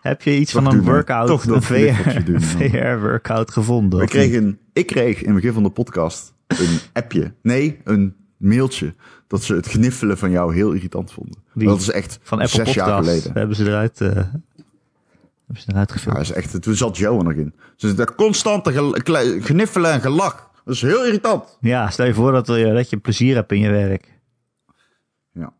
Heb 0.00 0.22
je 0.22 0.38
iets 0.38 0.52
Toch 0.52 0.62
van 0.62 0.72
een 0.72 0.82
workout, 0.84 1.26
Toch 1.26 1.44
een 1.46 1.62
VR. 1.62 2.32
VR-workout 2.56 3.50
gevonden? 3.50 3.98
we 3.98 4.06
kregen, 4.06 4.58
ik 4.72 4.86
kreeg 4.86 5.20
in 5.20 5.26
het 5.26 5.34
begin 5.34 5.52
van 5.52 5.62
de 5.62 5.70
podcast 5.70 6.34
een 6.46 6.78
appje. 6.92 7.34
Nee, 7.42 7.80
een 7.84 8.16
mailtje. 8.36 8.94
Dat 9.26 9.42
ze 9.42 9.54
het 9.54 9.66
gniffelen 9.66 10.18
van 10.18 10.30
jou 10.30 10.54
heel 10.54 10.72
irritant 10.72 11.12
vonden. 11.12 11.42
Wie? 11.52 11.68
Dat 11.68 11.80
is 11.80 11.90
echt 11.90 12.18
van 12.22 12.40
Apple 12.40 12.64
zes 12.64 12.74
jaar 12.74 13.02
geleden. 13.02 13.32
Hebben 13.32 13.56
ze 13.56 13.64
eruit, 13.64 14.00
eh, 14.00 14.18
hebben 15.46 15.62
ze 15.64 15.70
eruit 15.70 15.88
Ja, 15.88 15.94
gefilmd. 15.94 16.18
dat 16.18 16.26
is 16.28 16.32
echt, 16.32 16.62
toen 16.62 16.74
zat 16.74 16.96
Joe 16.96 17.18
er 17.18 17.24
nog 17.24 17.32
in. 17.32 17.54
Ze 17.76 17.86
zitten 17.86 18.14
constante 18.14 18.92
kle- 19.02 19.40
gniffelen 19.40 19.92
en 19.92 20.00
gelach. 20.00 20.50
Dat 20.64 20.74
is 20.74 20.82
heel 20.82 21.04
irritant. 21.04 21.58
Ja, 21.60 21.90
stel 21.90 22.06
je 22.06 22.14
voor 22.14 22.32
dat, 22.32 22.46
je 22.46 22.72
dat 22.72 22.90
je 22.90 22.96
plezier 22.96 23.34
hebt 23.34 23.52
in 23.52 23.58
je 23.60 23.70
werk. 23.70 24.12
Ja. 25.32 25.52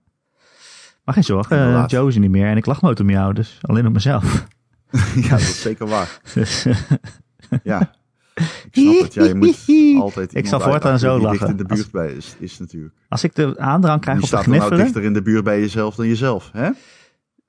Maar 1.04 1.14
geen 1.14 1.24
zorgen, 1.24 1.56
eh, 1.56 1.62
Inderdaad. 1.64 1.90
Joe 1.90 2.08
is 2.08 2.14
er 2.14 2.20
niet 2.20 2.30
meer 2.30 2.46
en 2.46 2.56
ik 2.56 2.66
lach 2.66 2.80
nooit 2.82 3.00
om 3.00 3.10
jou, 3.10 3.34
dus 3.34 3.58
alleen 3.62 3.86
om 3.86 3.92
mezelf. 3.92 4.46
ja, 5.22 5.28
dat 5.28 5.40
is 5.40 5.60
zeker 5.62 5.86
waar. 5.86 6.20
Dus, 6.34 6.66
Ja. 7.62 7.94
Ik 8.34 8.70
snap 8.72 9.00
het. 9.02 9.14
Ja, 9.14 9.24
je 9.24 9.34
moet 9.34 10.02
altijd 10.02 10.34
Ik 10.34 10.46
zal 10.46 10.60
voortaan 10.60 10.98
zo 10.98 11.18
lachen. 11.20 11.38
dicht 11.38 11.50
in 11.50 11.56
de 11.56 11.64
buurt 11.64 11.80
Als- 11.80 11.90
bij 11.90 12.12
is, 12.12 12.34
is 12.38 12.58
natuurlijk. 12.58 12.94
als 13.08 13.24
ik 13.24 13.34
de 13.34 13.58
aandrang 13.58 14.00
krijg 14.00 14.16
om 14.16 14.22
te 14.22 14.28
staat 14.28 14.46
nou 14.46 14.56
gniffelen... 14.56 14.84
dichter 14.84 15.02
in 15.02 15.12
de 15.12 15.22
buurt 15.22 15.44
bij 15.44 15.60
jezelf 15.60 15.94
dan 15.94 16.06
jezelf, 16.08 16.50
hè? 16.52 16.70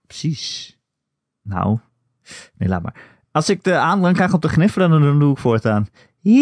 Precies. 0.07 0.77
Nou, 1.41 1.79
nee, 2.57 2.69
laat 2.69 2.81
maar. 2.83 2.95
Als 3.31 3.49
ik 3.49 3.63
de 3.63 3.73
aandrang 3.75 4.15
krijg 4.15 4.33
om 4.33 4.39
te 4.39 4.49
gniffelen, 4.49 4.89
dan, 4.89 5.19
doe 5.19 5.31
ik 5.31 5.37
voortaan. 5.37 5.87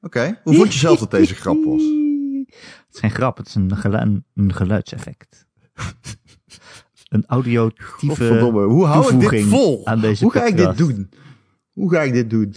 Oké. 0.00 0.40
Hoe 0.42 0.54
vond 0.54 0.72
je 0.72 0.78
zelf 0.78 0.98
dat 0.98 1.10
deze 1.10 1.34
grap 1.34 1.64
was? 1.64 1.82
Het 2.86 2.94
is 2.94 3.00
geen 3.00 3.10
grap, 3.10 3.36
het 3.36 3.46
is 3.46 3.54
een, 3.54 3.76
gelu- 3.76 4.00
een, 4.00 4.24
een 4.34 4.54
geluidseffect. 4.54 5.46
Een 7.08 7.24
audiotieve. 7.26 8.38
Hoe 8.50 8.86
hou 8.86 9.14
ik 9.14 9.30
dit 9.30 9.44
vol? 9.44 9.86
aan 9.86 10.00
deze 10.00 10.24
Hoe 10.24 10.32
ga 10.32 10.44
ik 10.44 10.56
dit 10.56 10.76
doen? 10.76 11.10
Hoe 11.72 11.90
ga 11.90 12.02
ik 12.02 12.12
dit 12.12 12.30
doen? 12.30 12.54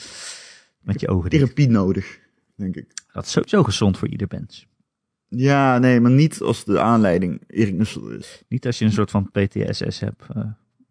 met 0.79 0.99
je 0.99 1.07
ogen 1.07 1.29
dicht. 1.29 1.43
Therapie 1.43 1.69
nodig, 1.69 2.19
denk 2.55 2.75
ik. 2.75 2.93
Dat 3.11 3.25
is 3.25 3.31
sowieso 3.31 3.63
gezond 3.63 3.97
voor 3.97 4.07
ieder 4.07 4.27
mens. 4.29 4.67
Ja, 5.35 5.77
nee, 5.77 6.01
maar 6.01 6.11
niet 6.11 6.41
als 6.41 6.63
de 6.63 6.79
aanleiding 6.79 7.41
Erik 7.47 7.73
Nussel 7.73 8.09
is. 8.09 8.43
Niet 8.47 8.65
als 8.65 8.79
je 8.79 8.85
een 8.85 8.91
soort 8.91 9.11
van 9.11 9.31
PTSS 9.31 9.99
hebt 9.99 10.23
eh, 10.35 10.43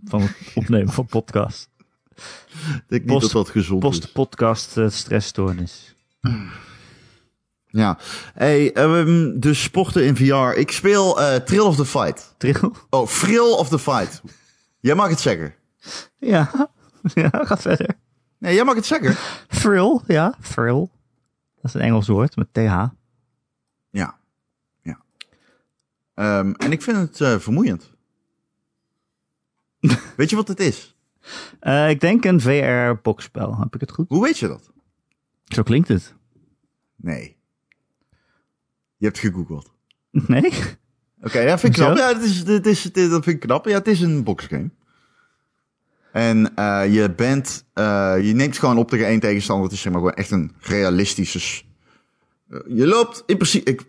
van 0.05 0.21
het 0.21 0.37
opnemen 0.55 0.93
van 0.93 1.07
podcast. 1.07 1.69
Ik 2.15 2.83
denk 2.89 3.03
niet 3.05 3.07
Post- 3.07 3.23
dat 3.33 3.45
dat 3.45 3.49
gezond 3.49 3.85
is. 3.85 3.89
Post-podcast 3.89 4.77
eh, 4.77 4.89
stressstoornis. 4.89 5.95
Ja. 7.67 7.99
Hey, 8.35 8.73
dus 9.39 9.63
sporten 9.63 10.05
in 10.07 10.17
VR. 10.17 10.59
Ik 10.59 10.71
speel 10.71 11.21
eh 11.23 11.35
Thrill 11.37 11.61
of 11.61 11.77
the 11.77 11.85
Fight. 11.87 12.35
Trill? 12.39 12.71
Oh, 12.91 13.07
Thrill 13.07 13.53
of 13.53 13.69
the 13.69 13.79
Fight. 13.79 14.23
Jij 14.81 14.95
mag 14.95 15.09
het 15.09 15.21
zeggen. 15.21 15.55
Ja. 16.19 16.51
ja, 17.15 17.29
ga 17.33 17.57
verder. 17.57 17.95
Nee, 18.39 18.55
jij 18.55 18.65
mag 18.65 18.75
het 18.75 18.87
zeggen. 18.87 19.15
Thrill, 19.49 20.01
ja, 20.07 20.35
thrill. 20.43 20.89
Dat 21.61 21.65
is 21.65 21.75
een 21.75 21.81
Engels 21.81 22.07
woord 22.09 22.37
met 22.37 22.49
TH. 22.53 22.59
Ja. 23.91 24.19
Ja. 24.83 24.99
Ehm, 26.15 26.53
en 26.53 26.73
ik 26.73 26.83
vind 26.83 26.97
het 26.97 27.21
eh, 27.21 27.39
vermoeiend. 27.39 27.93
weet 30.17 30.31
je 30.31 30.37
wat 30.37 30.49
het 30.49 30.61
is? 30.61 30.97
Eh, 31.61 31.91
ik 31.91 32.01
denk 32.01 32.25
een 32.25 32.41
VR-boxspel. 32.41 33.59
Heb 33.59 33.75
ik 33.75 33.81
het 33.81 33.91
goed? 33.91 34.09
Hoe 34.09 34.23
weet 34.23 34.39
je 34.39 34.49
dat? 34.49 34.73
Zo 35.45 35.63
klinkt 35.63 35.89
het. 35.89 36.15
Nee. 36.97 37.37
Je 38.97 39.07
hebt 39.07 39.19
gegoogeld. 39.19 39.73
Nee? 40.27 40.53
Oké, 41.23 41.39
ja, 41.41 41.59
vind 41.59 41.77
ik 41.77 41.83
knap. 41.83 41.97
Ja, 41.97 42.09
het 42.09 42.23
is, 42.23 42.39
het 42.39 42.67
is, 42.67 42.83
dat 42.83 43.25
vind 43.25 43.27
ik 43.27 43.41
knap. 43.41 43.67
Ja, 43.67 43.79
het 43.79 43.87
is 43.87 44.01
een 44.01 44.25
boxgame. 44.25 44.71
En 46.13 46.55
eh, 46.55 46.95
je 46.95 47.11
bent, 47.11 47.65
je 48.25 48.33
neemt 48.35 48.59
gewoon 48.59 48.79
op 48.79 48.89
tegen 48.89 49.07
één 49.07 49.21
tegenstander. 49.21 49.65
Het 49.65 49.75
is 49.75 49.81
zeg 49.81 49.93
maar 49.93 50.01
gewoon 50.01 50.17
echt 50.17 50.31
een 50.31 50.53
realistische. 50.61 51.63
je 52.69 52.87
loopt 52.87 53.23
in 53.27 53.37
principe. 53.37 53.71
Ik, 53.71 53.83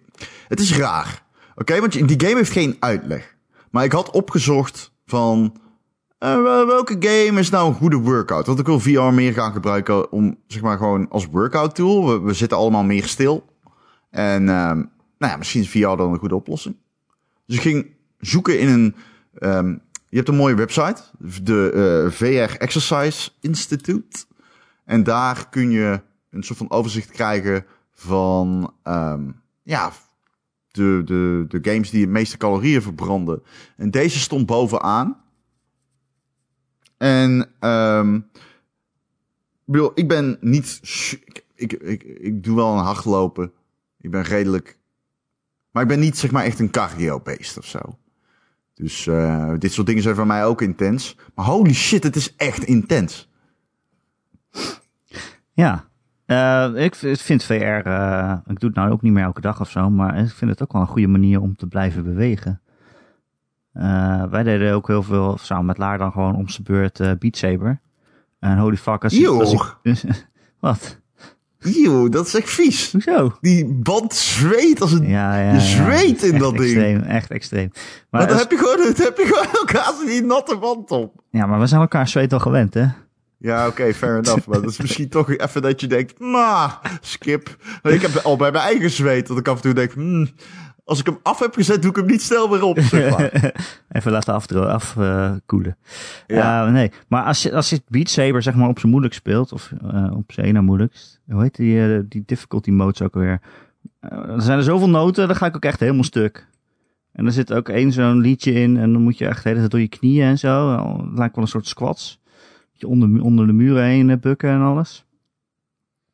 het 0.48 0.60
is 0.60 0.78
raar. 0.78 1.25
Oké, 1.56 1.80
want 1.80 1.92
die 2.08 2.20
game 2.26 2.36
heeft 2.36 2.52
geen 2.52 2.78
uitleg. 2.80 3.36
Maar 3.72 3.84
ik 3.84 3.92
had 3.92 4.10
opgezocht 4.12 4.92
van... 5.06 5.56
eh, 6.18 6.42
wel- 6.42 6.68
welke 6.68 6.96
game 7.00 7.40
is 7.40 7.50
nou 7.50 7.68
een 7.68 7.74
goede 7.76 7.98
workout? 7.98 8.46
Want 8.46 8.60
ik 8.60 8.66
wil 8.66 8.80
VR 8.80 9.00
meer 9.02 9.34
gaan 9.34 9.52
gebruiken 9.52 10.12
om, 10.12 10.38
zeg 10.48 10.62
maar, 10.62 10.78
gewoon 10.78 11.10
als 11.10 11.26
workout 11.28 11.76
tool. 11.76 12.08
We, 12.08 12.20
we 12.20 12.34
zitten 12.34 12.58
allemaal 12.58 12.84
meer 12.84 13.06
stil. 13.06 13.46
En, 14.10 14.50
ehm, 14.50 14.78
nou 15.18 15.32
ja, 15.32 15.38
misschien 15.38 15.62
is 15.62 15.70
VR 15.70 15.80
dan 15.80 16.12
een 16.12 16.20
goede 16.20 16.36
oplossing. 16.36 16.76
Dus 17.46 17.56
ik 17.56 17.62
ging 17.62 17.88
zoeken 18.20 18.60
in 18.60 18.68
een... 18.68 18.96
ehm, 19.38 19.70
je 20.10 20.18
hebt 20.18 20.30
een 20.30 20.36
mooie 20.36 20.56
website. 20.56 21.02
De 21.44 21.72
eh, 22.06 22.12
VR 22.12 22.56
Exercise 22.58 23.30
Institute. 23.42 24.26
En 24.86 25.04
daar 25.04 25.50
kun 25.50 25.70
je 25.72 26.02
een 26.30 26.44
soort 26.44 26.58
van 26.58 26.72
overzicht 26.72 27.12
krijgen 27.12 27.66
van... 27.94 28.74
ehm, 28.84 29.24
ja, 29.64 29.92
de, 30.76 31.02
de, 31.06 31.46
de 31.48 31.72
games 31.72 31.90
die 31.90 32.02
het 32.02 32.10
meeste 32.10 32.38
calorieën 32.38 32.82
verbranden. 32.82 33.44
En 33.78 33.92
deze 33.92 34.20
stond 34.20 34.46
bovenaan. 34.46 35.18
En 36.98 37.50
ehm 37.60 38.20
ik 39.66 39.72
bedoel, 39.72 39.92
ik 39.96 40.08
ben 40.08 40.38
niet. 40.42 40.80
ik, 41.56 41.74
ik, 41.74 42.04
ik 42.04 42.44
doe 42.44 42.56
wel 42.56 42.74
een 42.74 42.84
hardlopen. 42.84 43.52
Ik 44.02 44.12
ben 44.12 44.22
redelijk. 44.22 44.78
Maar 45.72 45.84
ik 45.84 45.90
ben 45.90 46.00
niet 46.00 46.18
zeg 46.18 46.32
maar 46.32 46.44
echt 46.44 46.60
een 46.60 46.70
cardio-beest 46.70 47.58
of 47.58 47.66
zo. 47.66 47.80
Dus 48.74 49.08
eh, 49.08 49.54
dit 49.58 49.72
soort 49.74 49.88
dingen 49.88 50.04
zijn 50.04 50.16
voor 50.16 50.28
mij 50.28 50.46
ook 50.46 50.62
intens. 50.62 51.18
Maar 51.36 51.46
holy 51.46 51.74
shit, 51.74 52.04
het 52.04 52.16
is 52.16 52.36
echt 52.36 52.64
intens. 52.64 53.30
Ja. 55.54 55.90
Eh, 56.26 56.70
ik 56.76 56.96
vind 56.96 57.44
VR, 57.44 57.54
eh, 57.54 58.34
ik 58.48 58.60
doe 58.60 58.70
het 58.70 58.78
nou 58.78 58.92
ook 58.92 59.02
niet 59.02 59.14
meer 59.14 59.24
elke 59.24 59.42
dag 59.42 59.60
of 59.62 59.70
zo, 59.70 59.90
maar 59.90 60.18
ik 60.18 60.30
vind 60.30 60.52
het 60.52 60.62
ook 60.62 60.72
wel 60.74 60.82
een 60.82 60.88
goede 60.88 61.08
manier 61.08 61.42
om 61.42 61.56
te 61.56 61.68
blijven 61.68 62.04
bewegen. 62.04 62.62
Eh, 63.74 64.24
wij 64.24 64.44
deden 64.44 64.74
ook 64.74 64.88
heel 64.88 65.04
veel 65.04 65.38
samen 65.42 65.66
met 65.66 65.78
Laar 65.78 65.98
dan 65.98 66.12
gewoon 66.12 66.36
om 66.36 66.50
zijn 66.50 66.64
beurt 66.64 67.20
Beat 67.20 67.38
Saber. 67.38 67.80
En 68.40 68.58
holy 68.58 68.78
fuck, 68.78 69.04
als 69.04 69.14
ik... 69.14 69.28
Als 69.28 69.54
ik 69.54 69.78
wat? 70.60 71.00
Eeuw, 71.60 72.10
dat 72.10 72.26
is 72.28 72.36
echt 72.36 72.50
vies. 72.50 72.92
Hoezo? 72.92 73.38
Die 73.42 73.66
band 73.74 74.14
zweet 74.14 74.82
als 74.82 74.92
een. 74.92 75.08
Ja, 75.08 75.38
ja, 75.40 75.60
zweet 75.60 76.24
in 76.24 76.32
Echt 76.32 76.42
dat 76.42 76.52
ding. 76.52 76.64
extreem, 76.64 77.02
Echt 77.02 77.32
extreem. 77.32 77.70
Maar, 77.74 77.82
Maar 78.10 78.22
dan 78.22 78.30
als- 78.32 78.40
heb 78.42 78.52
je 78.52 78.58
gewoon, 78.58 78.78
dan 78.78 79.06
heb 79.06 79.18
je 79.18 79.26
gewoon 79.26 79.54
elkaar 79.54 79.94
die 80.06 80.24
natte 80.24 80.58
band 80.58 80.92
op. 80.92 81.22
ja, 81.30 81.46
maar 81.46 81.60
we 81.60 81.68
zijn 81.68 81.82
elkaar 81.82 82.08
zweet 82.08 82.34
al 82.34 82.40
gewend, 82.40 82.74
hè? 82.74 82.86
Ja, 83.38 83.68
oké, 83.68 83.94
fair 83.94 84.18
enough. 84.18 84.48
Maar 84.48 84.62
dat 84.62 84.70
is 84.70 84.82
misschien 84.82 85.10
toch 85.10 85.30
even 85.30 85.62
dat 85.62 85.82
je 85.82 85.88
denkt, 85.88 86.20
nou, 86.20 86.72
skip. 87.02 87.58
Ik 87.84 88.02
heb 88.02 88.16
al 88.16 88.36
bij 88.38 88.52
mijn 88.52 88.64
eigen 88.64 88.90
zweet 88.90 89.28
dat 89.28 89.38
ik 89.38 89.48
af 89.48 89.56
en 89.56 89.62
toe 89.62 89.74
denk, 89.74 89.92
hmm, 89.92 90.30
als 90.86 91.00
ik 91.00 91.06
hem 91.06 91.20
af 91.24 91.40
heb 91.40 91.54
gezet, 91.54 91.82
doe 91.82 91.92
ik 91.92 91.98
hem 91.98 92.06
niet 92.06 92.22
snel 92.22 92.50
weer 92.50 92.64
op. 92.64 92.80
Zeg 92.80 93.10
maar. 93.10 93.54
Even 93.90 94.12
laten 94.12 94.34
afkoelen. 94.34 94.70
Af, 94.70 94.98
koelen. 95.46 95.78
Ja. 96.28 96.70
Nee, 96.70 96.92
maar 97.08 97.24
als 97.24 97.44
je, 97.44 97.54
als 97.54 97.70
je 97.70 97.82
Beat 97.88 98.10
Saber 98.10 98.42
zeg 98.42 98.56
maar 98.56 98.70
op 98.70 98.80
zijn 98.80 98.92
moeilijk 98.92 99.14
speelt, 99.14 99.52
of 99.52 99.72
eh, 99.92 100.12
op 100.16 100.32
zijn 100.32 100.48
ene 100.48 100.62
moeilijkst, 100.62 101.22
hoe 101.30 101.42
heet 101.42 101.56
die, 101.56 101.96
eh, 101.96 102.00
die 102.10 102.24
difficulty 102.26 102.72
modes 102.72 103.02
ook 103.02 103.16
alweer? 103.16 103.42
Eh, 104.00 104.18
er 104.18 104.42
zijn 104.42 104.58
er 104.58 104.64
zoveel 104.64 104.90
noten, 104.90 105.28
dan 105.28 105.36
ga 105.36 105.46
ik 105.46 105.56
ook 105.56 105.66
echt 105.66 105.80
helemaal 105.80 106.04
stuk. 106.04 106.48
En 107.12 107.26
er 107.26 107.32
zit 107.32 107.54
ook 107.54 107.70
één 107.70 107.92
zo'n 107.92 108.20
liedje 108.20 108.54
in 108.54 108.78
en 108.78 108.94
dan 108.94 109.02
moet 109.02 109.18
je 109.18 109.28
echt 109.28 109.44
de 109.44 109.50
hele 109.50 109.60
tijd 109.60 109.72
door 109.72 109.80
je 109.80 109.88
knieën 109.88 110.26
en 110.26 110.38
zo. 110.38 110.72
Het 110.72 111.18
lijkt 111.18 111.36
wel 111.36 111.44
een 111.44 111.50
soort 111.50 111.68
squats. 111.68 112.22
Je 112.78 112.88
onder, 112.88 113.22
onder 113.22 113.48
de 113.48 113.54
muren 113.54 113.84
heen 113.84 114.10
eh, 114.10 114.18
bukken 114.18 114.50
en 114.50 114.62
alles. 114.62 115.06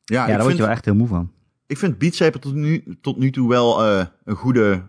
Ja, 0.04 0.28
Ja, 0.28 0.34
daar 0.34 0.42
word 0.44 0.56
je 0.56 0.62
wel 0.62 0.72
echt 0.72 0.86
heel 0.86 0.96
moe 0.96 1.08
van. 1.08 1.32
ik 1.68 1.78
vind 1.78 1.98
Beat 1.98 2.14
Saber 2.14 2.40
tot 2.40 2.54
nu, 2.54 2.84
tot 3.02 3.18
nu 3.18 3.32
toe 3.32 3.50
wel 3.50 3.84
eh, 3.86 4.06
een 4.24 4.36
goede 4.36 4.82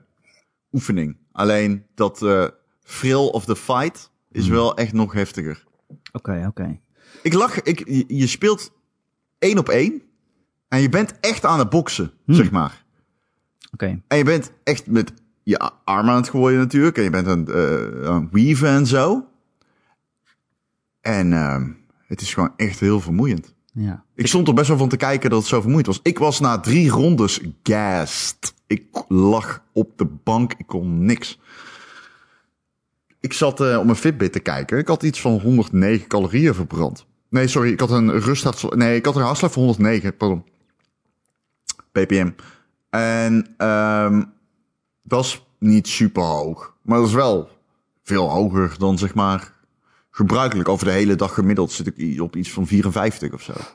oefening. 0.73 1.17
Alleen 1.33 1.85
dat 1.95 2.23
eh 2.23 2.45
thrill 2.85 3.29
of 3.29 3.45
the 3.45 3.57
fight 3.57 4.11
is 4.31 4.45
Hmm. 4.45 4.55
wel 4.55 4.77
echt 4.77 4.93
nog 4.93 5.13
heftiger. 5.13 5.65
Oké, 6.13 6.45
oké. 6.49 6.81
Ik 7.23 7.33
lach, 7.35 7.63
ik, 7.63 7.89
je, 7.89 8.05
je 8.09 8.27
speelt 8.27 8.73
één 9.39 9.59
op 9.59 9.69
één 9.69 10.03
en 10.69 10.81
je 10.81 10.89
bent 10.89 11.21
echt 11.21 11.45
aan 11.45 11.59
het 11.59 11.71
boksen, 11.71 12.11
Hmm. 12.25 12.35
zeg 12.35 12.51
maar. 12.51 12.85
Oké. 13.73 14.01
En 14.09 14.19
je 14.19 14.25
bent 14.25 14.53
echt 14.65 14.87
met 14.87 15.13
je 15.43 15.59
arm 15.85 16.09
aan 16.09 16.17
het 16.17 16.29
gooien 16.29 16.59
natuurlijk. 16.59 16.97
En 16.97 17.03
je 17.03 17.11
bent 17.11 17.27
aan 17.27 17.53
aan 18.07 18.23
het 18.23 18.33
weaven 18.33 18.69
en 18.69 18.87
zo. 18.87 19.27
En 21.03 21.33
ehm, 21.33 21.71
het 22.07 22.21
is 22.21 22.35
gewoon 22.35 22.53
echt 22.57 22.81
heel 22.81 23.01
vermoeiend. 23.01 23.55
Ja. 23.73 24.05
Ik 24.15 24.27
stond 24.27 24.49
er 24.49 24.55
best 24.55 24.69
wel 24.69 24.77
van 24.79 24.89
te 24.89 24.97
kijken 24.97 25.31
dat 25.31 25.39
het 25.39 25.49
zo 25.49 25.61
vermoeiend 25.61 25.87
was. 25.87 26.01
Ik 26.03 26.19
was 26.19 26.41
na 26.41 26.61
drie 26.61 26.91
rondes 26.91 27.41
gassed. 27.63 28.55
Ik 28.67 29.05
lag 29.09 29.63
op 29.73 29.99
de 29.99 30.05
bank. 30.05 30.55
Ik 30.57 30.67
kon 30.67 31.05
niks. 31.05 31.41
Ik 33.21 33.33
zat 33.33 33.61
eh, 33.61 33.79
op 33.79 33.85
mijn 33.85 33.97
Fitbit 33.97 34.33
te 34.33 34.41
kijken. 34.41 34.79
Ik 34.79 34.89
had 34.89 35.03
iets 35.03 35.21
van 35.21 35.41
109 35.41 36.07
calorieën 36.07 36.55
verbrand. 36.55 37.07
Nee, 37.29 37.47
sorry. 37.47 37.73
Ik 37.73 37.81
had 37.81 37.91
een 37.91 38.21
rusthartslag... 38.21 38.75
Nee, 38.75 38.97
ik 38.97 39.05
had 39.05 39.17
een 39.17 39.23
hartslag 39.23 39.53
van 39.53 39.63
109. 39.63 40.17
Pardon. 40.17 40.45
ppm. 41.93 42.31
En 42.91 43.55
ehm 43.57 44.23
dat 45.03 45.25
is 45.25 45.47
niet 45.59 45.89
super 45.89 46.23
hoog. 46.23 46.77
Maar 46.83 46.99
dat 46.99 47.07
is 47.07 47.15
wel 47.15 47.49
veel 48.03 48.31
hoger 48.31 48.75
dan 48.79 48.99
zeg 48.99 49.15
maar 49.15 49.53
gebruikelijk. 50.15 50.69
Over 50.69 50.87
de 50.87 50.93
hele 50.93 51.15
dag 51.15 51.35
gemiddeld 51.35 51.73
zit 51.73 51.93
ik 51.99 52.21
op 52.21 52.37
iets 52.37 52.53
van 52.53 52.67
54 52.67 53.33
of 53.33 53.43
zo. 53.43 53.53
Dat 53.53 53.75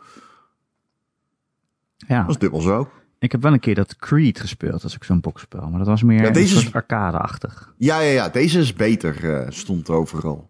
ja. 2.08 2.28
is 2.28 2.38
dubbel 2.38 2.62
zo. 2.62 2.90
Ik 3.20 3.32
heb 3.32 3.42
wel 3.42 3.54
een 3.54 3.60
keer 3.60 3.76
dat 3.76 3.96
Creed 3.96 4.40
gespeeld, 4.40 4.84
als 4.84 4.96
ik 4.96 5.04
zo'n 5.04 5.20
boxspel. 5.20 5.70
Maar 5.70 5.78
dat 5.80 5.88
was 5.88 6.04
meer 6.04 6.22
Ja, 6.22 6.28
een 6.28 6.34
deze 6.34 6.56
is- 6.56 6.62
soort 6.62 6.74
arcade-achtig. 6.76 7.74
Ja, 7.78 8.00
ja, 8.00 8.12
ja. 8.12 8.30
Deze 8.30 8.60
is 8.60 8.74
beter, 8.74 9.34
eh, 9.42 9.50
stond 9.52 9.90
overal. 9.90 10.50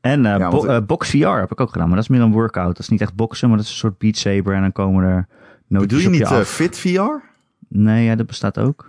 En 0.00 0.26
eh, 0.26 0.38
Ja, 0.38 0.48
bo- 0.48 0.66
eh, 0.66 0.86
Box 0.86 1.10
VR 1.10 1.16
heb 1.28 1.50
ik 1.52 1.60
ook 1.60 1.70
gedaan, 1.72 1.86
maar 1.86 1.96
dat 1.96 2.04
is 2.04 2.10
meer 2.10 2.20
een 2.20 2.32
workout. 2.32 2.66
Dat 2.66 2.78
is 2.78 2.88
niet 2.88 3.00
echt 3.00 3.14
boksen, 3.14 3.48
maar 3.48 3.56
dat 3.56 3.66
is 3.66 3.72
een 3.72 3.78
soort 3.78 3.98
Beat 3.98 4.16
Saber. 4.16 4.54
En 4.54 4.60
dan 4.60 4.72
komen 4.72 5.04
er 5.04 5.26
nootjes 5.66 6.02
Bedoel 6.02 6.12
je 6.14 6.24
niet. 6.36 6.46
Fit 6.46 6.78
VR? 6.78 7.24
Nee, 7.68 8.04
ja, 8.04 8.14
dat 8.16 8.26
bestaat 8.26 8.58
ook. 8.58 8.86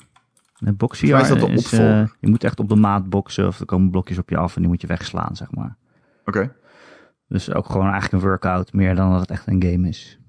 Nee, 0.59 0.73
Box 0.73 0.99
VR 0.99 1.05
mij 1.05 1.21
is 1.21 1.27
dat 1.27 1.39
de 1.39 1.47
is, 1.51 1.73
eh, 1.73 2.07
je 2.19 2.27
moet 2.29 2.43
echt 2.43 2.59
op 2.59 2.69
de 2.69 2.75
maat 2.75 3.09
boksen 3.09 3.47
of 3.47 3.59
er 3.59 3.65
komen 3.65 3.89
blokjes 3.89 4.17
op 4.17 4.29
je 4.29 4.37
af 4.37 4.55
en 4.55 4.61
die 4.61 4.69
moet 4.69 4.81
je 4.81 4.87
wegslaan, 4.87 5.35
zeg 5.35 5.51
maar. 5.51 5.77
Oké, 6.25 6.53
Dus 7.27 7.53
ook 7.53 7.65
gewoon 7.65 7.91
eigenlijk 7.91 8.13
een 8.23 8.29
workout, 8.29 8.73
meer 8.73 8.95
dan 8.95 9.11
dat 9.11 9.19
het 9.19 9.29
echt 9.29 9.47
een 9.47 9.63
game 9.63 9.87
is. 9.87 10.19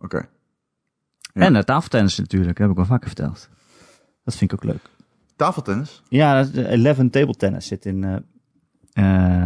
oké. 0.00 0.28
Ja. 1.34 1.40
En 1.42 1.54
uh, 1.54 1.60
tafeltennis 1.60 2.18
natuurlijk, 2.18 2.58
heb 2.58 2.70
ik 2.70 2.76
wel 2.76 2.84
vaker 2.84 3.06
verteld. 3.06 3.48
Dat 4.24 4.36
vind 4.36 4.52
ik 4.52 4.58
ook 4.58 4.70
leuk. 4.72 4.82
Tafeltennis? 5.36 6.02
Ja, 6.08 6.34
dat 6.36 6.46
is 6.46 6.52
de 6.52 6.64
11 6.64 6.96
table 7.10 7.34
tennis 7.34 7.66
zit 7.66 7.86
in, 7.86 8.04
eh, 8.04 8.16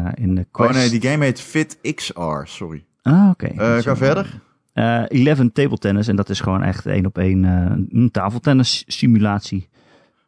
eh, 0.07 0.13
in 0.15 0.35
de 0.35 0.41
Oh 0.41 0.47
Quest. 0.51 0.73
nee, 0.75 1.01
die 1.01 1.11
game 1.11 1.25
heet 1.25 1.41
Fit 1.41 1.79
XR, 1.95 2.41
sorry. 2.45 2.85
Ah, 3.03 3.29
oké. 3.31 3.47
Eh, 3.47 3.77
ga 3.79 3.97
verder. 3.97 4.41
Eh 4.73 5.05
11 5.09 5.53
table 5.53 5.79
tennis 5.79 6.09
en 6.09 6.17
dat 6.17 6.29
is 6.29 6.41
gewoon 6.41 6.63
echt 6.63 6.87
één 6.87 7.07
op 7.07 7.19
één 7.19 7.45
eh, 7.45 7.77
een 7.89 8.11
tafeltennis 8.11 8.85
simulatie. 8.87 9.69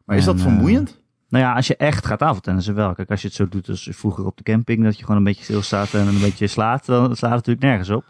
Maar 0.07 0.17
is 0.17 0.25
dat 0.25 0.35
En, 0.35 0.41
vermoeiend? 0.41 1.01
Nou 1.29 1.43
ja, 1.43 1.53
als 1.53 1.67
je 1.67 1.75
echt 1.75 2.05
gaat 2.05 2.19
tafeltennissen 2.19 2.75
wel. 2.75 2.93
Kijk, 2.93 3.09
als 3.09 3.21
je 3.21 3.27
het 3.27 3.35
zo 3.35 3.47
doet 3.47 3.69
als 3.69 3.89
vroeger 3.91 4.25
op 4.25 4.37
de 4.37 4.43
camping, 4.43 4.83
dat 4.83 4.97
je 4.97 5.01
gewoon 5.01 5.17
een 5.17 5.23
beetje 5.23 5.43
stilstaat 5.43 5.93
en 5.93 6.07
een 6.07 6.19
beetje 6.19 6.47
slaat, 6.47 6.85
dan 6.85 7.15
slaat 7.15 7.35
het 7.35 7.47
natuurlijk 7.47 7.65
nergens 7.65 7.89
op. 7.89 8.05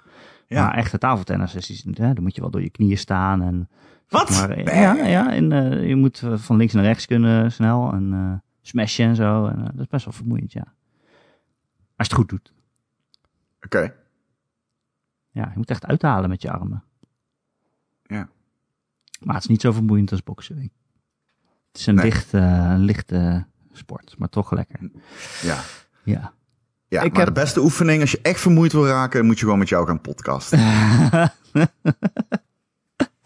Ja. 0.48 0.64
Maar 0.64 0.74
echte 0.74 0.98
tafeltennis, 0.98 1.56
is, 1.56 1.86
hè, 1.94 2.14
dan 2.14 2.24
moet 2.24 2.36
je 2.36 2.42
wel 2.42 2.50
door 2.50 2.62
je 2.62 2.70
knieën 2.70 2.98
staan 2.98 3.42
en... 3.42 3.70
Wat? 4.10 4.30
Maar, 4.30 4.50
eh, 4.50 4.82
ja, 4.82 4.94
ja 4.94 5.34
en 5.34 5.52
eh, 5.52 5.88
je 5.88 5.96
moet 5.96 6.22
eh, 6.22 6.38
van 6.38 6.58
links 6.58 6.74
naar 6.74 6.84
rechts 6.84 7.06
kunnen 7.06 7.52
snel 7.52 7.94
en 7.94 8.14
eh 8.14 8.48
smashen 8.68 9.06
en 9.06 9.16
zo. 9.16 9.46
En, 9.46 9.58
eh, 9.58 9.66
dat 9.66 9.80
is 9.80 9.88
best 9.88 10.06
wel 10.06 10.14
vermoeiend, 10.14 10.52
ja. 10.52 10.74
Als 11.96 12.08
je 12.08 12.14
het 12.14 12.14
goed 12.14 12.30
doet. 12.30 12.54
Oké. 13.66 13.94
Ja, 15.30 15.50
je 15.50 15.58
moet 15.58 15.70
echt 15.70 15.86
uithalen 15.86 16.30
met 16.30 16.42
je 16.42 16.52
armen. 16.52 16.84
Ja. 18.04 18.30
Maar 19.20 19.36
het 19.36 19.44
is 19.44 19.50
niet 19.50 19.62
zo 19.62 19.72
vermoeiend 19.72 20.12
als 20.12 20.24
boksen. 20.24 20.58
ik. 20.58 20.72
Het 21.78 21.86
is 21.88 21.92
een 21.92 21.96
Nee. 22.02 22.06
lichte, 22.12 22.38
een 22.38 22.80
lichte 22.84 23.46
sport, 23.74 24.16
maar 24.18 24.30
toch 24.30 24.52
lekker. 24.52 24.80
Ja. 25.42 25.58
Ja. 26.04 26.34
Ja, 26.88 27.02
Ik 27.02 27.14
maar 27.14 27.26
heb- 27.26 27.36
de 27.36 27.42
beste 27.42 27.60
oefening, 27.62 28.02
als 28.02 28.12
je 28.12 28.20
echt 28.22 28.40
vermoeid 28.40 28.72
wil 28.72 28.88
raken, 28.88 29.26
moet 29.26 29.36
je 29.40 29.44
gewoon 29.44 29.60
met 29.60 29.70
jou 29.70 29.88
gaan 29.88 30.02
podcasten. 30.02 30.60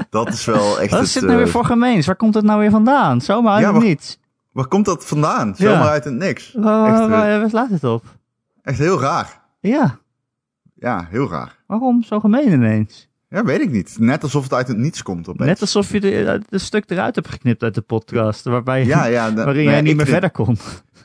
dat 0.10 0.28
is 0.28 0.46
wel 0.46 0.80
echt 0.80 0.92
Wat 0.92 1.02
is 1.02 1.14
dit 1.14 1.24
nou 1.24 1.36
weer 1.38 1.46
eh, 1.46 1.52
voor 1.52 1.66
gemeens? 1.66 2.06
Waar 2.06 2.16
komt 2.16 2.34
het 2.34 2.44
nou 2.44 2.60
weer 2.60 2.70
vandaan? 2.72 3.22
Zomaar 3.22 3.52
uit 3.54 3.62
Ja, 3.62 3.66
het 3.68 3.76
wacht. 3.76 3.88
niets. 3.88 4.20
Waar 4.52 4.68
komt 4.68 4.86
dat 4.86 5.06
vandaan? 5.06 5.48
Ja. 5.58 5.72
Zomaar 5.72 5.90
uit 5.90 6.04
het 6.04 6.14
niks. 6.14 6.46
Echt, 6.56 6.64
waar, 6.64 7.34
eh, 7.34 7.40
waar 7.40 7.50
slaat 7.50 7.70
het 7.70 7.84
op? 7.84 8.04
Echt 8.62 8.78
heel 8.78 9.00
raar. 9.02 9.42
Ja, 9.60 10.00
Ja, 10.76 11.08
heel 11.10 11.30
raar. 11.30 11.56
waarom 11.68 12.04
zo 12.04 12.20
gemeen 12.20 12.52
ineens? 12.52 13.10
Ja, 13.32 13.44
weet 13.46 13.62
ik 13.62 13.72
niet. 13.72 13.96
Net 14.00 14.24
alsof 14.24 14.44
het 14.44 14.54
uit 14.54 14.68
het 14.68 14.78
niets 14.78 15.02
komt 15.04 15.28
opeens. 15.28 15.50
Net 15.50 15.62
alsof 15.62 15.92
je 15.92 16.00
de, 16.00 16.42
de 16.50 16.58
stuk 16.58 16.90
eruit 16.90 17.16
hebt 17.16 17.28
geknipt 17.30 17.64
uit 17.64 17.76
de 17.76 17.82
podcast, 17.82 18.44
waarbij, 18.44 18.86
Ja, 18.86 19.06
ja. 19.06 19.30
da- 19.32 19.44
waarin 19.44 19.64
nee, 19.64 19.74
jij 19.74 19.82
niet 19.82 19.96
meer 19.96 20.06
knip- 20.06 20.08
verder 20.08 20.32
kon. 20.32 20.58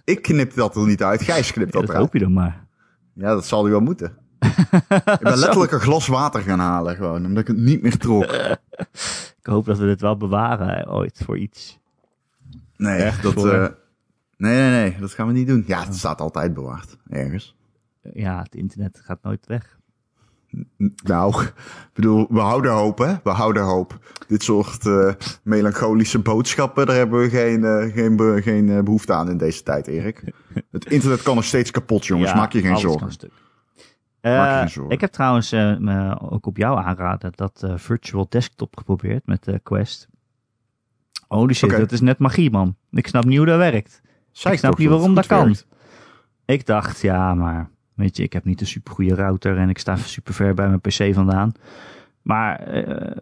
Ik 0.05 0.23
knip 0.23 0.55
dat 0.55 0.77
er 0.77 0.87
niet 0.87 1.03
uit. 1.03 1.23
Gijs 1.23 1.53
knipt 1.53 1.73
Ja, 1.73 1.79
dat 1.79 1.81
dat 1.81 1.91
eruit. 1.91 2.05
hoop 2.05 2.13
je 2.13 2.19
dan 2.19 2.33
maar. 2.33 2.67
Ja, 3.13 3.29
dat 3.35 3.47
zal 3.47 3.63
hij 3.63 3.71
wel 3.71 3.81
moeten. 3.81 4.17
ik 4.89 5.19
ben 5.21 5.39
letterlijk 5.39 5.73
een 5.73 5.81
glas 5.81 6.07
water 6.07 6.41
gaan 6.41 6.59
halen 6.59 6.97
gewoon, 6.97 7.25
omdat 7.27 7.43
ik 7.43 7.47
het 7.47 7.57
niet 7.57 7.83
meer 7.83 7.97
trok. 7.99 8.25
Ik 9.41 9.53
hoop 9.53 9.65
dat 9.65 9.79
we 9.79 9.85
dit 9.87 10.01
wel 10.01 10.17
bewaren 10.17 10.85
eh, 10.87 10.95
ooit 10.95 11.21
voor 11.25 11.39
iets. 11.39 11.79
Nee, 12.77 12.99
Echt 13.03 13.23
dat, 13.23 13.33
voor- 13.33 13.53
eh, 13.53 13.69
nee, 14.37 14.55
nee, 14.61 14.71
nee, 14.71 15.01
dat 15.01 15.13
gaan 15.13 15.27
we 15.27 15.33
niet 15.33 15.47
doen. 15.47 15.65
Ja, 15.67 15.85
het 15.85 15.95
staat 15.97 16.21
altijd 16.21 16.55
bewaard, 16.55 16.97
ergens. 17.09 17.57
Ja, 18.13 18.43
het 18.43 18.55
internet 18.55 19.01
gaat 19.05 19.23
nooit 19.23 19.47
weg. 19.47 19.79
Nou, 21.05 21.43
ik 21.43 21.53
bedoel, 21.93 22.27
we 22.31 22.41
houden 22.41 22.73
hoop, 22.73 22.99
hè? 22.99 23.15
We 23.25 23.31
houden 23.31 23.63
hoop. 23.63 23.99
Dit 24.29 24.43
soort 24.43 24.87
eh, 24.87 25.13
melancholische 25.43 26.19
boodschappen, 26.19 26.87
daar 26.87 26.97
hebben 26.97 27.21
we 27.21 27.29
geen, 27.29 27.65
eh, 27.65 27.93
geen, 27.95 28.17
be- 28.17 28.41
geen 28.43 28.69
eh, 28.71 28.81
behoefte 28.83 29.13
aan 29.13 29.31
in 29.31 29.37
deze 29.37 29.63
tijd, 29.63 29.87
Erik. 29.87 30.23
Het 30.71 30.91
internet 30.91 31.23
kan 31.23 31.35
nog 31.35 31.45
steeds 31.45 31.71
kapot, 31.71 32.07
jongens. 32.07 32.31
Ja, 32.31 32.37
Maak 32.37 32.53
je 32.53 32.61
geen 32.61 32.79
zorgen. 32.79 33.07
ik 34.89 35.01
heb 35.01 35.13
trouwens 35.13 35.51
me 35.51 36.21
ook 36.21 36.47
op 36.47 36.57
jou 36.57 36.79
aanraden 36.79 37.33
dat 37.35 37.67
virtual 37.75 38.27
desktop 38.29 38.77
geprobeerd 38.77 39.27
met 39.27 39.45
de 39.45 39.59
Quest. 39.63 40.09
Holy 41.29 41.55
shit, 41.55 41.71
dat 41.71 41.93
is 41.93 42.01
net 42.01 42.19
magie, 42.19 42.51
man. 42.51 42.77
Ik 42.91 43.07
snap 43.07 43.25
niet 43.25 43.37
hoe 43.37 43.47
dat 43.47 43.59
werkt. 43.59 44.01
Ik 44.53 44.59
snap 44.59 44.79
niet 44.79 44.89
waarom 44.89 45.15
dat 45.15 45.27
kan. 45.27 45.45
werkt? 45.45 45.67
Ik 46.45 46.67
dacht, 46.67 47.01
ja, 47.01 47.35
maar 47.35 47.71
weet 47.97 48.17
je, 48.17 48.23
ik 48.23 48.33
heb 48.33 48.45
niet 48.45 48.61
een 48.61 48.67
supergoeie 48.67 49.15
router 49.15 49.59
en 49.59 49.69
ik 49.69 49.79
sta 49.79 49.97
super 49.97 50.35
ver 50.35 50.55
bij 50.55 50.67
mijn 50.69 50.81
PC 50.81 51.15
vandaan. 51.15 51.53
Maar 52.23 52.59
eh, 52.61 53.17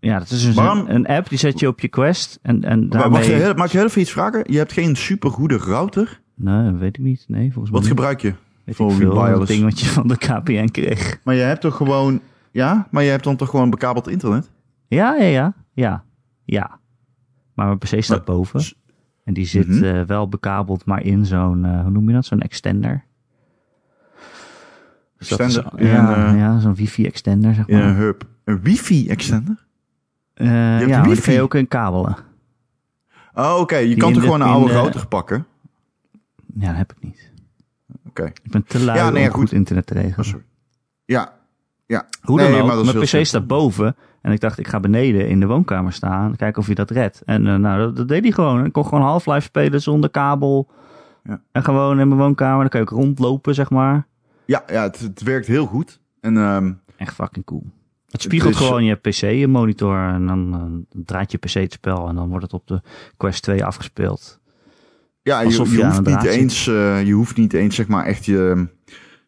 ja, 0.00 0.18
dat 0.18 0.30
is 0.30 0.44
dus 0.44 0.56
een, 0.56 0.94
een 0.94 1.06
app 1.06 1.28
die 1.28 1.38
zet 1.38 1.60
je 1.60 1.68
op 1.68 1.80
je 1.80 1.88
Quest 1.88 2.38
en, 2.42 2.64
en 2.64 2.88
daarmee... 2.88 3.10
Mag 3.10 3.26
je, 3.26 3.32
heel- 3.32 3.54
mag 3.54 3.70
je 3.72 3.76
heel 3.78 3.86
even 3.86 4.00
iets 4.00 4.10
vragen? 4.12 4.42
Je 4.52 4.58
hebt 4.58 4.72
geen 4.72 4.96
supergoede 4.96 5.56
router. 5.56 6.20
Nee, 6.34 6.70
dat 6.70 6.80
weet 6.80 6.96
ik 6.98 7.02
niet. 7.04 7.24
Nee, 7.28 7.52
volgens 7.52 7.64
mij 7.64 7.72
Wat 7.72 7.80
niet. 7.80 7.88
gebruik 7.88 8.20
je? 8.20 8.34
weet 8.64 8.76
voor 8.76 8.90
ik 8.90 8.96
veel. 8.96 9.12
wireless? 9.12 9.38
Dat 9.38 9.46
ding 9.48 9.62
wat 9.62 9.80
je 9.80 9.86
van 9.86 10.08
de 10.08 10.16
KPN 10.16 10.66
kreeg. 10.68 11.18
Maar 11.24 11.34
je 11.34 11.40
hebt 11.42 11.60
toch 11.60 11.76
gewoon... 11.76 12.20
Ja, 12.50 12.88
maar 12.90 13.02
je 13.02 13.10
hebt 13.10 13.24
dan 13.24 13.36
toch 13.36 13.50
gewoon 13.50 13.70
bekabeld 13.70 14.08
internet? 14.08 14.50
Ja, 14.88 15.14
ja, 15.14 15.24
ja. 15.26 15.54
Ja, 15.72 16.04
ja. 16.44 16.78
Maar 17.54 17.66
mijn 17.66 17.78
PC 17.78 17.86
staat 18.02 18.26
Maar- 18.26 18.36
boven. 18.36 18.60
En 19.24 19.34
die 19.34 19.46
zit 19.46 19.68
Mhm. 19.68 19.84
eh, 19.84 20.02
wel 20.02 20.28
bekabeld, 20.28 20.84
maar 20.84 21.02
in 21.02 21.26
zo'n, 21.26 21.64
eh, 21.64 21.80
hoe 21.80 21.90
noem 21.90 22.08
je 22.08 22.14
dat? 22.14 22.24
Zo'n 22.26 22.40
extender. 22.40 23.04
Extender? 25.18 25.66
In 25.76 25.86
ja, 25.86 26.16
een, 26.28 26.34
eh, 26.34 26.38
ja 26.40 26.58
zo'n 26.58 26.74
wifi-extender, 26.74 27.54
zeg 27.54 27.66
In 27.66 27.78
maar. 27.78 27.88
een 27.88 27.94
hub. 27.94 28.24
Een 28.44 28.60
wifi-extender? 28.62 29.64
Eh, 30.34 30.46
hebt 30.48 30.80
ja, 30.80 30.86
maar 30.96 31.02
die 31.02 31.10
wifi? 31.10 31.22
kun 31.22 31.32
je 31.32 31.40
ook 31.42 31.54
in 31.54 31.68
kabelen. 31.68 32.16
Oh, 33.34 33.56
oké. 33.60 33.76
Je 33.76 33.86
Die 33.86 33.96
kan 33.96 34.12
toch 34.12 34.22
gewoon 34.22 34.40
een 34.40 34.46
oude 34.48 34.66
de- 34.66 34.72
router 34.72 35.06
pakken? 35.06 35.46
Ja, 36.58 36.66
dat 36.68 36.76
heb 36.76 36.92
ik 36.92 37.02
niet. 37.04 37.30
Oké. 38.08 38.24
Ik 38.24 38.50
ben 38.50 38.64
te 38.64 38.84
lui 38.84 38.98
Ja, 38.98 39.10
nee, 39.10 39.22
om 39.24 39.30
goed. 39.30 39.38
goed 39.40 39.52
internet 39.52 39.86
te 39.86 39.94
Oh, 39.94 40.00
regelen. 40.00 40.24
sorry. 40.26 40.44
Ja. 41.04 41.32
Ja. 41.86 42.06
Hoe 42.22 42.36
Nee, 42.40 42.50
dan 42.50 42.60
ook, 42.60 42.66
maar 42.66 42.84
mijn 42.94 42.98
PC 42.98 43.24
staat 43.26 43.46
boven. 43.46 43.96
En 44.22 44.32
ik 44.32 44.40
dacht, 44.40 44.58
ik 44.58 44.68
ga 44.68 44.80
beneden 44.80 45.28
in 45.28 45.40
de 45.40 45.46
woonkamer 45.46 45.92
staan. 45.92 46.36
Kijken 46.36 46.60
of 46.60 46.66
hij 46.66 46.74
dat 46.74 46.90
redt. 46.90 47.22
En 47.24 47.46
eh, 47.46 47.54
nou, 47.54 47.78
dat, 47.78 47.96
dat 47.96 48.08
deed 48.08 48.22
hij 48.22 48.32
gewoon. 48.32 48.64
Ik 48.64 48.72
kon 48.72 48.84
gewoon 48.84 49.02
Half-Life 49.02 49.40
spelen 49.40 49.82
zonder 49.82 50.10
kabel. 50.10 50.70
Ja. 51.24 51.40
En 51.52 51.64
gewoon 51.64 52.00
in 52.00 52.08
mijn 52.08 52.20
woonkamer. 52.20 52.60
Dan 52.60 52.68
kan 52.68 52.80
je 52.80 52.86
ook 52.86 52.98
rondlopen, 52.98 53.54
zeg 53.54 53.70
maar. 53.70 54.06
Ja, 54.46 54.64
ja 54.66 54.82
het, 54.82 54.98
het 54.98 55.22
werkt 55.22 55.46
heel 55.46 55.66
goed. 55.66 56.00
En 56.20 56.36
ehm, 56.36 56.72
Echt 56.96 57.14
fucking 57.14 57.44
cool. 57.44 57.64
Het 58.10 58.22
spiegelt 58.22 58.54
is- 58.54 58.60
gewoon 58.60 58.84
je 58.84 58.94
PC, 58.94 59.14
je 59.14 59.48
monitor. 59.48 60.08
En 60.08 60.26
dan 60.26 60.54
eh, 60.54 61.00
draait 61.04 61.30
je 61.32 61.38
PC 61.38 61.52
het 61.52 61.72
spel. 61.72 62.08
En 62.08 62.14
dan 62.14 62.28
wordt 62.28 62.44
het 62.44 62.52
op 62.52 62.66
de 62.66 62.80
Quest 63.16 63.42
2 63.42 63.64
afgespeeld. 63.64 64.40
ja, 65.22 65.40
je, 65.40 65.56
hoeft 65.56 66.04
niet 66.06 66.24
eens, 66.24 66.66
eh, 66.66 67.06
je 67.06 67.12
hoeft 67.12 67.36
niet 67.36 67.52
eens, 67.52 67.74
zeg 67.74 67.86
maar, 67.88 68.04
echt 68.04 68.24
je... 68.24 68.66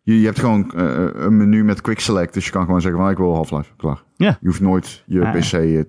Je, 0.02 0.20
je 0.20 0.24
hebt 0.26 0.38
gewoon 0.38 0.72
eh, 0.74 1.06
een 1.12 1.36
menu 1.36 1.64
met 1.64 1.80
quick 1.80 2.00
select. 2.00 2.34
Dus 2.34 2.44
je 2.44 2.50
kan 2.50 2.64
gewoon 2.64 2.80
zeggen, 2.80 3.00
van, 3.00 3.10
ik 3.10 3.16
wil 3.16 3.34
Half-Life. 3.34 3.70
Klaar. 3.76 4.02
Ja. 4.16 4.38
Je 4.40 4.46
hoeft 4.46 4.60
nooit 4.60 5.02
je. 5.06 5.20
PC 5.20 5.84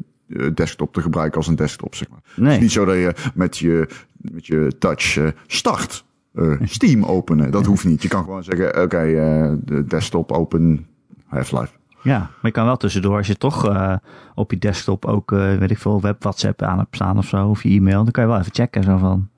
desktop 0.55 0.93
te 0.93 1.01
gebruiken 1.01 1.37
als 1.37 1.47
een 1.47 1.55
desktop, 1.55 1.95
zeg 1.95 2.09
maar. 2.09 2.19
Het 2.23 2.37
is 2.37 2.43
Nee, 2.43 2.59
niet 2.59 2.71
zo 2.71 2.85
dat 2.85 2.95
je 2.95 3.13
met 3.33 3.57
je, 3.57 3.87
met 4.17 4.45
je 4.47 4.71
touch 4.79 5.33
start 5.47 6.05
eh, 6.33 6.53
Steam 6.77 7.03
openen. 7.03 7.51
Dat 7.51 7.65
hoeft 7.65 7.85
niet. 7.85 8.01
Je 8.01 8.07
kan 8.07 8.23
gewoon 8.23 8.43
zeggen, 8.43 8.81
oké, 8.83 8.97
eh, 8.97 9.53
de 9.63 9.85
desktop 9.85 10.31
open 10.31 10.87
Half-Life. 11.25 11.71
ja. 12.03 12.17
Maar 12.19 12.29
je 12.41 12.51
kan 12.51 12.65
wel 12.65 12.77
tussendoor, 12.77 13.17
als 13.17 13.27
je 13.27 13.37
toch 13.37 13.67
eh, 13.67 13.95
op 14.35 14.51
je 14.51 14.57
desktop 14.57 15.05
ook, 15.05 15.29
weet 15.31 15.71
ik 15.71 15.77
veel, 15.77 16.01
web 16.01 16.23
WhatsApp 16.23 16.61
aan 16.61 16.77
hebt 16.77 16.95
staan 16.95 17.17
of 17.17 17.25
zo. 17.25 17.47
Of 17.47 17.63
je 17.63 17.69
e-mail. 17.69 18.03
Dan 18.03 18.11
kan 18.11 18.23
je 18.23 18.29
wel 18.29 18.39
even 18.39 18.53
checken. 18.53 18.83
Zo 18.83 18.97
van, 18.97 19.29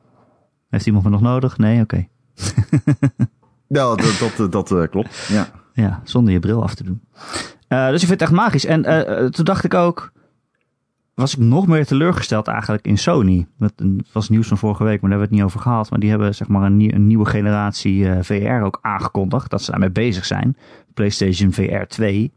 heeft 0.69 0.85
iemand 0.85 1.03
me 1.03 1.09
nog 1.09 1.21
nodig? 1.21 1.57
Nee, 1.57 1.81
oké. 1.81 2.07
Ja, 3.67 3.95
dat, 3.95 4.35
dat, 4.51 4.51
dat 4.51 4.89
klopt. 4.89 5.27
Ja. 5.29 5.47
Ja, 5.73 6.01
zonder 6.03 6.33
je 6.33 6.39
bril 6.39 6.63
af 6.63 6.75
te 6.75 6.83
doen. 6.83 7.01
Dus 7.67 8.01
ik 8.01 8.07
vind 8.07 8.09
het 8.09 8.21
echt 8.21 8.31
magisch. 8.31 8.65
En 8.65 8.81
toen 9.31 9.45
dacht 9.45 9.63
ik 9.63 9.73
ook, 9.73 10.11
was 11.13 11.33
ik 11.33 11.39
nog 11.39 11.67
meer 11.67 11.85
teleurgesteld 11.85 12.47
eigenlijk 12.47 12.85
in 12.87 12.97
Sony. 12.97 13.47
Dat 13.57 13.73
het 13.75 14.11
was 14.11 14.29
nieuws 14.29 14.47
van 14.47 14.57
vorige 14.57 14.83
week, 14.83 15.01
maar 15.01 15.09
daar 15.09 15.19
hebben 15.19 15.37
we 15.37 15.43
het 15.43 15.43
niet 15.45 15.55
over 15.55 15.71
gehad. 15.71 15.89
Maar 15.89 15.99
die 15.99 16.09
hebben 16.09 16.35
zeg 16.35 16.47
maar 16.47 16.63
een, 16.63 16.77
nie- 16.77 16.93
een 16.93 17.07
nieuwe 17.07 17.25
generatie 17.25 18.09
eh, 18.09 18.23
VR 18.23 18.63
ook 18.63 18.79
aangekondigd. 18.81 19.49
Dat 19.49 19.61
ze 19.61 19.71
daarmee 19.71 19.91
bezig 19.91 20.25
zijn. 20.25 20.57
PlayStation 20.93 21.51
VR 21.51 21.83
2. 21.87 22.33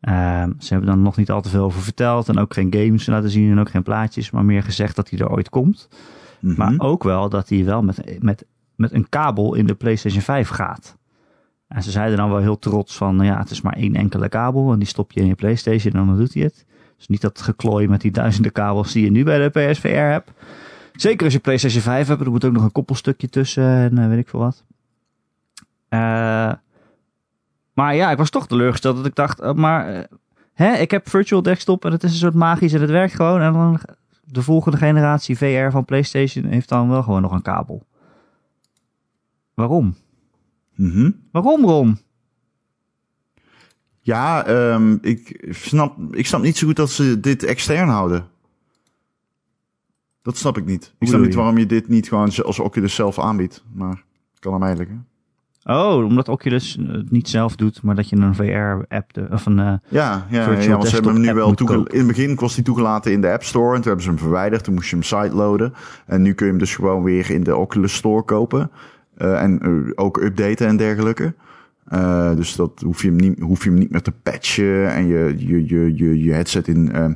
Ehm, 0.00 0.52
ze 0.58 0.72
hebben 0.72 0.90
dan 0.90 1.02
nog 1.02 1.16
niet 1.16 1.30
al 1.30 1.40
te 1.40 1.48
veel 1.48 1.64
over 1.64 1.80
verteld. 1.82 2.28
En 2.28 2.38
ook 2.38 2.54
geen 2.54 2.74
games 2.74 3.06
laten 3.06 3.30
zien 3.30 3.50
en 3.50 3.60
ook 3.60 3.70
geen 3.70 3.82
plaatjes. 3.82 4.30
Maar 4.30 4.44
meer 4.44 4.62
gezegd 4.62 4.96
dat 4.96 5.10
hij 5.10 5.18
er 5.18 5.30
ooit 5.30 5.48
komt. 5.48 5.88
Mhm. 6.40 6.54
Maar 6.56 6.74
ook 6.78 7.02
wel 7.02 7.28
dat 7.28 7.48
hij 7.48 7.64
wel 7.64 7.82
met, 7.82 8.22
met, 8.22 8.46
met 8.76 8.92
een 8.92 9.08
kabel 9.08 9.54
in 9.54 9.66
de 9.66 9.74
PlayStation 9.74 10.22
5 10.22 10.48
gaat. 10.48 10.96
En 11.68 11.82
ze 11.82 11.90
zeiden 11.90 12.16
dan 12.16 12.30
wel 12.30 12.38
heel 12.38 12.58
trots 12.58 12.96
van, 12.96 13.18
ja, 13.18 13.38
het 13.38 13.50
is 13.50 13.60
maar 13.60 13.72
één 13.76 13.94
enkele 13.94 14.28
kabel 14.28 14.72
en 14.72 14.78
die 14.78 14.88
stop 14.88 15.12
je 15.12 15.20
in 15.20 15.26
je 15.26 15.34
PlayStation 15.34 15.92
en 15.92 16.06
dan 16.06 16.16
doet 16.16 16.34
hij 16.34 16.42
het. 16.42 16.66
Dus 16.96 17.06
niet 17.06 17.20
dat 17.20 17.42
geklooi 17.42 17.88
met 17.88 18.00
die 18.00 18.10
duizenden 18.10 18.52
kabels 18.52 18.92
die 18.92 19.04
je 19.04 19.10
nu 19.10 19.24
bij 19.24 19.38
de 19.38 19.70
PSVR 19.70 19.88
hebt. 19.88 20.30
Zeker 20.92 21.24
als 21.24 21.32
je 21.32 21.40
PlayStation 21.40 21.82
5 21.82 22.08
hebt, 22.08 22.20
er 22.20 22.30
moet 22.30 22.44
ook 22.44 22.52
nog 22.52 22.62
een 22.62 22.72
koppelstukje 22.72 23.28
tussen 23.28 23.64
en 23.64 23.98
eh, 23.98 24.08
weet 24.08 24.18
ik 24.18 24.28
veel 24.28 24.40
wat. 24.40 24.64
Eh, 25.88 26.52
maar 27.72 27.94
ja, 27.94 28.10
ik 28.10 28.16
was 28.16 28.30
toch 28.30 28.46
teleurgesteld 28.46 28.96
dat 28.96 29.06
ik 29.06 29.14
dacht, 29.14 29.40
eh, 29.40 29.52
maar 29.52 30.06
hè, 30.52 30.72
ik 30.72 30.90
heb 30.90 31.08
Virtual 31.08 31.42
Desktop 31.42 31.84
en 31.84 31.92
het 31.92 32.02
is 32.02 32.10
een 32.10 32.16
soort 32.16 32.34
magisch 32.34 32.72
en 32.72 32.80
het 32.80 32.90
werkt 32.90 33.14
gewoon. 33.14 33.40
En 33.40 33.52
dan 33.52 33.80
de 34.24 34.42
volgende 34.42 34.76
generatie 34.76 35.36
VR 35.36 35.70
van 35.70 35.84
PlayStation 35.84 36.44
heeft 36.44 36.68
dan 36.68 36.88
wel 36.88 37.02
gewoon 37.02 37.22
nog 37.22 37.32
een 37.32 37.42
kabel. 37.42 37.86
Waarom? 39.54 39.94
Mhm. 40.74 41.10
Waarom, 41.32 41.64
Ron? 41.64 41.98
Ja, 44.06 44.46
ehm, 44.46 44.96
ik, 45.00 45.46
snap, 45.50 45.96
ik 46.10 46.26
snap 46.26 46.42
niet 46.42 46.56
zo 46.56 46.66
goed 46.66 46.76
dat 46.76 46.90
ze 46.90 47.20
dit 47.20 47.44
extern 47.44 47.88
houden. 47.88 48.26
Dat 50.22 50.36
snap 50.36 50.56
ik 50.58 50.64
niet. 50.64 50.94
Ik 50.98 51.08
snap 51.08 51.20
niet 51.20 51.34
waarom 51.34 51.58
je 51.58 51.66
dit 51.66 51.88
niet 51.88 52.08
gewoon 52.08 52.30
als 52.44 52.58
Oculus 52.58 52.94
zelf 52.94 53.18
aanbiedt. 53.18 53.64
Maar 53.72 54.02
kan 54.38 54.52
aan 54.52 54.60
mij 54.60 54.76
liggen. 54.76 55.06
Oh, 55.64 56.04
omdat 56.04 56.28
Oculus 56.28 56.78
het 56.86 57.10
niet 57.10 57.28
zelf 57.28 57.56
doet, 57.56 57.82
maar 57.82 57.94
dat 57.94 58.08
je 58.08 58.16
een 58.16 58.34
VR-app 58.34 59.28
of 59.30 59.46
een. 59.46 59.58
eh, 59.58 59.72
Ja, 59.88 60.26
ja, 60.30 60.50
ja 60.50 60.70
want 60.70 60.86
ze 60.88 60.94
hebben 60.94 61.12
hem 61.12 61.20
nu 61.22 61.34
wel 61.34 61.54
toegelaten. 61.54 61.92
In 61.92 61.98
het 61.98 62.08
begin 62.08 62.34
was 62.34 62.54
hij 62.54 62.64
toegelaten 62.64 63.12
in 63.12 63.20
de 63.20 63.32
App 63.32 63.42
Store. 63.42 63.68
En 63.68 63.74
toen 63.74 63.84
hebben 63.86 64.02
ze 64.02 64.08
hem 64.08 64.18
verwijderd. 64.18 64.64
Toen 64.64 64.74
moest 64.74 64.88
je 64.90 64.94
hem 64.96 65.04
sideloaden. 65.04 65.74
En 66.06 66.22
nu 66.22 66.32
kun 66.32 66.46
je 66.46 66.52
hem 66.52 66.60
dus 66.60 66.74
gewoon 66.74 67.02
weer 67.02 67.30
in 67.30 67.42
de 67.42 67.56
Oculus 67.56 67.94
Store 67.94 68.22
kopen. 68.22 68.70
Eh, 69.16 69.42
en 69.42 69.60
eh, 69.60 69.70
ook 69.94 70.16
updaten 70.22 70.66
en 70.66 70.76
dergelijke. 70.76 71.34
Eh, 71.86 72.34
dus 72.34 72.56
dat 72.56 72.80
hoef 72.80 73.02
je, 73.02 73.08
hem 73.08 73.16
niet, 73.16 73.40
hoef 73.40 73.64
je 73.64 73.70
hem 73.70 73.78
niet 73.78 73.90
meer 73.90 74.02
te 74.02 74.12
patchen. 74.12 74.92
En 74.92 75.06
je, 75.06 75.34
je, 75.38 75.66
je, 75.66 75.94
je, 75.96 76.22
je 76.22 76.32
headset 76.32 76.68
in 76.68 76.92
eh, 76.92 77.10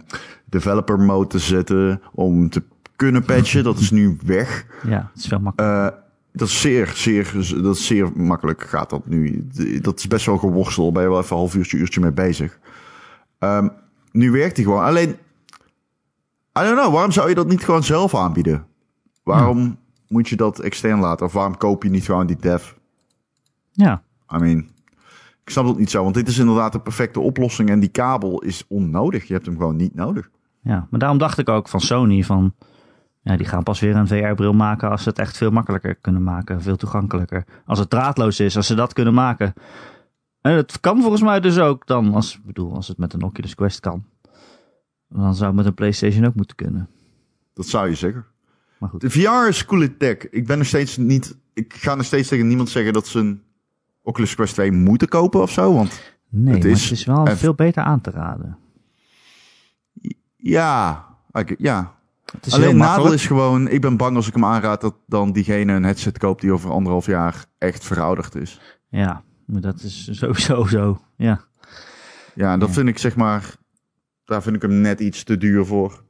developer 0.44 1.00
mode 1.00 1.26
te 1.26 1.38
zetten. 1.38 2.00
Om 2.12 2.50
te 2.50 2.62
kunnen 2.96 3.24
patchen. 3.24 3.64
Dat 3.64 3.78
is 3.78 3.90
nu 3.90 4.18
weg. 4.24 4.66
ja, 4.82 5.10
het 5.12 5.22
is 5.22 5.26
veel 5.26 5.40
makkelijker. 5.40 5.86
Eh, 5.86 5.98
dat 6.32 6.48
is 6.48 6.60
zeer, 6.60 6.92
zeer, 6.94 7.32
dat 7.62 7.76
is 7.76 7.86
zeer 7.86 8.12
makkelijk 8.14 8.62
gaat 8.62 8.90
dat 8.90 9.06
nu. 9.06 9.46
Dat 9.80 9.98
is 9.98 10.06
best 10.06 10.26
wel 10.26 10.38
geworstel. 10.38 10.92
Ben 10.92 11.02
je 11.02 11.08
wel 11.08 11.18
even 11.18 11.30
een 11.30 11.36
half 11.36 11.54
uurtje, 11.54 11.76
uurtje 11.76 12.00
mee 12.00 12.12
bezig. 12.12 12.58
Ehm, 13.38 13.68
nu 14.12 14.30
werkt 14.30 14.56
hij 14.56 14.64
gewoon. 14.64 14.84
Alleen, 14.84 15.08
I 16.58 16.62
don't 16.62 16.78
know. 16.78 16.92
Waarom 16.92 17.12
zou 17.12 17.28
je 17.28 17.34
dat 17.34 17.48
niet 17.48 17.64
gewoon 17.64 17.82
zelf 17.82 18.14
aanbieden? 18.14 18.66
Waarom 19.22 19.78
moet 20.08 20.28
je 20.28 20.36
dat 20.36 20.58
extern 20.58 21.00
laten? 21.00 21.26
Of 21.26 21.32
waarom 21.32 21.56
koop 21.56 21.82
je 21.82 21.90
niet 21.90 22.04
gewoon 22.04 22.26
die 22.26 22.36
dev? 22.40 22.72
ja, 23.72 24.02
I 24.34 24.38
mean, 24.38 24.58
ik 25.44 25.50
snap 25.50 25.66
dat 25.66 25.78
niet 25.78 25.90
zo. 25.90 26.02
Want 26.02 26.14
dit 26.14 26.28
is 26.28 26.38
inderdaad 26.38 26.72
de 26.72 26.80
perfecte 26.80 27.20
oplossing. 27.20 27.70
En 27.70 27.80
die 27.80 27.88
kabel 27.88 28.42
is 28.42 28.64
onnodig. 28.68 29.26
Je 29.26 29.32
hebt 29.32 29.46
hem 29.46 29.56
gewoon 29.56 29.76
niet 29.76 29.94
nodig. 29.94 30.30
ja, 30.62 30.86
maar 30.90 31.00
daarom 31.00 31.18
dacht 31.18 31.38
ik 31.38 31.48
ook 31.48 31.68
van 31.68 31.80
Sony 31.80 32.24
van. 32.24 32.54
Ja, 33.22 33.36
die 33.36 33.46
gaan 33.46 33.62
pas 33.62 33.80
weer 33.80 33.96
een 33.96 34.06
VR-bril 34.06 34.52
maken 34.52 34.90
als 34.90 35.02
ze 35.02 35.08
het 35.08 35.18
echt 35.18 35.36
veel 35.36 35.50
makkelijker 35.50 35.94
kunnen 35.94 36.22
maken. 36.22 36.62
Veel 36.62 36.76
toegankelijker. 36.76 37.44
Als 37.66 37.78
het 37.78 37.90
draadloos 37.90 38.40
is, 38.40 38.56
als 38.56 38.66
ze 38.66 38.74
dat 38.74 38.92
kunnen 38.92 39.14
maken. 39.14 39.54
En 40.40 40.52
het 40.52 40.80
kan 40.80 41.00
volgens 41.00 41.22
mij 41.22 41.40
dus 41.40 41.58
ook 41.58 41.86
dan, 41.86 42.14
als, 42.14 42.34
ik 42.34 42.44
bedoel, 42.44 42.74
als 42.74 42.88
het 42.88 42.98
met 42.98 43.12
een 43.12 43.22
Oculus 43.22 43.54
Quest 43.54 43.80
kan. 43.80 44.04
Dan 45.08 45.34
zou 45.34 45.46
het 45.46 45.56
met 45.56 45.66
een 45.66 45.74
PlayStation 45.74 46.24
ook 46.24 46.34
moeten 46.34 46.56
kunnen. 46.56 46.88
Dat 47.54 47.66
zou 47.66 47.88
je 47.88 47.94
zeggen. 47.94 48.24
Maar 48.78 48.88
goed. 48.88 49.00
De 49.00 49.10
VR 49.10 49.48
is 49.48 49.64
coole 49.64 49.96
tech. 49.96 50.28
Ik 50.30 50.46
ben 50.46 50.58
nog 50.58 50.66
steeds 50.66 50.96
niet. 50.96 51.36
Ik 51.54 51.74
ga 51.74 51.94
nog 51.94 52.06
steeds 52.06 52.28
tegen 52.28 52.46
niemand 52.46 52.68
zeggen 52.68 52.92
dat 52.92 53.06
ze 53.06 53.18
een 53.18 53.42
Oculus 54.02 54.34
Quest 54.34 54.54
2 54.54 54.72
moeten 54.72 55.08
kopen 55.08 55.40
of 55.42 55.50
zo. 55.50 55.74
Want 55.74 56.00
Nee, 56.28 56.54
Het 56.54 56.62
maar 56.62 56.72
is 56.72 56.82
het 56.82 56.98
is 56.98 57.04
wel 57.04 57.26
veel 57.26 57.54
beter 57.54 57.82
aan 57.82 58.00
te 58.00 58.10
raden. 58.10 58.56
ja, 60.36 61.04
ik- 61.32 61.54
ja. 61.58 61.94
Het 62.32 62.46
is 62.46 62.54
Alleen 62.54 62.76
nadeel 62.76 63.12
is 63.12 63.26
gewoon, 63.26 63.68
ik 63.68 63.80
ben 63.80 63.96
bang 63.96 64.16
als 64.16 64.26
ik 64.28 64.34
hem 64.34 64.44
aanraad 64.44 64.80
dat 64.80 64.94
dan 65.06 65.32
diegene 65.32 65.72
een 65.72 65.82
headset 65.84 66.18
koopt 66.18 66.40
die 66.40 66.52
over 66.52 66.70
anderhalf 66.70 67.06
jaar 67.06 67.44
echt 67.58 67.84
verouderd 67.84 68.34
is. 68.34 68.60
Ja, 68.88 69.22
maar 69.44 69.60
dat 69.60 69.82
is 69.82 70.08
sowieso 70.18 70.64
zo. 70.64 71.00
Ja. 71.16 71.40
Ja, 72.34 72.56
dat 72.56 72.68
Ja. 72.68 72.74
vind 72.74 72.88
ik 72.88 72.98
zeg 72.98 73.16
maar, 73.16 73.54
daar 74.24 74.42
vind 74.42 74.56
ik 74.56 74.62
hem 74.62 74.80
net 74.80 75.00
iets 75.00 75.24
te 75.24 75.36
duur 75.36 75.64
voor. 75.66 76.02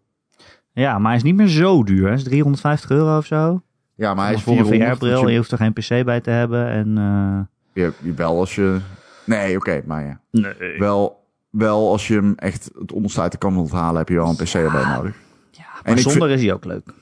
ja, 0.73 0.99
maar 0.99 1.07
hij 1.09 1.17
is 1.17 1.23
niet 1.23 1.35
meer 1.37 1.49
zo 1.49 1.85
duur. 1.85 2.07
Hij 2.07 2.15
is 2.15 2.23
350 2.25 2.91
euro 2.91 3.17
of 3.17 3.27
zo. 3.27 3.63
Ja, 3.95 4.15
maar 4.15 4.25
hij 4.27 4.35
is 4.35 4.43
voor 4.43 4.59
een 4.59 4.67
400. 4.67 4.93
VR-bril. 4.99 5.21
dus 5.23 5.31
Je 5.31 5.37
hoeft 5.37 5.51
er 5.53 5.59
geen 5.59 5.73
PC 5.73 6.05
bij 6.05 6.21
te 6.21 6.31
hebben. 6.31 6.69
En, 6.69 6.99
eh, 6.99 7.41
Je, 7.73 7.93
je, 8.03 8.15
wel 8.15 8.39
als 8.39 8.55
je... 8.55 8.79
Nee, 9.27 9.57
oké, 9.57 9.83
maar 9.87 10.05
ja. 10.05 10.21
nee. 10.31 10.79
Wel, 10.79 11.25
wel 11.51 11.91
als 11.91 12.09
je 12.09 12.15
hem 12.15 12.33
echt 12.37 12.71
het 12.79 12.93
onderste 12.93 13.21
uit 13.21 13.33
de 13.33 13.39
kan 13.39 13.55
wilt 13.55 13.71
halen, 13.71 13.99
heb 13.99 14.09
je 14.09 14.15
wel 14.15 14.29
een 14.29 14.37
PC 14.37 14.55
erbij 14.55 14.85
nodig. 14.85 15.17
Ja, 15.51 15.65
En 15.83 15.93
maar 15.93 15.99
zonder 15.99 16.31
is 16.31 16.43
hij 16.43 16.53
ook 16.53 16.65
leuk. 16.65 16.93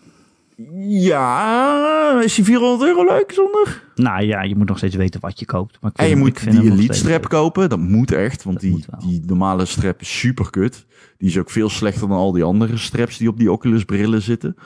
Ja, 0.88 2.20
is 2.22 2.34
die 2.34 2.44
400 2.44 2.90
euro 2.90 3.04
leuk 3.04 3.32
zonder? 3.32 3.84
Nou 3.94 4.22
ja, 4.22 4.42
je 4.42 4.56
moet 4.56 4.68
nog 4.68 4.76
steeds 4.76 4.96
weten 4.96 5.20
wat 5.20 5.38
je 5.38 5.46
koopt. 5.46 5.78
Maar 5.80 5.90
ik 5.90 5.98
En 5.98 6.08
je 6.08 6.16
moet 6.16 6.50
die 6.50 6.70
Elite 6.70 6.92
strap 6.92 7.20
leuk. 7.20 7.28
kopen. 7.28 7.68
Dat 7.68 7.78
moet 7.78 8.12
echt, 8.12 8.42
want 8.42 8.60
Dat 8.60 8.70
die, 8.70 8.84
die 8.98 9.22
normale 9.26 9.64
strap 9.64 10.00
is 10.00 10.18
super 10.18 10.50
kut. 10.50 10.86
Die 11.18 11.28
is 11.28 11.38
ook 11.38 11.50
veel 11.50 11.68
slechter 11.68 12.08
dan 12.08 12.16
al 12.16 12.32
die 12.32 12.42
andere 12.44 12.76
straps 12.76 13.16
die 13.18 13.28
op 13.28 13.38
die 13.38 13.52
Oculus 13.52 13.84
brillen 13.84 14.22
zitten. 14.22 14.56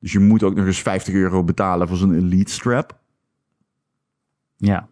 Dus 0.00 0.12
je 0.12 0.18
moet 0.18 0.42
ook 0.42 0.54
nog 0.54 0.66
eens 0.66 0.82
50 0.82 1.14
euro 1.14 1.44
betalen 1.44 1.88
voor 1.88 1.96
zo'n 1.96 2.14
Elite 2.14 2.52
strap. 2.52 2.98
Ja, 4.60 4.88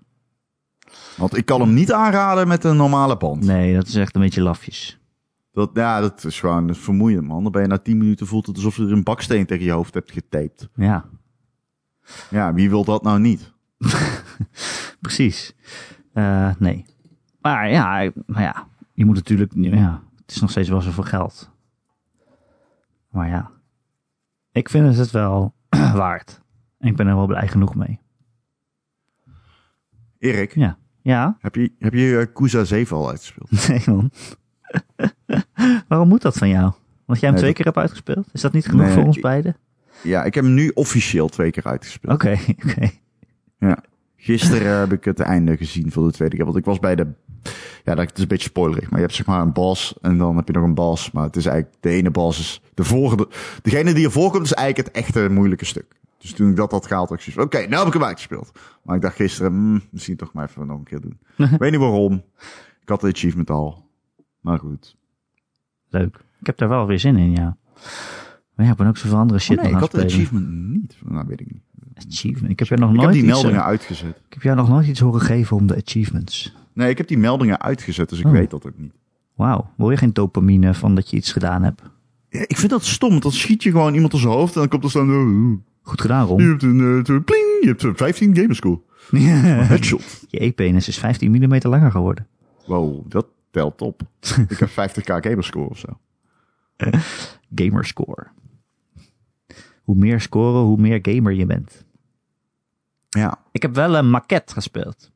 Want 1.17 1.37
ik 1.37 1.45
kan 1.45 1.61
hem 1.61 1.75
niet 1.75 1.93
aanraden 1.93 2.49
met 2.49 2.65
een 2.65 2.77
normale 2.77 3.17
band. 3.17 3.45
nee, 3.45 3.75
dat 3.75 3.87
is 3.87 3.95
echt 3.95 4.15
een 4.15 4.21
beetje 4.21 4.43
lafjes. 4.43 4.99
Dat, 5.53 5.71
ja, 5.75 6.01
dat 6.01 6.25
is 6.25 6.41
gewoon 6.41 6.67
dat 6.67 6.77
is 6.77 6.83
vermoeiend, 6.83 7.27
man. 7.27 7.43
Dan 7.43 7.53
ben 7.53 7.63
je 7.63 7.69
na 7.69 7.79
10 7.79 7.99
minuten 7.99 8.27
voelt 8.27 8.47
het 8.47 8.57
alsof 8.57 8.77
je 8.77 8.83
er 8.83 8.93
een 8.93 9.03
baksteen 9.03 9.47
tegen 9.47 9.65
je 9.65 9.71
hoofd 9.71 9.95
hebt 9.95 10.13
getaped. 10.13 10.69
Ja, 10.75 11.05
Ja, 12.31 12.55
wie 12.55 12.69
wil 12.71 12.85
dat 12.85 13.03
nou 13.03 13.19
niet? 13.21 13.53
precies. 15.01 15.55
Eh, 16.13 16.51
nee. 16.59 16.85
Maar 17.41 17.71
ja, 17.71 18.11
maar 18.27 18.43
ja, 18.43 18.67
je 18.93 19.05
moet 19.05 19.15
natuurlijk... 19.15 19.53
Ja, 19.55 20.03
het 20.17 20.31
is 20.35 20.41
nog 20.41 20.51
steeds 20.51 20.69
wel 20.69 20.81
zoveel 20.81 21.05
geld. 21.05 21.51
Maar 23.11 23.29
ja, 23.29 23.51
ik 24.53 24.69
vind 24.69 24.97
het 24.97 25.11
wel 25.11 25.55
waard. 25.95 26.41
En 26.79 26.89
ik 26.89 26.97
ben 26.97 27.07
er 27.07 27.17
wel 27.17 27.27
blij 27.27 27.49
genoeg 27.49 27.75
mee. 27.75 28.01
Erik, 30.33 30.55
Ja. 30.55 30.79
Ja? 31.03 31.37
heb 31.41 31.55
je, 31.55 31.73
heb 31.79 31.93
je 31.95 32.19
eh, 32.19 32.35
Kuza 32.35 32.65
7 32.65 32.97
al 32.97 33.09
uitgespeeld? 33.09 33.51
Nee, 33.69 33.83
man. 33.87 34.11
Waarom 35.89 36.09
moet 36.09 36.23
dat 36.23 36.37
van 36.37 36.49
jou? 36.49 36.73
Want 37.05 37.21
jij 37.21 37.31
hem 37.31 37.31
Nee, 37.31 37.39
twee 37.39 37.47
dat- 37.47 37.55
keer 37.55 37.65
hebt 37.65 37.77
uitgespeeld? 37.77 38.27
Is 38.33 38.41
dat 38.41 38.53
niet 38.53 38.67
genoeg 38.67 38.85
Nee, 38.87 38.95
voor 38.95 39.05
ons 39.05 39.17
ik- 39.17 39.23
beiden? 39.23 39.57
Ja, 40.03 40.25
ik 40.25 40.35
heb 40.35 40.45
hem 40.45 40.55
nu 40.55 40.71
officieel 40.75 41.29
twee 41.29 41.51
keer 41.51 41.65
uitgespeeld. 41.65 42.15
Oké, 42.15 42.37
oké. 42.67 42.91
Ja. 43.59 43.79
Gisteren 44.17 44.79
heb 44.79 44.93
ik 44.93 45.05
het 45.05 45.21
einde 45.21 45.57
gezien 45.57 45.93
voor 45.93 46.07
de 46.07 46.13
tweede 46.13 46.37
keer. 46.37 46.45
Want 46.45 46.57
ik 46.57 46.65
was 46.65 46.79
bij 46.79 46.95
de... 46.97 47.07
Ja, 47.85 47.95
dat 47.95 48.11
is 48.15 48.23
een 48.23 48.29
beetje 48.29 48.49
spoilerig. 48.49 48.85
Maar 48.91 48.99
je 48.99 49.05
hebt 49.05 49.17
zeg 49.17 49.27
maar 49.27 49.41
een 49.41 49.53
boss 49.53 49.95
en 50.01 50.19
dan 50.19 50.37
heb 50.37 50.47
je 50.47 50.53
nog 50.53 50.65
een 50.65 50.75
boss. 50.75 51.11
Maar 51.11 51.25
het 51.25 51.37
is 51.37 51.47
eigenlijk... 51.47 51.77
De 51.83 51.91
ene 51.91 52.11
boss 52.11 52.39
is... 52.41 52.61
De 52.75 52.85
volgende... 52.85 53.29
Degene 53.63 53.93
die 53.95 54.05
ervoor 54.05 54.31
komt 54.31 54.45
is 54.45 54.53
eigenlijk 54.53 54.89
het 54.89 54.97
echte 55.05 55.29
moeilijke 55.31 55.65
stuk. 55.65 55.95
Dus 56.19 56.33
toen 56.33 56.51
ik 56.51 56.57
dat 56.57 56.71
had 56.71 56.87
gehaald, 56.87 57.09
had 57.09 57.19
ik 57.19 57.25
zoiets. 57.25 57.43
Oké, 57.43 57.67
nou 57.67 57.79
heb 57.79 57.87
ik 57.87 57.93
hem 57.93 58.05
uitgespeeld. 58.09 58.59
Maar 58.83 58.97
ik 58.97 59.03
dacht 59.03 59.17
gisteren... 59.17 59.53
hmm, 59.53 59.83
misschien 59.91 60.17
toch 60.17 60.33
maar 60.33 60.49
even 60.49 60.67
nog 60.67 60.79
een 60.79 60.85
keer 60.85 61.01
doen. 61.01 61.19
Ik 61.53 61.59
weet 61.59 61.71
niet 61.71 61.81
waarom. 61.81 62.23
Ik 62.83 62.89
had 62.89 63.01
de 63.01 63.09
achievement 63.13 63.51
al. 63.51 63.89
Maar 64.41 64.59
goed. 64.59 64.97
Leuk. 65.89 66.25
Ik 66.41 66.47
heb 66.47 66.59
daar 66.59 66.69
wel 66.69 66.87
weer 66.87 66.99
zin 66.99 67.17
in, 67.17 67.31
ja. 67.31 67.57
Maar 68.55 68.67
ja, 68.67 68.73
ik 68.73 68.77
ben 68.79 68.87
ook 68.87 68.97
zoveel 68.97 69.19
andere 69.19 69.39
shit 69.41 69.57
Oh 69.57 69.63
nee, 69.65 69.73
ik 69.73 69.79
had 69.79 69.91
de 69.91 70.05
achievement 70.05 70.49
niet. 70.49 70.97
Nou, 71.05 71.27
weet 71.27 71.41
ik 71.41 71.53
niet. 71.53 71.63
Achievement. 72.09 72.53
Ik 72.53 72.59
heb 72.59 72.69
jou 72.69 72.81
nog 72.81 72.91
Ik 72.91 72.97
nooit 72.97 73.09
heb 73.09 73.19
die 73.19 73.25
iets, 73.25 73.33
meldingen 73.33 73.61
eh, 73.61 73.67
uitgezet. 73.67 74.17
Ik 74.27 74.33
heb 74.35 74.43
jou 74.43 74.57
nog 74.57 74.69
nooit 74.69 74.87
iets 74.87 75.01
horen 75.01 75.21
geven 75.21 75.57
om 75.57 75.67
de 75.67 75.77
achievements. 75.77 76.55
Nee, 76.73 76.91
ik 76.91 76.99
heb 76.99 77.09
die 77.09 77.19
meldingen 77.19 77.61
uitgezet, 77.63 78.09
dus 78.09 78.19
ik 78.19 78.27
Oh. 78.27 78.33
weet 78.33 78.51
dat 78.51 78.67
ook 78.67 78.79
niet. 78.79 78.93
Wauw. 79.35 79.71
Wil 79.77 79.91
je 79.91 79.97
geen 79.97 80.13
dopamine 80.13 80.75
van 80.75 80.95
dat 80.95 81.11
je 81.11 81.17
iets 81.17 81.33
gedaan 81.33 81.63
hebt? 81.63 81.83
Ja, 82.29 82.41
ik 82.47 82.57
vind 82.57 82.71
dat 82.71 82.85
stom, 82.85 83.11
want 83.11 83.23
dan 83.23 83.33
schiet 83.33 83.63
je 83.63 83.71
gewoon 83.71 83.95
iemand 83.95 84.15
op 84.15 84.21
zijn 84.21 84.33
hoofd 84.33 84.55
en 84.55 84.61
dan 84.61 84.69
komt 84.69 84.85
er 84.85 84.91
staan... 84.91 85.63
Goed 85.87 86.01
gedaan, 86.01 86.23
Je 86.23 86.27
Ron. 86.29 86.41
hebt 86.41 86.63
een 86.63 86.79
uh, 86.79 87.03
pling, 87.25 87.59
je 87.61 87.67
hebt 87.67 87.83
een 87.83 87.97
15 87.97 88.37
gamerscore. 88.37 88.81
Headshot. 89.69 90.25
je 90.29 90.45
e-penis 90.45 90.89
is 90.89 90.99
15 90.99 91.31
mm 91.31 91.59
langer 91.63 91.91
geworden. 91.91 92.27
Wow, 92.67 93.11
dat 93.11 93.27
telt 93.51 93.83
op. 93.83 94.03
ik 94.49 94.59
heb 94.59 94.69
50k 94.69 95.03
gamerscore 95.05 95.69
of 95.69 95.79
zo. 95.79 95.99
Gamerscore. 97.55 98.27
Hoe 99.83 99.97
meer 99.97 100.21
scoren, 100.21 100.61
hoe 100.61 100.77
meer 100.81 100.99
gamer 101.03 101.33
je 101.33 101.47
bent. 101.47 101.85
Ja. 103.09 103.39
Ik 103.53 103.63
heb 103.63 103.75
wel 103.75 103.97
een 103.97 104.11
maquette 104.11 104.53
gespeeld. 104.53 105.11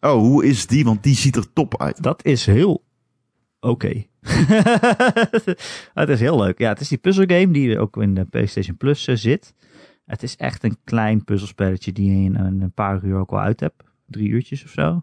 Oh, 0.00 0.12
hoe 0.12 0.44
is 0.44 0.66
die? 0.66 0.84
Want 0.84 1.02
die 1.02 1.14
ziet 1.14 1.36
er 1.36 1.52
top 1.52 1.80
uit. 1.80 2.02
Dat 2.02 2.24
is 2.24 2.46
heel 2.46 2.84
oké. 3.60 4.04
het 5.94 6.08
is 6.08 6.20
heel 6.20 6.38
leuk. 6.38 6.58
Ja, 6.58 6.68
het 6.68 6.80
is 6.80 6.88
die 6.88 6.98
puzzelgame 6.98 7.52
die 7.52 7.78
ook 7.78 7.96
in 7.96 8.14
de 8.14 8.24
PlayStation 8.24 8.76
Plus 8.76 9.06
eh, 9.06 9.16
zit. 9.16 9.54
Het 10.12 10.22
is 10.22 10.36
echt 10.36 10.64
een 10.64 10.76
klein 10.84 11.24
puzzelspelletje 11.24 11.92
die 11.92 12.10
je 12.10 12.24
in 12.24 12.34
een, 12.34 12.72
paar 12.72 13.04
uur 13.04 13.18
ook 13.18 13.30
wel 13.30 13.40
uit 13.40 13.60
hebt. 13.60 13.82
Drie 14.06 14.28
uurtjes 14.28 14.64
of 14.64 14.70
zo. 14.70 15.02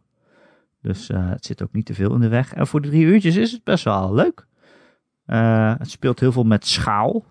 Dus 0.82 1.10
eh, 1.10 1.30
het 1.30 1.46
zit 1.46 1.62
ook 1.62 1.72
niet 1.72 1.86
te 1.86 1.94
veel 1.94 2.14
in 2.14 2.20
de 2.20 2.28
weg. 2.28 2.54
En 2.54 2.68
voor 2.68 2.82
de 2.82 2.90
drie 2.90 3.06
uurtjes 3.06 3.36
is 3.36 3.52
het 3.52 3.64
best 3.64 3.84
wel 3.84 4.14
leuk. 4.14 4.48
Eh, 5.26 5.74
het 5.78 5.90
speelt 5.90 6.20
heel 6.20 6.32
veel 6.32 6.44
met 6.44 6.68
schaal. 6.68 7.26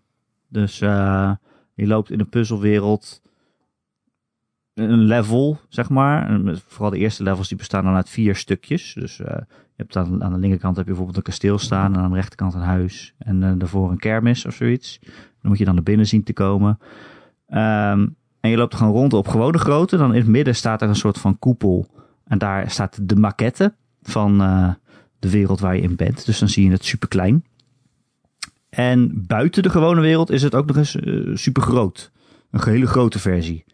Dus 0.49 0.81
eh, 0.81 1.33
je 1.75 1.87
loopt 1.87 2.11
in 2.11 2.21
een 2.21 2.29
puzzelwereld 2.29 3.23
een 4.75 4.99
level, 4.99 5.61
zeg 5.69 5.89
maar. 5.89 6.29
En 6.29 6.59
vooral 6.67 6.91
de 6.91 6.99
eerste 6.99 7.23
levels 7.23 7.49
die 7.49 7.59
bestaan 7.59 7.85
dan 7.85 7.95
uit 7.95 8.09
vier 8.09 8.37
stukjes. 8.37 8.95
Dus 8.95 9.17
je 9.17 9.47
hebt 9.77 9.97
aan, 9.97 10.25
aan 10.25 10.33
de 10.33 10.39
linkerkant 10.39 10.77
heb 10.77 10.85
je 10.85 10.91
bijvoorbeeld 10.91 11.19
een 11.19 11.33
kasteel 11.33 11.59
staan. 11.59 11.95
En 11.95 12.01
aan 12.01 12.11
de 12.11 12.17
rechterkant 12.17 12.55
een 12.55 12.61
huis. 12.61 13.15
En 13.19 13.59
daarvoor 13.59 13.91
een 13.91 13.99
kermis 13.99 14.47
of 14.47 14.55
zoiets. 14.55 14.99
Dan 15.41 15.51
moet 15.51 15.59
je 15.59 15.65
dan 15.65 15.75
naar 15.75 15.83
binnen 15.83 16.07
zien 16.07 16.23
te 16.23 16.33
komen. 16.33 16.79
Ehm, 17.49 18.07
en 18.41 18.51
je 18.51 18.57
loopt 18.57 18.75
gewoon 18.75 18.93
rond 18.93 19.13
op 19.13 19.29
gewone 19.29 19.59
grootte. 19.59 19.97
Dan 19.97 20.15
in 20.15 20.21
het 20.21 20.29
midden 20.29 20.55
staat 20.55 20.83
er 20.83 20.89
een 20.89 20.95
soort 20.95 21.19
van 21.19 21.39
koepel. 21.39 21.87
En 22.25 22.39
daar 22.39 22.71
staat 22.71 22.99
de 23.03 23.17
maquette 23.17 23.75
van 24.03 24.41
eh, 24.41 24.71
de 25.19 25.31
wereld 25.31 25.61
waar 25.61 25.77
je 25.77 25.83
in 25.83 25.97
bent. 25.97 26.27
Dus 26.27 26.39
dan 26.39 26.49
zie 26.49 26.65
je 26.65 26.71
het 26.71 26.85
super 26.85 27.09
klein. 27.09 27.45
En 28.69 29.27
buiten 29.27 29.63
de 29.63 29.71
gewone 29.71 30.01
wereld 30.01 30.31
is 30.31 30.43
het 30.43 30.55
ook 30.55 30.67
nog 30.67 30.77
eens 30.77 30.97
super 31.43 31.63
groot. 31.63 32.13
Een 32.51 32.63
hele 32.65 32.87
grote 32.87 33.19
versie. 33.19 33.65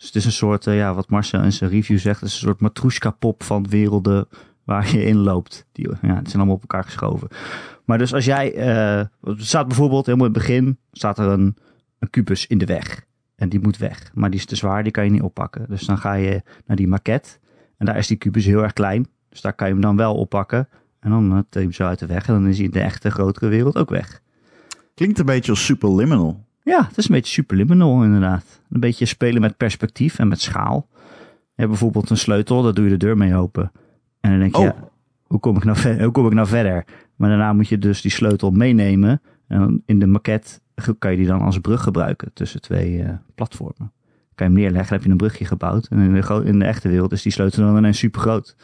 Dus 0.00 0.08
het 0.08 0.18
is 0.18 0.24
een 0.24 0.32
soort, 0.32 0.66
eh, 0.66 0.76
ja, 0.76 0.94
wat 0.94 1.08
Marcel 1.08 1.42
in 1.42 1.52
zijn 1.52 1.70
review 1.70 1.98
zegt, 1.98 2.20
het 2.20 2.28
is 2.28 2.34
een 2.34 2.40
soort 2.40 2.60
matroeska-pop 2.60 3.42
van 3.42 3.68
werelden 3.68 4.28
waar 4.64 4.92
je 4.92 5.04
in 5.04 5.16
loopt. 5.16 5.66
Die, 5.72 5.88
ja, 5.88 5.98
zijn 6.00 6.34
allemaal 6.34 6.54
op 6.54 6.60
elkaar 6.60 6.84
geschoven. 6.84 7.28
Maar 7.84 7.98
dus 7.98 8.14
als 8.14 8.24
jij, 8.24 8.54
eh, 8.54 8.98
er 8.98 9.36
staat 9.36 9.66
bijvoorbeeld 9.66 10.06
helemaal 10.06 10.26
in 10.26 10.32
het 10.32 10.42
begin, 10.42 10.78
staat 10.92 11.18
er 11.18 11.26
een, 11.26 11.56
een 11.98 12.10
kubus 12.10 12.46
in 12.46 12.58
de 12.58 12.64
weg. 12.64 13.06
En 13.40 13.48
die 13.48 13.60
moet 13.60 13.76
weg. 13.76 14.10
Maar 14.14 14.30
die 14.30 14.38
is 14.38 14.46
te 14.46 14.56
zwaar, 14.56 14.82
die 14.82 14.92
kan 14.92 15.04
je 15.04 15.10
niet 15.10 15.22
oppakken. 15.22 15.64
Dus 15.68 15.82
dan 15.82 15.98
ga 15.98 16.12
je 16.12 16.42
naar 16.66 16.76
die 16.76 16.88
maquette. 16.88 17.30
En 17.76 17.86
daar 17.86 17.96
is 17.96 18.06
die 18.06 18.16
kubus 18.16 18.44
heel 18.44 18.62
erg 18.62 18.72
klein. 18.72 19.06
Dus 19.28 19.40
daar 19.40 19.52
kan 19.52 19.66
je 19.66 19.72
hem 19.72 19.82
dan 19.82 19.96
wel 19.96 20.14
oppakken. 20.14 20.68
En 21.00 21.10
dan 21.10 21.24
uh, 21.32 21.38
tel 21.48 21.60
je 21.60 21.66
hem 21.66 21.72
zo 21.72 21.84
uit 21.84 21.98
de 21.98 22.06
weg. 22.06 22.26
En 22.28 22.34
dan 22.34 22.46
is 22.46 22.56
hij 22.56 22.64
in 22.64 22.70
de 22.70 22.80
echte 22.80 23.10
grotere 23.10 23.48
wereld 23.48 23.76
ook 23.76 23.90
weg. 23.90 24.20
Klinkt 24.94 25.18
een 25.18 25.24
beetje 25.24 25.50
als 25.50 25.64
Superliminal. 25.64 26.44
Ja, 26.62 26.84
het 26.86 26.98
is 26.98 27.08
een 27.08 27.14
beetje 27.14 27.32
superliminal 27.32 28.04
inderdaad. 28.04 28.60
Een 28.70 28.80
beetje 28.80 29.04
spelen 29.04 29.40
met 29.40 29.56
perspectief 29.56 30.18
en 30.18 30.28
met 30.28 30.40
schaal. 30.40 30.88
Je 31.42 31.66
hebt 31.66 31.68
bijvoorbeeld 31.68 32.10
een 32.10 32.16
sleutel, 32.16 32.62
daar 32.62 32.74
doe 32.74 32.84
je 32.84 32.90
de 32.90 32.96
deur 32.96 33.16
mee 33.16 33.34
open. 33.34 33.72
En 34.20 34.30
dan 34.30 34.38
denk 34.38 34.56
je, 34.56 34.60
Oh. 34.60 34.66
ja, 34.66 34.88
hoe, 35.22 35.40
kom 35.40 35.56
ik 35.56 35.64
nou 35.64 35.76
verder, 35.76 36.02
hoe 36.02 36.12
kom 36.12 36.26
ik 36.26 36.32
nou 36.32 36.48
verder? 36.48 36.84
Maar 37.16 37.28
daarna 37.28 37.52
moet 37.52 37.68
je 37.68 37.78
dus 37.78 38.00
die 38.00 38.10
sleutel 38.10 38.50
meenemen. 38.50 39.20
En 39.46 39.58
dan 39.58 39.82
in 39.86 39.98
de 39.98 40.06
maquette 40.06 40.60
kan 40.98 41.10
je 41.10 41.16
die 41.16 41.26
dan 41.26 41.40
als 41.40 41.58
brug 41.58 41.82
gebruiken 41.82 42.30
tussen 42.32 42.60
twee 42.60 42.98
uh, 42.98 43.10
platformen. 43.34 43.92
Kan 44.34 44.46
je 44.46 44.52
hem 44.52 44.62
neerleggen, 44.62 44.94
heb 44.94 45.04
je 45.04 45.10
een 45.10 45.16
brugje 45.16 45.44
gebouwd. 45.44 45.86
En 45.86 45.98
in 45.98 46.20
de, 46.20 46.42
in 46.44 46.58
de 46.58 46.64
echte 46.64 46.88
wereld 46.88 47.12
is 47.12 47.22
die 47.22 47.32
sleutel 47.32 47.64
dan 47.64 47.76
ineens 47.76 47.98
super 47.98 48.20
groot. 48.20 48.56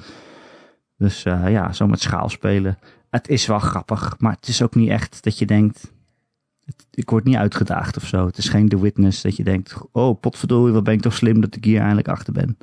Dus 0.98 1.24
uh, 1.24 1.50
ja, 1.50 1.72
zo 1.72 1.86
met 1.86 2.00
schaal 2.00 2.28
spelen. 2.28 2.78
Het 3.10 3.28
is 3.28 3.46
wel 3.46 3.58
grappig, 3.58 4.14
maar 4.18 4.32
het 4.32 4.48
is 4.48 4.62
ook 4.62 4.74
niet 4.74 4.88
echt 4.88 5.22
dat 5.22 5.38
je 5.38 5.46
denkt 5.46 5.94
ik 6.90 7.10
word 7.10 7.24
niet 7.24 7.36
uitgedaagd 7.36 7.96
of 7.96 8.06
zo. 8.06 8.26
Het 8.26 8.38
is 8.38 8.48
geen 8.48 8.68
The 8.68 8.80
Witness 8.80 9.22
dat 9.22 9.36
je 9.36 9.44
denkt, 9.44 9.76
oh 9.92 10.20
potverdorie, 10.20 10.72
wat 10.72 10.84
ben 10.84 10.94
ik 10.94 11.00
toch 11.00 11.14
slim 11.14 11.40
dat 11.40 11.56
ik 11.56 11.64
hier 11.64 11.80
eindelijk 11.80 12.08
achter 12.08 12.32
ben. 12.32 12.58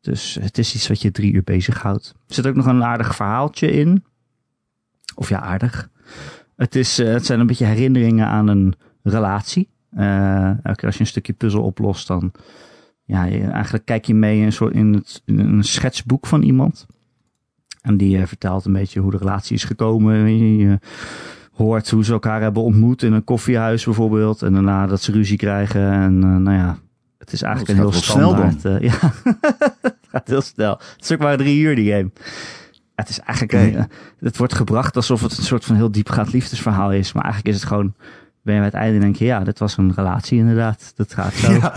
Dus 0.00 0.38
het 0.40 0.58
is 0.58 0.74
iets 0.74 0.88
wat 0.88 1.02
je 1.02 1.10
drie 1.10 1.32
uur 1.32 1.42
bezighoudt. 1.42 2.14
Er 2.28 2.34
zit 2.34 2.46
ook 2.46 2.54
nog 2.54 2.66
een 2.66 2.84
aardig 2.84 3.16
verhaaltje 3.16 3.70
in. 3.70 4.04
Of 5.14 5.28
ja, 5.28 5.40
aardig. 5.40 5.90
Het, 6.56 6.74
is, 6.74 7.00
uh, 7.00 7.12
het 7.12 7.26
zijn 7.26 7.40
een 7.40 7.46
beetje 7.46 7.64
herinneringen 7.64 8.26
aan 8.26 8.48
een 8.48 8.74
relatie. 9.02 9.68
Elke 9.96 10.74
keer 10.74 10.86
als 10.86 10.94
je 10.94 11.00
een 11.00 11.06
stukje 11.06 11.32
puzzel 11.32 11.62
oplost, 11.62 12.06
dan 12.06 12.32
ja, 13.04 13.24
je, 13.24 13.40
eigenlijk 13.40 13.84
kijk 13.84 14.04
je 14.04 14.14
mee 14.14 14.38
in 14.38 14.44
een, 14.44 14.52
soort, 14.52 14.74
in, 14.74 14.92
het, 14.92 15.22
in 15.24 15.38
een 15.38 15.64
schetsboek 15.64 16.26
van 16.26 16.42
iemand. 16.42 16.86
En 17.80 17.96
die 17.96 18.18
uh, 18.18 18.26
vertelt 18.26 18.64
een 18.64 18.72
beetje 18.72 19.00
hoe 19.00 19.10
de 19.10 19.16
relatie 19.16 19.56
is 19.56 19.64
gekomen. 19.64 20.36
Je, 20.36 20.78
hoort 21.52 21.90
hoe 21.90 22.04
ze 22.04 22.12
elkaar 22.12 22.42
hebben 22.42 22.62
ontmoet 22.62 23.02
in 23.02 23.12
een 23.12 23.24
koffiehuis 23.24 23.84
bijvoorbeeld. 23.84 24.42
En 24.42 24.52
daarna 24.52 24.86
dat 24.86 25.02
ze 25.02 25.12
ruzie 25.12 25.36
krijgen. 25.36 25.92
En 25.92 26.22
eh, 26.22 26.36
nou 26.36 26.56
ja, 26.56 26.78
het 27.18 27.32
is 27.32 27.42
eigenlijk 27.42 27.78
een 27.78 27.84
heel 27.84 27.92
snel 27.92 28.34
standaard. 28.34 28.64
eh, 28.64 28.80
ja, 28.90 29.12
het 29.82 29.96
gaat 30.08 30.28
heel 30.28 30.40
snel. 30.40 30.70
Het 30.70 31.04
is 31.04 31.12
ook 31.12 31.18
maar 31.18 31.36
drie 31.36 31.60
uur 31.60 31.74
die 31.74 31.92
game. 31.92 32.10
Het 32.94 33.08
is 33.08 33.20
eigenlijk, 33.20 33.52
een, 33.52 33.76
eh, 33.76 33.84
het 34.20 34.36
wordt 34.36 34.54
gebracht 34.54 34.96
alsof 34.96 35.22
het 35.22 35.38
een 35.38 35.44
soort 35.44 35.64
van 35.64 35.76
heel 35.76 35.90
diepgaand 35.90 36.32
liefdesverhaal 36.32 36.92
is. 36.92 37.12
Maar 37.12 37.22
eigenlijk 37.22 37.54
is 37.54 37.60
het 37.60 37.70
gewoon, 37.70 37.94
ben 38.42 38.54
je 38.54 38.60
bij 38.60 38.68
het 38.68 38.74
einde 38.78 38.98
denk 38.98 39.16
je, 39.16 39.24
ja, 39.24 39.40
dit 39.40 39.58
was 39.58 39.76
een 39.76 39.92
relatie 39.94 40.38
inderdaad. 40.38 40.92
Dat 40.96 41.14
gaat 41.14 41.32
zo. 41.32 41.52
Ja, 41.60 41.72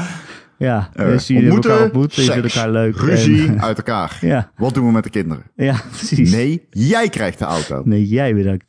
Ja, 0.58 0.90
eh, 0.94 1.06
dus 1.06 1.28
jullie 1.28 1.44
hebben 1.52 1.70
elkaar 1.72 1.84
ontmoet, 1.84 2.16
je 2.16 2.22
seks, 2.22 2.34
vindt 2.34 2.56
elkaar 2.56 2.72
leuk. 2.72 2.96
Ruzie, 2.96 3.48
En, 3.48 3.62
uit 3.62 3.78
elkaar. 3.78 4.18
ja, 4.26 4.52
Wat 4.56 4.74
doen 4.74 4.86
we 4.86 4.92
met 4.92 5.04
de 5.04 5.10
kinderen? 5.10 5.44
ja, 5.56 5.82
precies. 5.90 6.32
Nee, 6.32 6.68
jij 6.70 7.10
krijgt 7.10 7.40
de 7.40 7.46
auto. 7.46 7.82
Nee, 7.86 8.08
jij 8.08 8.34
bedankt. 8.34 8.66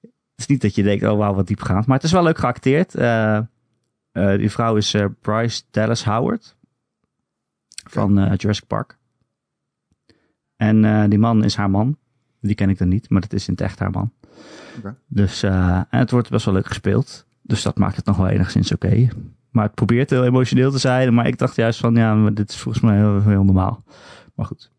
Het 0.00 0.10
is 0.36 0.46
niet 0.46 0.60
dat 0.60 0.74
je 0.74 0.82
denkt, 0.82 1.04
oh 1.04 1.18
wauw, 1.18 1.34
wat 1.34 1.46
diepgaand. 1.46 1.86
Maar 1.86 1.96
het 1.96 2.04
is 2.04 2.12
wel 2.12 2.22
leuk 2.22 2.38
geacteerd. 2.38 2.94
Eh, 2.94 3.38
die 4.12 4.50
vrouw 4.50 4.76
is 4.76 4.94
Bryce 5.20 5.62
Dallas 5.70 6.04
Howard. 6.04 6.56
Van 7.90 8.34
Jurassic 8.36 8.66
Park. 8.66 8.96
En 10.58 10.84
eh, 10.84 11.04
die 11.08 11.18
man 11.18 11.44
is 11.44 11.54
haar 11.56 11.70
man. 11.70 11.96
Die 12.40 12.54
ken 12.54 12.68
ik 12.70 12.78
dan 12.78 12.88
niet, 12.88 13.10
maar 13.10 13.20
dat 13.20 13.32
is 13.32 13.46
in 13.46 13.52
het 13.52 13.62
echt 13.62 13.78
haar 13.78 13.90
man. 13.90 14.12
Dus, 15.06 15.42
eh, 15.42 15.76
en 15.76 15.98
het 15.98 16.10
wordt 16.10 16.30
best 16.30 16.44
wel 16.44 16.54
leuk 16.54 16.66
gespeeld. 16.66 17.26
Dus 17.42 17.62
dat 17.62 17.78
maakt 17.78 17.96
het 17.96 18.04
nog 18.06 18.16
wel 18.16 18.28
enigszins 18.28 18.72
oké. 18.72 19.08
Maar 19.50 19.64
het 19.64 19.74
probeert 19.74 20.10
heel 20.10 20.24
emotioneel 20.24 20.70
te 20.70 20.78
zijn. 20.78 21.14
Maar 21.14 21.26
ik 21.26 21.38
dacht 21.38 21.56
juist 21.56 21.80
van, 21.80 21.94
ja, 21.94 22.14
maar 22.14 22.34
dit 22.34 22.50
is 22.50 22.56
volgens 22.56 22.84
mij 22.84 22.96
heel, 22.96 23.22
heel 23.22 23.44
normaal. 23.44 23.84
Maar 24.34 24.46
goed. 24.46 24.70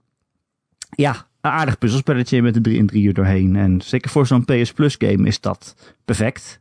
Ja, 0.90 1.12
een 1.42 1.52
aardig 1.52 1.78
puzzelspelletje 1.78 2.42
met 2.42 2.54
de 2.54 2.62
drie 2.62 2.78
in 2.78 2.88
drie 2.88 3.04
uur 3.04 3.14
doorheen. 3.14 3.56
En 3.56 3.82
zeker 3.82 4.10
voor 4.10 4.28
zo'n 4.28 4.46
PS 4.46 4.74
Plus 4.74 4.96
game 4.98 5.28
is 5.28 5.42
dat 5.42 5.76
perfect. 6.06 6.60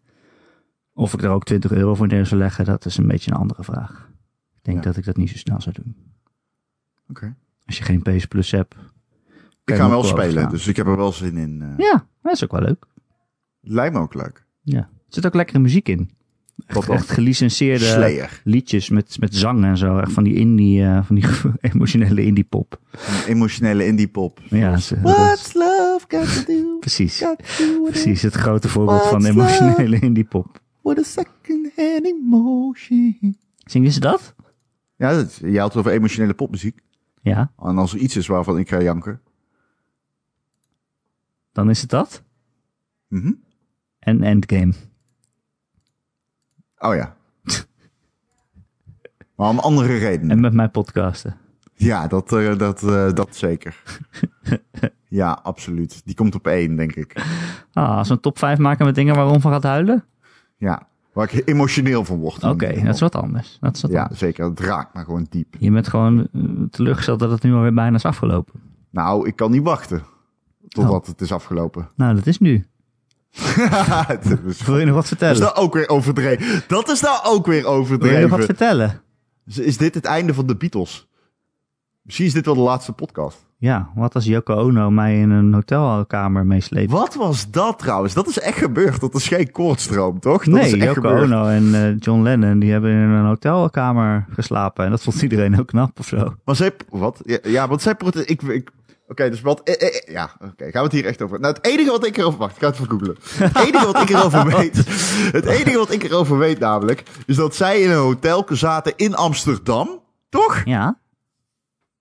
Of 0.95 1.13
ik 1.15 1.23
er 1.23 1.31
ook 1.31 1.45
20 1.45 1.71
euro 1.73 1.95
voor 1.95 2.07
neer 2.07 2.27
zou 2.27 2.41
leggen, 2.41 2.65
dat 2.65 2.85
is 2.85 2.97
een 2.97 3.07
beetje 3.07 3.31
een 3.31 3.37
andere 3.37 3.65
vraag. 3.65 4.09
Ik 4.57 4.65
denk 4.65 4.77
Ja. 4.77 4.83
dat 4.83 4.97
ik 4.97 5.05
dat 5.05 5.17
niet 5.17 5.31
zo 5.31 5.37
snel 5.37 5.61
zou 5.61 5.75
doen. 5.83 5.97
Oké. 7.09 7.35
Als 7.67 7.79
je 7.79 7.85
geen 7.85 8.03
PS 8.03 8.27
Plus 8.27 8.51
hebt. 8.51 8.75
Ik 9.69 9.75
kan 9.75 9.77
ga 9.77 9.83
hem 9.83 9.91
wel 10.01 10.05
spelen, 10.05 10.49
dus 10.49 10.67
ik 10.67 10.77
heb 10.77 10.87
er 10.87 10.97
wel 10.97 11.13
zin 11.13 11.37
in. 11.37 11.63
eh. 11.63 11.69
Ja, 11.87 12.07
dat 12.23 12.33
is 12.33 12.45
ook 12.45 12.53
wel 12.53 12.61
leuk. 12.61 12.87
Lijkt 13.61 13.95
me 13.95 14.01
ook 14.01 14.15
leuk. 14.15 14.45
Ja. 14.63 14.79
Er 14.79 14.89
zit 15.09 15.27
ook 15.27 15.35
lekkere 15.35 15.59
muziek 15.59 15.89
in. 15.89 16.11
Echt, 16.67 16.89
echt 16.89 17.11
gelicenseerde 17.11 17.85
Slayer. 17.85 18.41
liedjes 18.45 18.89
met, 18.89 19.17
met 19.21 19.35
zang 19.35 19.65
en 19.65 19.77
zo. 19.77 19.99
Echt 19.99 20.13
van 20.13 20.25
die 20.25 20.35
indie, 20.35 20.83
eh, 20.85 21.05
van 21.05 21.15
die 21.17 21.25
emotionele 21.73 22.25
indie 22.25 22.45
pop. 22.45 22.81
Emotionele 23.27 23.87
indie 23.87 24.09
pop. 24.09 24.41
Ja, 24.49 24.77
ze- 24.77 25.01
What's 25.01 25.55
love 25.55 26.05
got 26.09 26.35
to 26.47 26.53
do? 26.53 26.77
precies. 26.81 27.19
To 27.19 27.37
do 27.59 27.83
Precies, 27.83 28.23
het 28.23 28.35
grote 28.35 28.69
voorbeeld 28.69 29.07
van 29.07 29.25
emotionele 29.25 29.99
indie 29.99 30.25
pop. 30.25 30.61
With 30.83 30.99
a 30.99 31.03
second 31.03 31.71
hand 31.77 32.05
emotion. 32.07 33.37
Zingen 33.65 33.93
ze 33.93 34.01
dat? 34.01 34.35
Ja, 34.97 35.15
dat, 35.15 35.41
je 35.43 35.59
had 35.59 35.69
het 35.69 35.77
over 35.79 35.93
emotionele 35.93 36.35
popmuziek. 36.35 36.79
Ja, 37.23 37.53
En 37.59 37.79
als 37.79 37.93
er 37.93 37.99
iets 37.99 38.17
is 38.17 38.27
waarvan 38.27 38.59
ik 38.59 38.69
ga 38.69 38.83
janken. 38.83 39.21
Dan 41.59 41.71
is 41.71 41.81
het 41.81 41.91
dat. 41.91 42.23
Mhm. 43.09 43.33
En 43.99 44.23
Endgame. 44.23 44.73
Oh 46.79 46.95
ja. 46.95 47.17
maar 49.37 49.49
om 49.49 49.59
andere 49.59 49.97
redenen. 49.97 50.31
En 50.31 50.41
met 50.41 50.53
mijn 50.53 50.71
podcasten. 50.71 51.37
Ja, 51.75 52.07
dat, 52.07 52.33
eh, 52.33 52.59
dat, 52.59 52.83
eh, 52.83 53.13
dat 53.13 53.37
zeker. 53.37 53.83
ja, 55.21 55.39
absoluut. 55.43 56.03
Die 56.05 56.15
komt 56.15 56.35
op 56.35 56.47
één, 56.47 56.77
denk 56.77 56.95
ik. 56.95 57.25
Ah, 57.73 57.97
als 57.97 58.09
we 58.09 58.15
een 58.15 58.21
top 58.21 58.39
5 58.39 58.59
maken 58.59 58.85
met 58.87 58.95
dingen 58.95 59.15
waar 59.15 59.27
Ron 59.27 59.41
van 59.41 59.53
gaat 59.53 59.63
huilen? 59.63 60.05
Ja, 60.57 60.89
waar 61.13 61.33
ik 61.33 61.49
emotioneel 61.49 62.05
van 62.05 62.19
word. 62.19 62.45
Oké, 62.45 62.83
dat 62.85 62.95
is 62.95 63.01
wat 63.01 63.15
anders. 63.15 63.57
Dat 63.61 63.77
is 63.77 63.83
wat 63.83 63.91
Ja, 63.91 64.03
anders. 64.03 64.19
zeker. 64.19 64.45
Het 64.45 64.61
raakt 64.61 64.95
me 64.95 65.05
gewoon 65.05 65.27
diep. 65.31 65.55
Je 65.59 65.71
bent 65.71 65.89
gewoon 65.89 66.29
eh, 66.33 66.43
teleurgesteld 66.71 67.19
dat 67.19 67.31
het 67.31 67.43
nu 67.43 67.53
alweer 67.53 67.75
bijna 67.75 67.97
is 67.97 68.05
afgelopen. 68.05 68.61
Nou, 68.91 69.27
ik 69.27 69.37
kan 69.37 69.51
niet 69.51 69.63
wachten 69.63 70.03
totdat 70.69 71.03
Oh. 71.03 71.07
het 71.07 71.21
is 71.21 71.33
afgelopen. 71.33 71.89
Nou, 71.97 72.15
dat 72.15 72.27
is 72.27 72.39
nu. 72.39 72.67
dat, 74.09 74.41
is, 74.47 74.63
Wil 74.63 74.79
je 74.79 74.85
nog 74.85 74.95
wat 74.95 74.95
dat 74.95 75.03
is 75.03 75.09
vertellen? 75.09 75.41
nou 75.41 75.55
ook 75.55 75.75
weer 75.75 75.89
overdreven. 75.89 76.63
Dat 76.69 76.89
is 76.91 77.01
nou 77.01 77.19
ook 77.25 77.47
weer 77.47 77.63
Wil 77.63 77.73
je 77.73 77.81
nog 77.81 77.93
wat 77.93 78.11
overdreven. 78.23 78.45
vertellen? 78.45 79.01
Is 79.67 79.77
dit 79.77 79.95
het 79.95 80.05
einde 80.05 80.35
van 80.35 80.47
de 80.47 80.57
Beatles? 80.57 81.09
Misschien 82.03 82.27
is 82.27 82.33
dit 82.33 82.45
wel 82.47 82.55
de 82.55 82.61
laatste 82.61 82.93
podcast. 82.93 83.47
Ja, 83.61 83.91
wat 83.95 84.15
als 84.15 84.25
Yoko 84.25 84.55
Ono 84.55 84.91
mij 84.91 85.21
in 85.21 85.31
een 85.31 85.55
hotelkamer 85.55 86.47
meesleept? 86.47 86.91
Wat 86.91 87.15
was 87.15 87.51
dat 87.51 87.79
trouwens? 87.79 88.15
Dat 88.15 88.29
is 88.29 88.39
echt 88.39 88.59
gebeurd. 88.59 89.01
Dat 89.01 89.15
is 89.15 89.29
geen 89.29 89.51
koordstroom, 89.51 90.21
toch? 90.21 90.45
Dat 90.45 90.55
nee, 90.55 90.65
is 90.65 90.73
echt 90.73 90.83
Yoko 90.83 90.93
gebeurd. 90.95 91.23
Ono 91.23 91.47
en 91.47 91.75
eh, 91.75 91.97
John 91.99 92.23
Lennon 92.23 92.59
die 92.59 92.71
hebben 92.73 92.91
in 92.91 92.97
een 92.97 93.27
hotelkamer 93.27 94.27
geslapen. 94.31 94.85
En 94.85 94.91
dat 94.91 95.03
vond 95.03 95.23
iedereen 95.23 95.55
heel 95.55 95.65
knap 95.65 95.99
of 95.99 96.07
zo. 96.07 96.35
Maar 96.45 96.57
zij... 96.57 96.73
Wat? 96.91 97.21
Ja, 97.25 97.39
ja 97.43 97.69
want 97.69 97.83
zij... 97.83 97.95
Ik, 98.25 98.43
ik, 98.43 98.71
Oké, 99.09 99.31
dus 99.31 99.41
wat... 99.41 99.61
eh, 99.63 99.75
eh, 99.75 99.95
eh, 99.95 100.13
ja, 100.13 100.31
oké. 100.41 100.65
gaan 100.65 100.73
we 100.73 100.79
het 100.79 100.93
hier 100.93 101.05
echt 101.05 101.23
over... 101.23 101.41
Nou, 101.41 101.55
het 101.55 101.67
enige 101.67 101.91
wat 101.91 102.07
ik 102.07 102.17
erover... 102.17 102.39
Wacht, 102.39 102.57
ik 102.57 102.63
ga 102.63 102.67
het 102.67 102.75
even 102.75 102.91
googlen. 102.91 103.17
Het 103.21 103.57
enige 103.67 103.87
wat 103.87 104.01
ik 104.03 104.09
erover 104.09 104.57
weet... 104.57 104.77
Het 105.33 105.45
enige 105.45 105.79
wat 105.79 105.91
ik 105.91 106.03
erover 106.03 106.39
weet 106.39 106.59
namelijk... 106.59 107.03
Is 107.27 107.37
dat 107.37 107.55
zij 107.55 107.81
in 107.81 107.91
een 107.91 107.97
hotel 107.97 108.47
zaten 108.49 108.93
in 108.97 109.15
Amsterdam. 109.15 110.03
Toch? 110.29 110.63
Ja. 110.65 110.99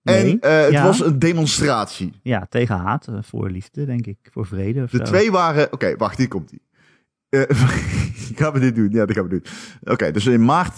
Nee. 0.02 0.40
En 0.40 0.64
het 0.64 0.72
ja. 0.72 0.84
was 0.84 1.00
een 1.00 1.20
demonstratie. 1.20 2.20
Ja, 2.24 2.46
tegen 2.50 2.76
haat, 2.76 3.08
voor 3.22 3.50
liefde, 3.50 3.86
denk 3.86 4.06
ik. 4.06 4.18
Voor 4.32 4.46
vrede 4.46 4.84
of 4.84 4.90
De 4.90 4.98
zo. 4.98 5.04
twee 5.04 5.32
waren... 5.32 5.74
Oké, 5.74 5.96
wacht, 5.96 6.18
hier 6.18 6.28
komt 6.28 6.50
hij. 6.50 6.60
gaan 8.36 8.54
we 8.54 8.60
dit 8.60 8.76
doen? 8.76 8.90
Ja, 8.92 9.06
dat 9.06 9.16
gaan 9.16 9.24
we 9.24 9.30
doen. 9.30 9.44
Oké, 9.84 10.12
dus 10.12 10.26
in 10.26 10.46
maart, 10.46 10.78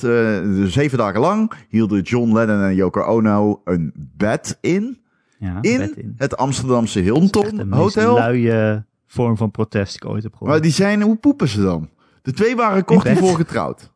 zeven 0.72 0.98
dagen 0.98 1.20
lang, 1.20 1.54
hielden 1.70 2.02
John 2.02 2.34
Lennon 2.34 2.62
en 2.62 2.76
Yoko 2.76 3.02
Ono 3.02 3.62
een 3.64 3.94
bed 3.96 4.58
in. 4.62 5.08
Ja, 5.40 5.62
In, 5.62 6.14
het 6.18 6.38
Amsterdamse 6.38 7.00
Hilton 7.00 7.72
Hotel. 7.72 8.14
luie 8.14 8.84
vorm 9.06 9.38
van 9.38 9.52
protest 9.52 9.92
die 9.92 10.02
ik 10.02 10.16
ooit 10.16 10.24
heb 10.24 10.32
gehoord. 10.32 10.52
Maar 10.52 10.62
die 10.62 10.72
zijn, 10.72 11.02
hoe 11.02 11.16
poepen 11.16 11.48
ze 11.48 11.62
dan? 11.62 11.90
De 12.22 12.32
twee 12.32 12.56
waren 12.56 12.86
kort 12.86 13.08
hiervoor 13.08 13.36
getrouwd. 13.36 13.92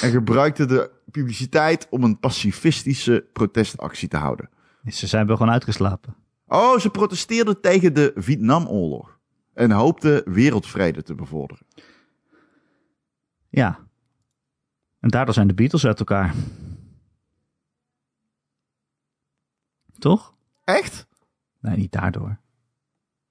En 0.00 0.10
gebruikten 0.10 0.68
de 0.68 0.90
publiciteit 1.10 1.86
om 1.90 2.04
een 2.04 2.18
pacifistische 2.18 3.24
protestactie 3.32 4.08
te 4.08 4.16
houden. 4.16 4.48
Ze 4.86 5.06
zijn 5.06 5.26
wel 5.26 5.36
gewoon 5.36 5.52
uitgeslapen. 5.52 6.14
Oh, 6.46 6.78
ze 6.78 6.90
protesteerden 6.90 7.60
tegen 7.60 7.94
de 7.94 8.12
Vietnamoorlog. 8.14 9.18
En 9.54 9.70
hoopten 9.70 10.32
wereldvrede 10.32 11.02
te 11.02 11.14
bevorderen. 11.14 11.66
Ja. 13.48 13.78
En 15.00 15.08
daardoor 15.08 15.34
zijn 15.34 15.48
de 15.48 15.54
Beatles 15.54 15.86
uit 15.86 15.98
elkaar. 15.98 16.34
Toch? 19.98 20.34
Echt? 20.66 21.06
Nee, 21.60 21.76
niet 21.76 21.92
daardoor. 21.92 22.38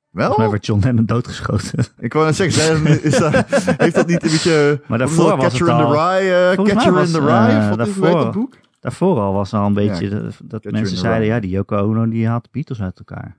Wel? 0.09 0.25
Volgens 0.25 0.38
mij 0.38 0.49
werd 0.49 0.65
John 0.65 0.83
Lennon 0.83 1.05
doodgeschoten. 1.05 1.86
Ik 1.97 2.13
wou 2.13 2.25
net 2.25 2.36
zeggen, 2.36 3.03
is 3.03 3.17
dat, 3.17 3.33
heeft 3.77 3.95
dat 3.95 4.07
niet 4.07 4.23
een 4.23 4.29
beetje... 4.31 4.81
Maar 4.88 4.97
daarvoor 4.97 5.38
was 5.38 5.39
Catcher 5.39 5.67
het 5.67 5.79
in 5.79 5.86
the 5.86 5.97
al- 5.97 6.17
Rye, 6.19 6.55
mij 6.55 6.73
Catcher 6.73 6.93
was, 6.93 7.07
in 7.07 7.13
the 7.13 7.19
eh, 7.19 7.47
Rye, 7.47 7.67
dat 7.69 7.77
daarvoor- 7.77 8.31
boek? 8.31 8.57
Daarvoor 8.79 9.19
al 9.19 9.33
was 9.33 9.53
al 9.53 9.65
een 9.65 9.73
beetje 9.73 10.31
dat, 10.43 10.63
mensen 10.63 10.97
zeiden, 10.97 11.27
ja, 11.27 11.39
die 11.39 11.49
Yoko 11.49 11.77
Ono 11.77 12.07
die 12.09 12.27
haalt 12.27 12.43
de 12.43 12.49
Beatles 12.51 12.81
uit 12.81 12.97
elkaar. 12.97 13.38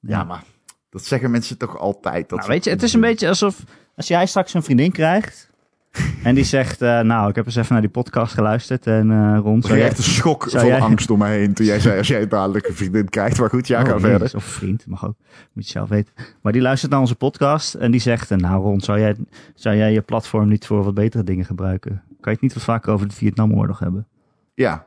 Ja, 0.00 0.24
maar 0.24 0.44
dat 0.90 1.04
zeggen 1.04 1.30
mensen 1.30 1.58
toch 1.58 1.78
altijd. 1.78 2.28
Dat 2.28 2.38
Nou, 2.38 2.50
weet 2.50 2.64
je, 2.64 2.70
het 2.70 2.82
is 2.82 2.92
een 2.92 3.00
beetje 3.00 3.28
alsof 3.28 3.64
als 3.96 4.08
jij 4.08 4.26
straks 4.26 4.54
een 4.54 4.62
vriendin 4.62 4.92
krijgt 4.92 5.49
en 6.22 6.34
die 6.34 6.44
zegt, 6.44 6.82
eh, 6.82 7.00
nou, 7.00 7.28
ik 7.28 7.34
heb 7.34 7.46
eens 7.46 7.56
even 7.56 7.72
naar 7.72 7.80
die 7.80 7.90
podcast 7.90 8.34
geluisterd 8.34 8.86
en 8.86 9.36
rond. 9.38 9.64
Er 9.64 9.70
ging 9.70 9.82
echt 9.82 9.98
een 9.98 10.04
schok 10.04 10.50
van 10.50 10.66
jij- 10.66 10.80
angst 10.80 11.08
door 11.08 11.18
me 11.18 11.26
heen 11.26 11.54
toen 11.54 11.66
jij 11.66 11.80
zei, 11.80 11.98
als 11.98 12.08
jij 12.08 12.28
dadelijk 12.28 12.68
een 12.68 12.74
vriendin 12.74 13.08
krijgt. 13.08 13.38
Maar 13.40 13.48
goed, 13.48 13.66
ja, 13.66 13.84
ga 13.84 13.98
verder. 14.00 14.22
Of 14.26 14.32
een 14.34 14.40
vriend, 14.40 14.86
mag 14.86 15.06
ook. 15.06 15.16
Moet 15.52 15.64
je 15.64 15.70
zelf 15.70 15.88
weten. 15.88 16.12
Maar 16.42 16.52
die 16.52 16.62
luistert 16.62 16.90
naar 16.92 17.00
onze 17.00 17.14
podcast 17.14 17.74
en 17.74 17.90
die 17.90 18.00
zegt, 18.00 18.30
eh, 18.30 18.38
nou 18.38 18.62
Ron, 18.62 18.80
zou 18.80 18.98
jij, 18.98 19.16
zou 19.54 19.76
jij 19.76 19.92
je 19.92 20.00
platform 20.00 20.48
niet 20.48 20.66
voor 20.66 20.84
wat 20.84 20.94
betere 20.94 21.24
dingen 21.24 21.44
gebruiken? 21.44 21.90
Kan 22.08 22.18
je 22.20 22.30
het 22.30 22.40
niet 22.40 22.54
wat 22.54 22.62
vaker 22.62 22.92
over 22.92 23.08
de 23.08 23.14
Vietnamoorlog 23.14 23.78
hebben? 23.78 24.06
Ja, 24.54 24.86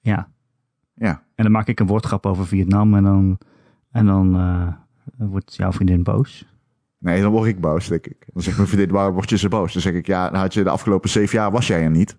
Ja. 0.00 0.28
ja. 0.94 1.22
En 1.34 1.42
dan 1.44 1.52
maak 1.52 1.66
ik 1.68 1.80
een 1.80 1.86
woordgrap 1.86 2.26
over 2.26 2.46
Vietnam 2.46 2.94
en 2.94 3.02
dan, 3.02 3.38
en 3.90 4.06
dan 4.06 4.76
wordt 5.16 5.54
jouw 5.56 5.72
vriendin 5.72 6.02
boos. 6.02 6.46
Nee, 7.02 7.20
dan 7.22 7.30
word 7.30 7.48
ik 7.48 7.60
boos, 7.60 7.88
denk 7.88 8.06
ik. 8.06 8.26
Dan 8.32 8.42
zegt 8.42 8.56
mijn 8.56 8.68
vriendin, 8.68 8.90
waar 8.94 9.12
word 9.12 9.30
je 9.30 9.38
zo 9.38 9.48
boos? 9.48 9.72
Dan 9.72 9.82
zeg 9.82 9.92
ik, 9.92 10.06
ja, 10.06 10.30
dan 10.30 10.40
had 10.40 10.54
je 10.54 10.62
de 10.62 10.70
afgelopen 10.70 11.10
zeven 11.10 11.38
jaar, 11.38 11.50
was 11.50 11.66
jij 11.66 11.82
er 11.82 11.90
niet. 11.90 12.16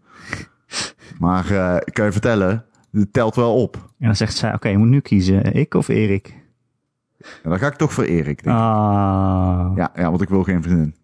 Maar 1.19 1.51
eh, 1.51 1.75
ik 1.86 1.93
kan 1.93 2.05
je 2.05 2.11
vertellen, 2.11 2.65
het 2.91 3.13
telt 3.13 3.36
wel 3.36 3.61
op. 3.61 3.75
En 3.75 4.05
dan 4.05 4.15
zegt 4.15 4.36
zij, 4.36 4.53
oké, 4.53 4.67
je 4.69 4.77
moet 4.77 4.88
nu 4.88 4.99
kiezen, 4.99 5.53
ik 5.53 5.73
of 5.73 5.88
Erik? 5.88 6.41
En 7.43 7.49
dan 7.49 7.59
ga 7.59 7.67
ik 7.67 7.73
toch 7.75 7.93
voor 7.93 8.03
Erik, 8.03 8.43
denk 8.43 8.55
ik. 8.57 8.61
Ah. 8.63 9.71
Ja, 9.75 9.91
ja, 9.95 10.09
want 10.09 10.21
ik 10.21 10.29
wil 10.29 10.43
geen 10.43 10.63
vriendin. 10.63 10.95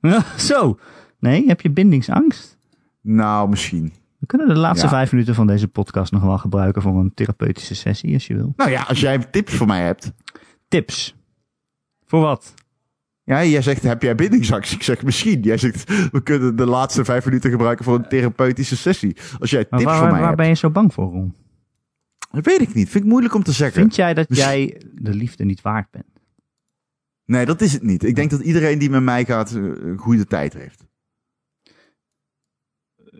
Zo. 0.36 0.78
Nee, 1.18 1.46
heb 1.46 1.60
je 1.60 1.70
bindingsangst? 1.70 2.58
Nou, 3.00 3.48
misschien. 3.48 3.92
We 4.18 4.26
kunnen 4.26 4.48
de 4.48 4.56
laatste 4.56 4.84
Ja. 4.86 4.92
vijf 4.92 5.12
minuten 5.12 5.34
van 5.34 5.46
deze 5.46 5.68
podcast 5.68 6.12
nog 6.12 6.22
wel 6.22 6.38
gebruiken 6.38 6.82
voor 6.82 6.98
een 7.00 7.14
therapeutische 7.14 7.74
sessie, 7.74 8.14
als 8.14 8.26
je 8.26 8.34
wil. 8.34 8.52
Nou 8.56 8.70
ja, 8.70 8.82
als 8.82 9.00
jij 9.00 9.18
tips 9.18 9.54
voor 9.54 9.66
mij 9.66 9.82
hebt. 9.82 10.12
Tips. 10.68 11.16
Voor 12.06 12.20
wat? 12.20 12.54
Ja, 13.24 13.44
jij 13.44 13.62
zegt, 13.62 13.82
heb 13.82 14.02
jij 14.02 14.14
bindingsangst? 14.14 14.72
Ik 14.72 14.82
zeg, 14.82 15.02
misschien. 15.02 15.40
Jij 15.42 15.56
zegt, 15.58 16.10
we 16.10 16.22
kunnen 16.22 16.56
de 16.56 16.66
laatste 16.66 17.04
vijf 17.04 17.24
minuten 17.24 17.50
gebruiken 17.50 17.84
voor 17.84 17.94
een 17.94 18.08
therapeutische 18.08 18.76
sessie. 18.76 19.16
Als 19.38 19.50
jij 19.50 19.64
tips 19.64 19.82
waar, 19.84 19.98
voor 19.98 20.06
mij 20.06 20.18
waar 20.18 20.24
hebt. 20.26 20.36
ben 20.36 20.48
je 20.48 20.54
zo 20.54 20.70
bang 20.70 20.92
voor, 20.94 21.10
Ron? 21.10 21.34
Dat 22.30 22.44
weet 22.44 22.60
ik 22.60 22.74
niet. 22.74 22.88
Vind 22.88 23.04
ik 23.04 23.10
moeilijk 23.10 23.34
om 23.34 23.42
te 23.42 23.52
zeggen. 23.52 23.80
Vind 23.80 23.94
jij 23.94 24.14
dat 24.14 24.28
Dus- 24.28 24.38
jij 24.38 24.80
de 24.94 25.14
liefde 25.14 25.44
niet 25.44 25.62
waard 25.62 25.90
bent? 25.90 26.04
Nee, 27.24 27.46
dat 27.46 27.60
is 27.60 27.72
het 27.72 27.82
niet. 27.82 28.02
Ik 28.04 28.14
denk 28.14 28.30
dat 28.30 28.40
iedereen 28.40 28.78
die 28.78 28.90
met 28.90 29.02
mij 29.02 29.24
gaat 29.24 29.50
eh, 29.54 29.62
een 29.62 29.98
goede 29.98 30.24
tijd 30.26 30.52
heeft. 30.54 30.84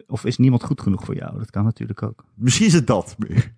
Of 0.06 0.24
is 0.24 0.36
niemand 0.38 0.62
goed 0.64 0.80
genoeg 0.80 1.04
voor 1.04 1.14
jou? 1.14 1.38
Dat 1.38 1.50
kan 1.50 1.64
natuurlijk 1.64 2.02
ook. 2.02 2.24
Misschien 2.34 2.66
is 2.66 2.72
het 2.72 2.86
dat 2.86 3.14
meer. 3.18 3.54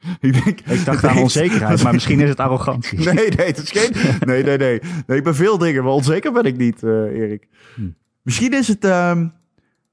ik 0.20 0.44
denk, 0.44 0.60
Ik 0.60 0.84
dacht 0.84 1.04
aan 1.04 1.18
onzekerheid, 1.18 1.82
maar 1.82 1.92
misschien 1.92 2.20
is 2.20 2.28
het 2.28 2.40
arrogantie. 2.40 2.98
Nee, 3.14 3.28
nee, 3.28 3.46
het 3.46 3.58
is 3.58 3.70
geen. 3.70 4.18
Nee, 4.26 4.42
nee, 4.42 4.56
nee. 4.58 4.80
Nee, 5.06 5.18
ik 5.18 5.24
ben 5.24 5.34
veel 5.34 5.58
dingen, 5.58 5.84
maar 5.84 5.92
onzeker 5.92 6.32
ben 6.32 6.44
ik 6.44 6.56
niet, 6.56 6.82
eh, 6.82 6.90
Erik. 6.90 7.48
Hm. 7.74 7.90
Misschien 8.22 8.52
is 8.52 8.68
het. 8.68 8.84
ehm, 8.84 9.28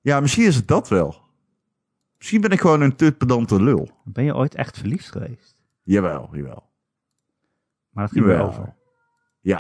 ja, 0.01 0.19
misschien 0.19 0.45
is 0.45 0.55
het 0.55 0.67
dat 0.67 0.89
wel. 0.89 1.15
Misschien 2.17 2.41
ben 2.41 2.51
ik 2.51 2.61
gewoon 2.61 2.81
een 2.81 2.95
te 2.95 3.11
pedante 3.11 3.63
lul. 3.63 3.89
Ben 4.03 4.23
je 4.23 4.35
ooit 4.35 4.55
echt 4.55 4.77
verliefd 4.77 5.11
geweest? 5.11 5.61
Jawel, 5.83 6.29
jawel. 6.31 6.63
Maar 7.89 8.03
dat 8.03 8.13
ging 8.13 8.25
Jawel. 8.25 8.47
over. 8.47 8.75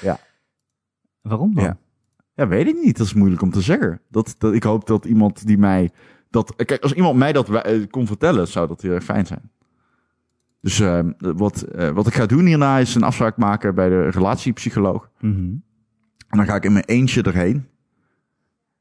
Ja. 0.00 0.18
Waarom 1.20 1.54
dan? 1.54 1.64
Ja. 1.64 1.76
Ja, 2.34 2.48
weet 2.48 2.66
ik 2.66 2.76
niet. 2.82 2.96
Dat 2.96 3.06
is 3.06 3.14
moeilijk 3.14 3.42
om 3.42 3.50
te 3.50 3.60
zeggen. 3.60 4.00
Dat, 4.08 4.34
dat, 4.38 4.52
ik 4.54 4.62
hoop 4.62 4.86
dat 4.86 5.04
iemand 5.04 5.46
die 5.46 5.58
mij. 5.58 5.90
Dat, 6.34 6.54
kijk, 6.56 6.82
als 6.82 6.92
iemand 6.92 7.16
mij 7.16 7.32
dat 7.32 7.48
eh, 7.48 7.86
kon 7.90 8.06
vertellen, 8.06 8.48
zou 8.48 8.68
dat 8.68 8.82
heel 8.82 8.92
erg 8.92 9.04
fijn 9.04 9.26
zijn. 9.26 9.50
Dus 10.60 10.80
ehm, 10.80 11.12
wat, 11.18 11.62
eh, 11.62 11.90
wat 11.90 12.06
ik 12.06 12.14
ga 12.14 12.26
doen 12.26 12.46
hierna 12.46 12.78
is 12.78 12.94
een 12.94 13.02
afspraak 13.02 13.36
maken 13.36 13.74
bij 13.74 13.88
de 13.88 14.08
relatiepsycholoog. 14.08 15.10
Mhm. 15.20 15.38
En 16.28 16.36
dan 16.38 16.44
ga 16.46 16.54
ik 16.54 16.64
in 16.64 16.72
mijn 16.72 16.84
eentje 16.84 17.22
erheen. 17.22 17.56
En 17.56 17.66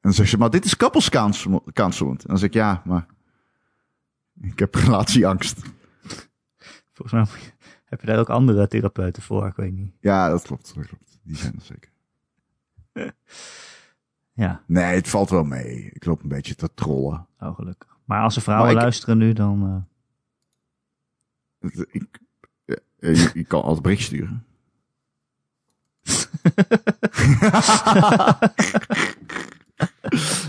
dan 0.01 0.13
zegt 0.13 0.29
ze, 0.29 0.37
maar 0.37 0.49
dit 0.49 0.65
is 0.65 0.77
couples 0.77 1.09
counsel- 1.09 1.63
counseling. 1.73 2.19
En 2.19 2.27
dan 2.27 2.37
zeg 2.37 2.47
ik, 2.47 2.53
ja, 2.53 2.81
maar 2.85 3.05
ik 4.41 4.59
heb 4.59 4.75
relatieangst. 4.85 5.59
Volgens 6.93 7.11
mij 7.11 7.41
heb 7.85 8.01
je 8.01 8.07
daar 8.07 8.19
ook 8.19 8.29
andere 8.29 8.67
therapeuten 8.67 9.23
voor, 9.23 9.47
ik 9.47 9.55
weet 9.55 9.73
niet. 9.73 9.91
Ja, 9.99 10.29
dat 10.29 10.41
klopt. 10.41 10.75
Dat 10.75 10.87
klopt. 10.87 11.19
Die 11.23 11.35
zijn 11.35 11.53
er 11.55 11.61
zeker. 11.61 11.91
Ja, 14.33 14.63
Nee, 14.67 14.95
het 14.95 15.09
valt 15.09 15.29
wel 15.29 15.43
mee. 15.43 15.89
Ik 15.93 16.05
loop 16.05 16.23
een 16.23 16.29
beetje 16.29 16.55
te 16.55 16.73
trollen. 16.73 17.27
oh 17.39 17.55
gelukkig. 17.55 17.97
Maar 18.05 18.21
als 18.23 18.35
er 18.35 18.41
vrouwen 18.41 18.71
ik- 18.71 18.75
luisteren 18.77 19.17
nu, 19.17 19.33
dan... 19.33 19.87
eh, 21.59 21.69
Ik, 21.91 22.19
je, 22.99 23.31
je 23.33 23.43
kan 23.43 23.61
altijd 23.61 23.81
bericht 23.81 24.03
sturen. 24.03 24.45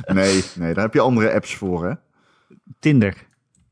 nee, 0.07 0.45
nee, 0.57 0.75
daar 0.75 0.85
heb 0.85 0.95
je 0.95 1.01
andere 1.01 1.33
apps 1.35 1.55
voor, 1.57 1.87
hè. 1.89 1.95
Tinder. 2.79 3.27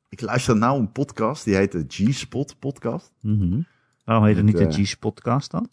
Ik 0.08 0.20
luister 0.20 0.56
nou 0.56 0.80
een 0.80 0.92
podcast, 0.92 1.44
die 1.44 1.54
heet 1.54 1.72
de 1.72 1.84
G-Spot 1.88 2.58
podcast. 2.58 3.12
Mhm. 3.20 3.60
Waarom 4.04 4.24
heet 4.24 4.36
het 4.36 4.44
niet 4.44 4.56
de 4.58 4.84
G-podcast 4.84 5.50
dan? 5.50 5.68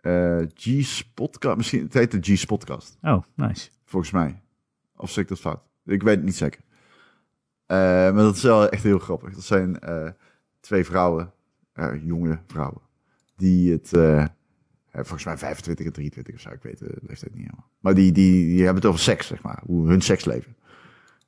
Eh 0.00 0.38
G-Spotcast, 0.54 1.56
misschien, 1.56 1.82
het 1.82 1.94
heet 1.94 2.10
de 2.10 2.34
G-Spotcast. 2.34 2.98
Oh, 3.02 3.22
nice. 3.34 3.68
Volgens 3.84 4.12
mij. 4.12 4.40
Of 4.96 5.10
zeg 5.10 5.22
ik 5.22 5.28
dat 5.28 5.40
fout? 5.40 5.60
Ik 5.84 6.02
weet 6.02 6.16
het 6.16 6.24
niet 6.24 6.36
zeker. 6.36 6.60
Eh, 7.66 7.76
maar 7.76 8.14
dat 8.22 8.36
is 8.36 8.42
wel 8.42 8.68
echt 8.68 8.82
heel 8.82 8.98
grappig. 8.98 9.34
Dat 9.34 9.44
zijn 9.44 9.80
eh, 9.80 10.08
twee 10.60 10.84
vrouwen, 10.84 11.32
jonge 12.04 12.38
vrouwen, 12.46 12.80
die 13.36 13.72
het, 13.72 13.88
volgens 14.92 15.24
mij 15.24 15.38
25 15.38 15.86
en 15.86 15.92
23 15.92 16.34
of 16.34 16.40
zo, 16.40 16.50
ik 16.50 16.62
weet 16.62 16.78
de 16.78 16.98
leeftijd 17.00 17.34
niet 17.34 17.44
helemaal. 17.44 17.70
Maar 17.80 17.94
die, 17.94 18.12
die, 18.12 18.46
die 18.46 18.64
hebben 18.64 18.82
het 18.82 18.86
over 18.86 19.00
seks, 19.00 19.26
zeg 19.26 19.42
maar. 19.42 19.62
Hoe 19.66 19.88
hun 19.88 20.00
seksleven. 20.00 20.56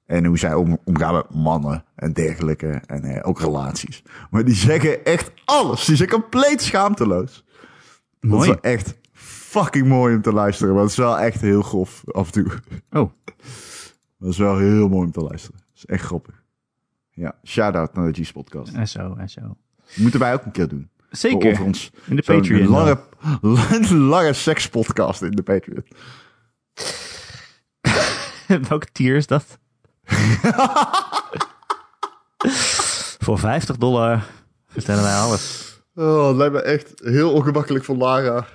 En 0.07 0.25
hoe 0.25 0.39
zij 0.39 0.55
om, 0.55 0.79
omgaan 0.85 1.15
met 1.15 1.35
mannen 1.35 1.85
en 1.95 2.13
dergelijke. 2.13 2.83
En 2.87 3.05
eh, 3.05 3.29
ook 3.29 3.41
relaties. 3.41 4.03
Maar 4.31 4.45
die 4.45 4.55
zeggen 4.55 5.05
echt 5.05 5.33
alles. 5.45 5.85
Die 5.85 5.97
zijn 5.97 6.09
compleet 6.09 6.63
schaamteloos. 6.63 7.45
Dat 8.23 8.31
is 8.31 8.37
Mooi. 8.37 8.49
wel 8.49 8.61
echt 8.61 8.95
fucking 9.13 9.87
mooi 9.87 10.15
om 10.15 10.23
te 10.23 10.33
luisteren. 10.33 10.73
Maar 10.73 10.83
het 10.83 10.91
is 10.91 10.97
wel 10.97 11.19
echt 11.19 11.41
heel 11.41 11.63
grof 11.63 12.03
af 12.07 12.27
en 12.27 12.33
toe. 12.33 12.53
Oh, 12.91 13.11
Dat 14.19 14.31
is 14.31 14.39
wel 14.39 14.59
heel 14.59 14.89
mooi 14.89 15.07
om 15.07 15.13
te 15.13 15.21
luisteren. 15.21 15.57
Dat 15.59 15.77
is 15.77 15.85
echt 15.87 16.05
grappig. 16.05 16.43
Ja, 17.11 17.35
shout-out 17.45 17.95
naar 17.95 18.13
de 18.13 18.25
G-podcast. 18.25 18.73
en 18.75 18.89
zo, 18.89 19.15
en 19.19 19.29
zo. 19.31 19.41
Moeten 19.97 20.21
wij 20.21 20.33
ook 20.35 20.45
een 20.45 20.51
keer 20.53 20.69
doen. 20.69 20.91
Zeker, 21.11 21.51
Over 21.53 21.65
ons. 21.65 21.91
in 22.05 22.17
de 22.17 22.23
Patreon. 22.23 22.67
lange, 22.69 23.01
lange, 23.41 23.95
lange 24.15 24.33
sekspodcast 24.33 25.23
in 25.23 25.31
de 25.31 25.43
Patreon. 25.43 25.85
Welke 28.69 28.87
tier 28.93 29.17
is 29.17 29.27
dat? 29.27 29.59
Voor 33.19 33.39
50 33.39 33.77
dollar 33.77 34.27
vertellen 34.67 35.03
wij 35.03 35.15
alles. 35.17 35.72
Oh, 35.95 36.29
het 36.29 36.37
lijkt 36.37 36.55
me 36.55 36.61
echt 36.63 36.93
heel 37.05 37.33
ongemakkelijk 37.33 37.85
voor 37.85 37.97
Lara. 37.97 38.47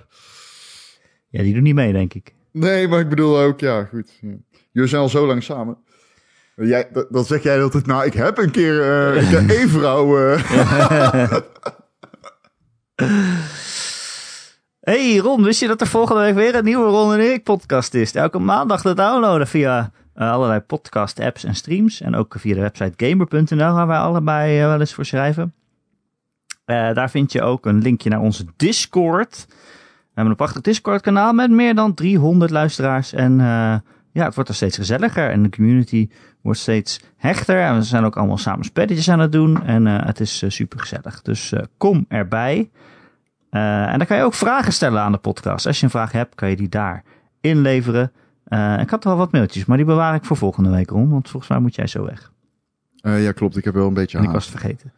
Ja, 1.30 1.44
die 1.44 1.54
doen 1.54 1.64
niet 1.64 1.76
mee, 1.76 1.94
denk 1.94 2.14
ik. 2.14 2.34
Nee, 2.52 2.88
maar 2.88 3.00
ik 3.00 3.10
bedoel 3.10 3.40
ook, 3.40 3.60
ja, 3.60 3.84
goed. 3.84 4.18
Ja. 4.22 4.34
Jullie 4.72 4.90
zijn 4.90 5.02
al 5.02 5.10
zo 5.10 5.28
lang 5.28 5.44
samen. 5.44 5.78
Jij, 6.56 6.90
dat, 6.92 7.08
dat 7.10 7.28
zeg 7.28 7.44
jij 7.44 7.62
altijd, 7.64 7.86
nou, 7.86 8.06
ik 8.06 8.14
heb 8.14 8.38
een 8.38 8.52
keer 8.52 8.82
eh, 8.82 9.22
ik 9.22 9.28
heb 9.28 9.50
één 9.60 9.70
vrouw. 9.70 10.18
eh. 10.28 11.34
Hey 14.80 15.18
Ron, 15.18 15.44
wist 15.44 15.60
je 15.60 15.68
dat 15.68 15.82
er 15.82 15.88
volgende 15.88 16.22
week 16.22 16.36
weer 16.36 16.56
een 16.56 16.64
nieuwe 16.64 16.86
Ron 16.90 17.14
en 17.14 17.20
Erik 17.20 17.44
podcast 17.44 17.94
is? 17.94 18.14
Elke 18.16 18.40
maandag 18.40 18.82
te 18.82 18.94
downloaden 18.94 19.48
via 19.48 19.92
eh, 20.14 20.32
allerlei 20.32 20.60
podcast 20.60 21.20
apps 21.20 21.44
en 21.44 21.56
streams. 21.56 22.02
En 22.02 22.16
ook 22.16 22.36
via 22.38 22.54
de 22.56 22.62
website 22.62 23.06
gamer.nl 23.06 23.74
waar 23.74 23.88
wij 23.88 23.98
allebei 23.98 24.60
eh, 24.60 24.66
wel 24.68 24.80
eens 24.80 24.94
voor 24.94 25.06
schrijven. 25.06 25.54
Eh, 26.68 26.94
daar 26.94 27.10
vind 27.10 27.32
je 27.32 27.42
ook 27.42 27.66
een 27.66 27.82
linkje 27.82 28.10
naar 28.10 28.20
onze 28.20 28.46
Discord. 28.56 29.46
We 29.48 30.14
hebben 30.14 30.32
een 30.32 30.36
prachtig 30.36 30.62
Discord 30.62 31.02
kanaal 31.02 31.34
met 31.34 31.52
meer 31.52 31.76
dan 31.76 31.94
300 31.94 32.52
luisteraars. 32.52 33.14
En 33.14 33.40
eh, 33.40 33.76
ja, 34.12 34.26
het 34.26 34.36
wordt 34.36 34.50
er 34.50 34.56
steeds 34.56 34.78
gezelliger 34.78 35.30
en 35.30 35.44
de 35.44 35.50
community 35.50 36.10
wordt 36.42 36.60
steeds 36.60 37.02
hechter. 37.18 37.62
En 37.62 37.76
we 37.76 37.82
zijn 37.82 38.04
ook 38.04 38.18
allemaal 38.18 38.38
samen 38.38 38.66
spelletjes 38.66 39.10
aan 39.10 39.20
het 39.20 39.32
doen. 39.32 39.64
En 39.64 39.88
eh, 39.88 40.06
het 40.06 40.20
is 40.20 40.44
super 40.48 40.80
gezellig. 40.80 41.22
Dus 41.22 41.54
kom 41.78 42.06
erbij. 42.08 42.70
En 43.50 43.98
dan 43.98 44.08
kan 44.08 44.18
je 44.18 44.24
ook 44.24 44.34
vragen 44.34 44.74
stellen 44.74 45.02
aan 45.02 45.12
de 45.12 45.18
podcast. 45.18 45.66
Als 45.66 45.78
je 45.78 45.84
een 45.84 45.92
vraag 45.92 46.12
hebt, 46.12 46.36
kan 46.36 46.50
je 46.50 46.56
die 46.56 46.70
daar 46.70 47.04
inleveren. 47.42 48.12
Ik 48.80 48.90
had 48.90 49.04
wel 49.04 49.18
wat 49.18 49.32
mailtjes, 49.32 49.66
maar 49.66 49.78
die 49.78 49.86
bewaar 49.86 50.16
ik 50.16 50.26
voor 50.26 50.38
volgende 50.38 50.70
week, 50.70 50.90
Ron. 50.90 51.10
Want 51.10 51.30
volgens 51.30 51.52
mij 51.52 51.60
moet 51.60 51.76
jij 51.76 51.88
zo 51.88 52.06
weg. 52.06 52.32
Eh, 53.02 53.24
ja, 53.24 53.32
klopt. 53.32 53.58
Ik 53.58 53.64
heb 53.64 53.74
wel 53.74 53.88
een 53.88 53.94
beetje 53.94 54.18
En 54.18 54.24
ik 54.24 54.30
was 54.30 54.46
het 54.50 54.60
vergeten. 54.60 54.94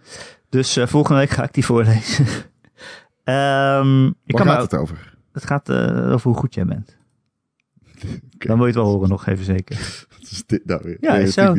Dus 0.50 0.78
eh, 0.78 0.88
volgende 0.88 1.20
week 1.20 1.30
ga 1.30 1.44
ik 1.44 1.54
die 1.54 1.66
voorlezen. 1.66 2.26
Ehm, 3.24 4.06
ik 4.06 4.14
Waar 4.26 4.44
kan 4.44 4.54
gaat 4.54 4.72
het 4.72 4.76
over? 4.76 5.18
het 5.32 5.46
gaat 5.46 5.70
eh, 5.70 6.12
over 6.12 6.30
hoe 6.30 6.40
goed 6.40 6.54
jij 6.54 6.66
bent. 6.66 6.98
Dan 8.48 8.58
wil 8.58 8.66
je 8.66 8.72
het 8.74 8.76
wel 8.76 8.86
horen 8.86 9.10
nog 9.10 9.26
even 9.26 9.46
zeker. 9.46 9.76
Wat 10.20 10.32
is 10.32 10.44
dit 10.46 10.66
nou 10.66 10.82
weer? 10.84 10.98
Ja, 11.00 11.14
Nee, 11.14 11.32
zo. 11.32 11.54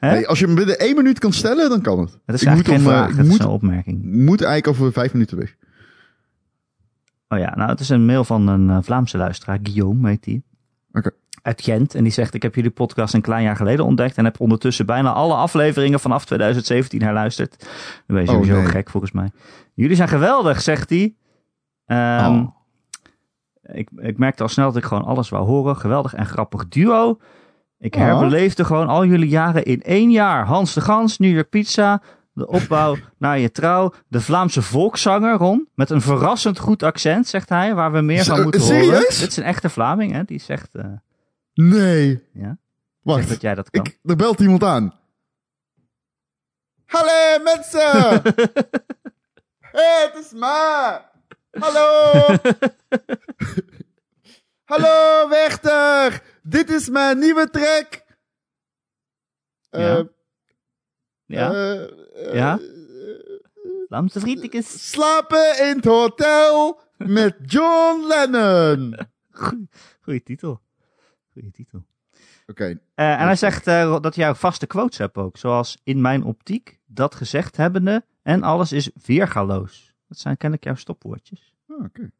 Nee, 0.00 0.28
als 0.28 0.38
je 0.38 0.46
hem 0.46 0.54
binnen 0.54 0.78
één 0.78 0.96
minuut 0.96 1.18
kan 1.18 1.32
stellen, 1.32 1.68
dan 1.68 1.80
kan 1.80 1.98
het. 1.98 2.18
Het 2.24 2.34
is 2.34 2.42
ik 2.42 2.48
moet, 2.48 2.56
eigenlijk 2.56 2.68
om, 2.68 2.74
geen 2.74 2.94
vraag, 2.94 3.10
ik 3.10 3.16
het 3.16 3.26
is 3.26 3.32
moet, 3.32 3.40
een 3.40 3.46
opmerking. 3.46 4.04
moet 4.04 4.42
eigenlijk 4.42 4.78
over 4.78 4.92
vijf 4.92 5.12
minuten 5.12 5.38
weg. 5.38 5.56
Oh 7.28 7.38
ja, 7.38 7.54
nou 7.56 7.70
het 7.70 7.80
is 7.80 7.88
een 7.88 8.06
mail 8.06 8.24
van 8.24 8.46
een 8.48 8.84
Vlaamse 8.84 9.16
luisteraar, 9.16 9.58
Guillaume 9.62 10.08
heet 10.08 10.24
die. 10.24 10.44
Oké. 10.92 11.10
Uit 11.46 11.62
Gent. 11.62 11.94
En 11.94 12.02
die 12.02 12.12
zegt, 12.12 12.34
ik 12.34 12.42
heb 12.42 12.54
jullie 12.54 12.70
podcast 12.70 13.14
een 13.14 13.20
klein 13.20 13.42
jaar 13.42 13.56
geleden 13.56 13.84
ontdekt. 13.84 14.16
En 14.16 14.24
heb 14.24 14.40
ondertussen 14.40 14.86
bijna 14.86 15.12
alle 15.12 15.34
afleveringen 15.34 16.00
vanaf 16.00 16.24
2017 16.24 17.02
herluisterd. 17.02 17.56
Dan 18.06 18.16
ben 18.16 18.20
je 18.24 18.28
Oh, 18.28 18.34
sowieso 18.34 18.56
nee. 18.60 18.66
gek 18.70 18.90
volgens 18.90 19.12
mij. 19.12 19.30
Jullie 19.74 19.96
zijn 19.96 20.08
geweldig, 20.08 20.60
zegt 20.62 20.90
hij. 20.90 21.14
Ehm, 21.86 22.34
Oh. 22.34 22.48
ik, 23.62 23.88
ik 23.96 24.18
merkte 24.18 24.42
al 24.42 24.48
snel 24.48 24.66
dat 24.66 24.76
ik 24.82 24.84
gewoon 24.88 25.04
alles 25.04 25.28
wou 25.28 25.46
horen. 25.46 25.76
Geweldig 25.76 26.14
en 26.14 26.26
grappig 26.26 26.68
duo. 26.68 27.18
Ik 27.78 27.94
Oh. 27.94 28.00
herbeleefde 28.00 28.64
gewoon 28.64 28.88
al 28.88 29.04
jullie 29.06 29.28
jaren 29.28 29.64
in 29.64 29.82
één 29.82 30.10
jaar. 30.10 30.46
Hans 30.46 30.74
de 30.74 30.80
Gans, 30.80 31.18
New 31.18 31.34
York 31.34 31.48
Pizza, 31.48 32.02
de 32.32 32.46
opbouw 32.48 32.96
naar 33.18 33.38
je 33.38 33.50
trouw, 33.50 33.92
de 34.08 34.20
Vlaamse 34.20 34.62
volkszanger 34.62 35.36
Ron, 35.36 35.68
met 35.74 35.90
een 35.90 36.00
verrassend 36.00 36.58
goed 36.58 36.82
accent, 36.82 37.26
zegt 37.26 37.48
hij, 37.48 37.74
waar 37.74 37.92
we 37.92 38.00
meer 38.00 38.24
van 38.24 38.42
moeten 38.42 38.60
horen. 38.60 39.00
Dit 39.00 39.26
is 39.26 39.36
een 39.36 39.44
echte 39.44 39.68
Vlaming, 39.70 40.12
hè? 40.12 40.22
Die 40.24 40.40
zegt, 40.40 40.74
eh, 40.74 40.84
Nee. 41.60 42.22
ja, 42.32 42.58
Wacht, 43.00 43.28
dat 43.28 43.40
jij 43.40 43.54
dat 43.54 43.70
kan. 43.70 43.84
ik, 43.86 43.98
er 44.02 44.16
belt 44.16 44.40
iemand 44.40 44.62
aan. 44.62 44.94
Hallo 46.86 47.42
mensen! 47.42 48.00
hey, 49.76 50.10
het 50.12 50.24
is 50.24 50.32
Ma! 50.32 51.10
Hallo! 51.50 52.20
Hallo 54.70 55.28
Wechter! 55.28 56.22
Dit 56.42 56.70
is 56.70 56.88
mijn 56.88 57.18
nieuwe 57.18 57.50
track! 57.50 58.04
Ja. 59.70 59.96
Eh, 59.98 60.04
ja, 61.26 61.52
eh, 61.52 62.34
Ja? 62.34 62.58
eh, 62.58 62.64
Vlaamse 63.86 64.20
vriendjes. 64.20 64.90
slapen 64.90 65.58
in 65.68 65.76
het 65.76 65.84
hotel 65.84 66.80
met 66.96 67.36
John 67.44 68.06
Lennon. 68.06 68.96
Goeie 70.02 70.22
titel. 70.22 70.60
Goeie 71.36 71.50
titel. 71.50 71.84
Oké, 72.46 72.64
Eh, 72.94 73.20
en 73.20 73.26
hij 73.26 73.36
zegt 73.36 73.66
eh, 73.66 74.00
dat 74.00 74.14
jij 74.14 74.34
vaste 74.34 74.66
quotes 74.66 74.98
hebt 74.98 75.16
ook. 75.16 75.36
Zoals 75.36 75.80
in 75.84 76.00
mijn 76.00 76.22
optiek, 76.24 76.78
dat 76.86 77.14
gezegd 77.14 77.56
hebbende 77.56 78.04
en 78.22 78.42
alles 78.42 78.72
is 78.72 78.90
weergaloos. 79.06 79.94
Dat 80.08 80.18
zijn 80.18 80.36
kennelijk 80.36 80.66
jouw 80.68 80.74
stopwoordjes. 80.76 81.54
Ah, 81.68 81.84
oké. 81.84 82.10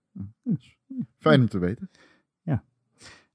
Fijn 1.18 1.40
om 1.40 1.48
te 1.48 1.58
weten. 1.58 1.90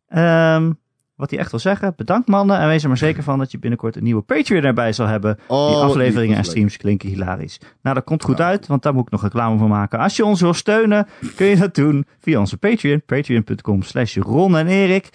Ehm, 0.08 0.72
wat 1.16 1.30
hij 1.30 1.40
echt 1.40 1.52
wil 1.52 1.60
zeggen, 1.60 1.94
bedankt 1.96 2.28
mannen 2.28 2.60
en 2.60 2.68
wees 2.68 2.82
er 2.84 2.88
maar 2.88 2.98
zeker 2.98 3.24
van 3.24 3.38
dat 3.40 3.52
je 3.52 3.60
binnenkort 3.60 3.96
een 3.96 4.04
nieuwe 4.04 4.22
Patreon 4.22 4.64
erbij 4.64 4.94
zal 4.94 5.08
hebben. 5.08 5.40
Oh, 5.48 5.68
Die 5.68 5.78
afleveringen 5.78 6.38
en 6.38 6.44
streams 6.44 6.78
klinken 6.78 7.10
hilarisch. 7.10 7.60
Nou, 7.82 7.96
dat 7.96 8.04
komt 8.04 8.24
goed 8.24 8.38
Ja. 8.38 8.46
uit, 8.46 8.68
want 8.68 8.84
daar 8.84 8.94
moet 8.94 9.06
ik 9.06 9.12
nog 9.12 9.22
reclame 9.22 9.58
voor 9.58 9.68
maken. 9.68 10.00
Als 10.00 10.16
je 10.16 10.26
ons 10.26 10.42
wil 10.42 10.54
steunen, 10.54 11.08
kun 11.36 11.46
je 11.46 11.56
dat 11.58 11.76
doen 11.76 12.06
via 12.20 12.40
onze 12.40 12.58
Patreon. 12.58 13.02
Patreon.com 13.06 13.82
slash 13.82 14.18
Ron 14.18 14.58
en 14.58 14.68
Erik. 14.68 15.10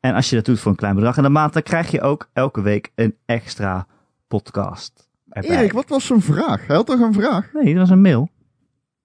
En 0.00 0.14
als 0.14 0.30
je 0.30 0.36
dat 0.36 0.44
doet 0.44 0.60
voor 0.60 0.70
een 0.70 0.76
klein 0.76 0.94
bedrag 0.94 1.16
in 1.16 1.22
de 1.22 1.28
maand, 1.28 1.52
dan 1.52 1.62
krijg 1.62 1.90
je 1.90 2.00
ook 2.00 2.28
elke 2.32 2.60
week 2.60 2.92
een 2.94 3.16
extra 3.26 3.86
podcast. 4.28 5.08
Erbij. 5.28 5.56
Erik, 5.56 5.72
wat 5.72 5.88
was 5.88 6.06
zijn 6.06 6.20
vraag? 6.22 6.66
Hij 6.66 6.76
had 6.76 6.86
toch 6.86 7.00
een 7.00 7.12
vraag? 7.12 7.52
Nee, 7.52 7.64
dat 7.64 7.76
was 7.82 7.90
een 7.90 8.00
mail. 8.00 8.30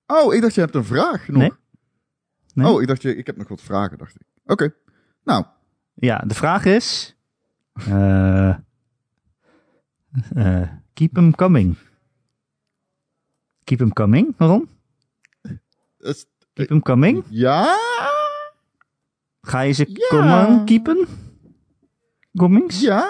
Oh, 0.07 0.33
ik 0.33 0.41
dacht 0.41 0.53
je 0.55 0.61
hebt 0.61 0.75
een 0.75 0.83
vraag 0.85 1.27
nog. 1.27 1.37
Nee. 1.37 1.51
Nee. 2.53 2.67
Oh, 2.67 2.81
ik 2.81 2.87
dacht 2.87 3.01
je, 3.01 3.15
ik 3.15 3.25
heb 3.25 3.37
nog 3.37 3.47
wat 3.47 3.61
vragen, 3.61 3.97
dacht 3.97 4.15
ik. 4.15 4.21
Oké. 4.45 4.73
Nou, 5.23 5.45
Ja, 5.93 6.17
de 6.17 6.33
vraag 6.33 6.65
is... 6.65 7.15
eh 7.73 8.49
eh, 10.35 10.69
keep 10.93 11.13
them 11.13 11.35
coming. 11.35 11.77
Keep 13.63 13.77
them 13.77 13.93
coming, 13.93 14.35
is- 15.97 16.25
Keep 16.53 16.67
them 16.67 16.81
coming? 16.81 17.23
ja? 17.29 17.77
Ga 19.45 19.59
je 19.59 19.71
ze 19.73 19.85
Ja. 19.87 20.07
komen 20.07 20.65
keepen? 20.65 21.07
Comings? 22.37 22.81
Ja? 22.81 23.07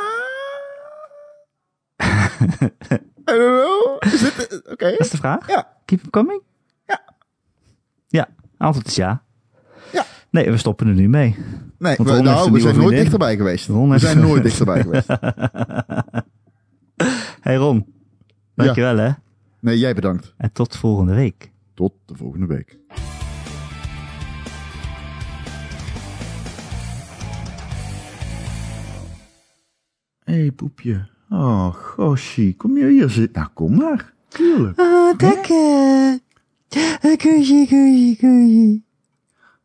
I 1.98 3.38
don't 3.38 3.64
know. 3.64 3.98
Is 4.14 4.20
dit, 4.20 4.48
eh, 4.48 4.72
oké. 4.72 4.90
Dat 4.90 5.00
is 5.00 5.10
de 5.10 5.18
vraag? 5.18 5.48
Ja. 5.48 5.68
Keep 5.86 6.00
them 6.00 6.10
coming? 6.10 6.42
Ja. 6.88 7.02
Ja, 8.08 8.28
antwoord 8.58 8.88
is 8.88 8.96
ja. 8.96 9.24
Ja. 9.92 10.06
Nee, 10.30 10.52
we 10.52 10.58
stoppen 10.58 10.88
er 10.88 10.94
nu 10.94 11.10
mee. 11.10 11.36
Nee, 11.78 11.96
we, 11.98 12.22
nou, 12.22 12.52
we 12.52 12.60
zijn 12.60 12.78
nooit 12.78 12.96
dichterbij 12.98 13.36
geweest. 13.36 13.68
Ron 13.68 13.90
we 13.90 14.00
zijn 14.00 14.20
nooit 14.20 14.44
dichterbij 14.44 14.82
geweest. 14.82 15.08
Hey 17.42 17.56
Ron, 17.56 17.86
dankjewel 18.56 18.98
hè. 18.98 19.10
Nee, 19.60 19.78
jij 19.80 19.94
bedankt. 19.94 20.34
En 20.38 20.52
tot 20.52 20.76
volgende 20.78 21.14
week. 21.16 21.52
Tot 21.74 21.94
de 22.06 22.16
volgende 22.16 22.46
week. 22.46 22.78
Hé, 30.26 30.34
hey, 30.34 30.52
poepje. 30.52 31.08
Oh, 31.30 31.74
gosje. 31.74 32.56
Kom 32.58 32.78
je 32.78 32.88
hier 32.88 33.10
zitten? 33.10 33.42
Nou, 33.42 33.54
kom 33.54 33.76
maar. 33.76 34.14
Tuurlijk. 34.28 34.80
Oh, 34.80 35.14
lekker. 35.18 36.20
Kusje, 37.18 37.66
kusje, 37.68 38.16
kusje. 38.18 38.82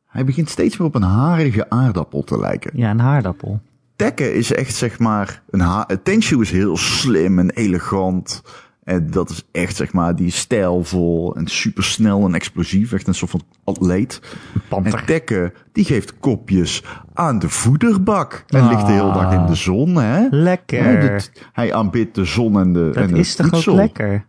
Hij 0.06 0.24
begint 0.24 0.48
steeds 0.48 0.76
meer 0.76 0.86
op 0.86 0.94
een 0.94 1.02
harige 1.02 1.70
aardappel 1.70 2.24
te 2.24 2.38
lijken. 2.38 2.70
Ja, 2.74 2.90
een 2.90 3.00
haardappel. 3.00 3.61
Tekken 3.96 4.34
is 4.34 4.52
echt, 4.52 4.74
zeg 4.74 4.98
maar, 4.98 5.42
een 5.50 5.61
ha 5.61 5.86
Tenshu 6.02 6.40
is 6.40 6.50
heel 6.50 6.76
slim 6.76 7.38
en 7.38 7.50
elegant. 7.50 8.42
En 8.84 9.10
dat 9.10 9.30
is 9.30 9.42
echt, 9.52 9.76
zeg 9.76 9.92
maar, 9.92 10.16
die 10.16 10.30
stijlvol 10.30 11.36
en 11.36 11.46
supersnel 11.46 12.26
en 12.26 12.34
explosief. 12.34 12.92
Echt 12.92 13.06
een 13.06 13.14
soort 13.14 13.30
van 13.30 13.42
atleet. 13.64 14.20
En 14.54 14.60
Panter. 14.68 15.04
Tekken, 15.04 15.52
die 15.72 15.84
geeft 15.84 16.18
kopjes 16.18 16.84
aan 17.14 17.38
de 17.38 17.48
voederbak. 17.48 18.44
En 18.48 18.68
ligt 18.68 18.86
de 18.86 18.92
hele 18.92 19.12
dag 19.12 19.32
in 19.32 19.46
de 19.46 19.54
zon, 19.54 19.96
hè? 19.96 20.26
Lekker. 20.30 20.84
Hij, 20.84 21.20
hij 21.52 21.74
aanbidt 21.74 22.14
de 22.14 22.24
zon 22.24 22.58
en 22.58 22.72
de, 22.72 22.90
Dat 22.92 23.10
en 23.10 23.16
is 23.16 23.34
toch 23.34 23.68
ook 23.68 23.74
lekker? 23.74 24.26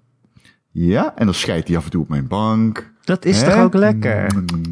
Ja, 0.71 1.13
en 1.15 1.25
dan 1.25 1.33
scheidt 1.33 1.67
hij 1.67 1.77
af 1.77 1.83
en 1.83 1.89
toe 1.91 2.01
op 2.01 2.09
mijn 2.09 2.27
bank. 2.27 2.93
Dat 3.03 3.25
is 3.25 3.41
Hè? 3.41 3.49
toch 3.51 3.59
ook 3.59 3.73
lekker? 3.73 4.33
Mm. 4.33 4.63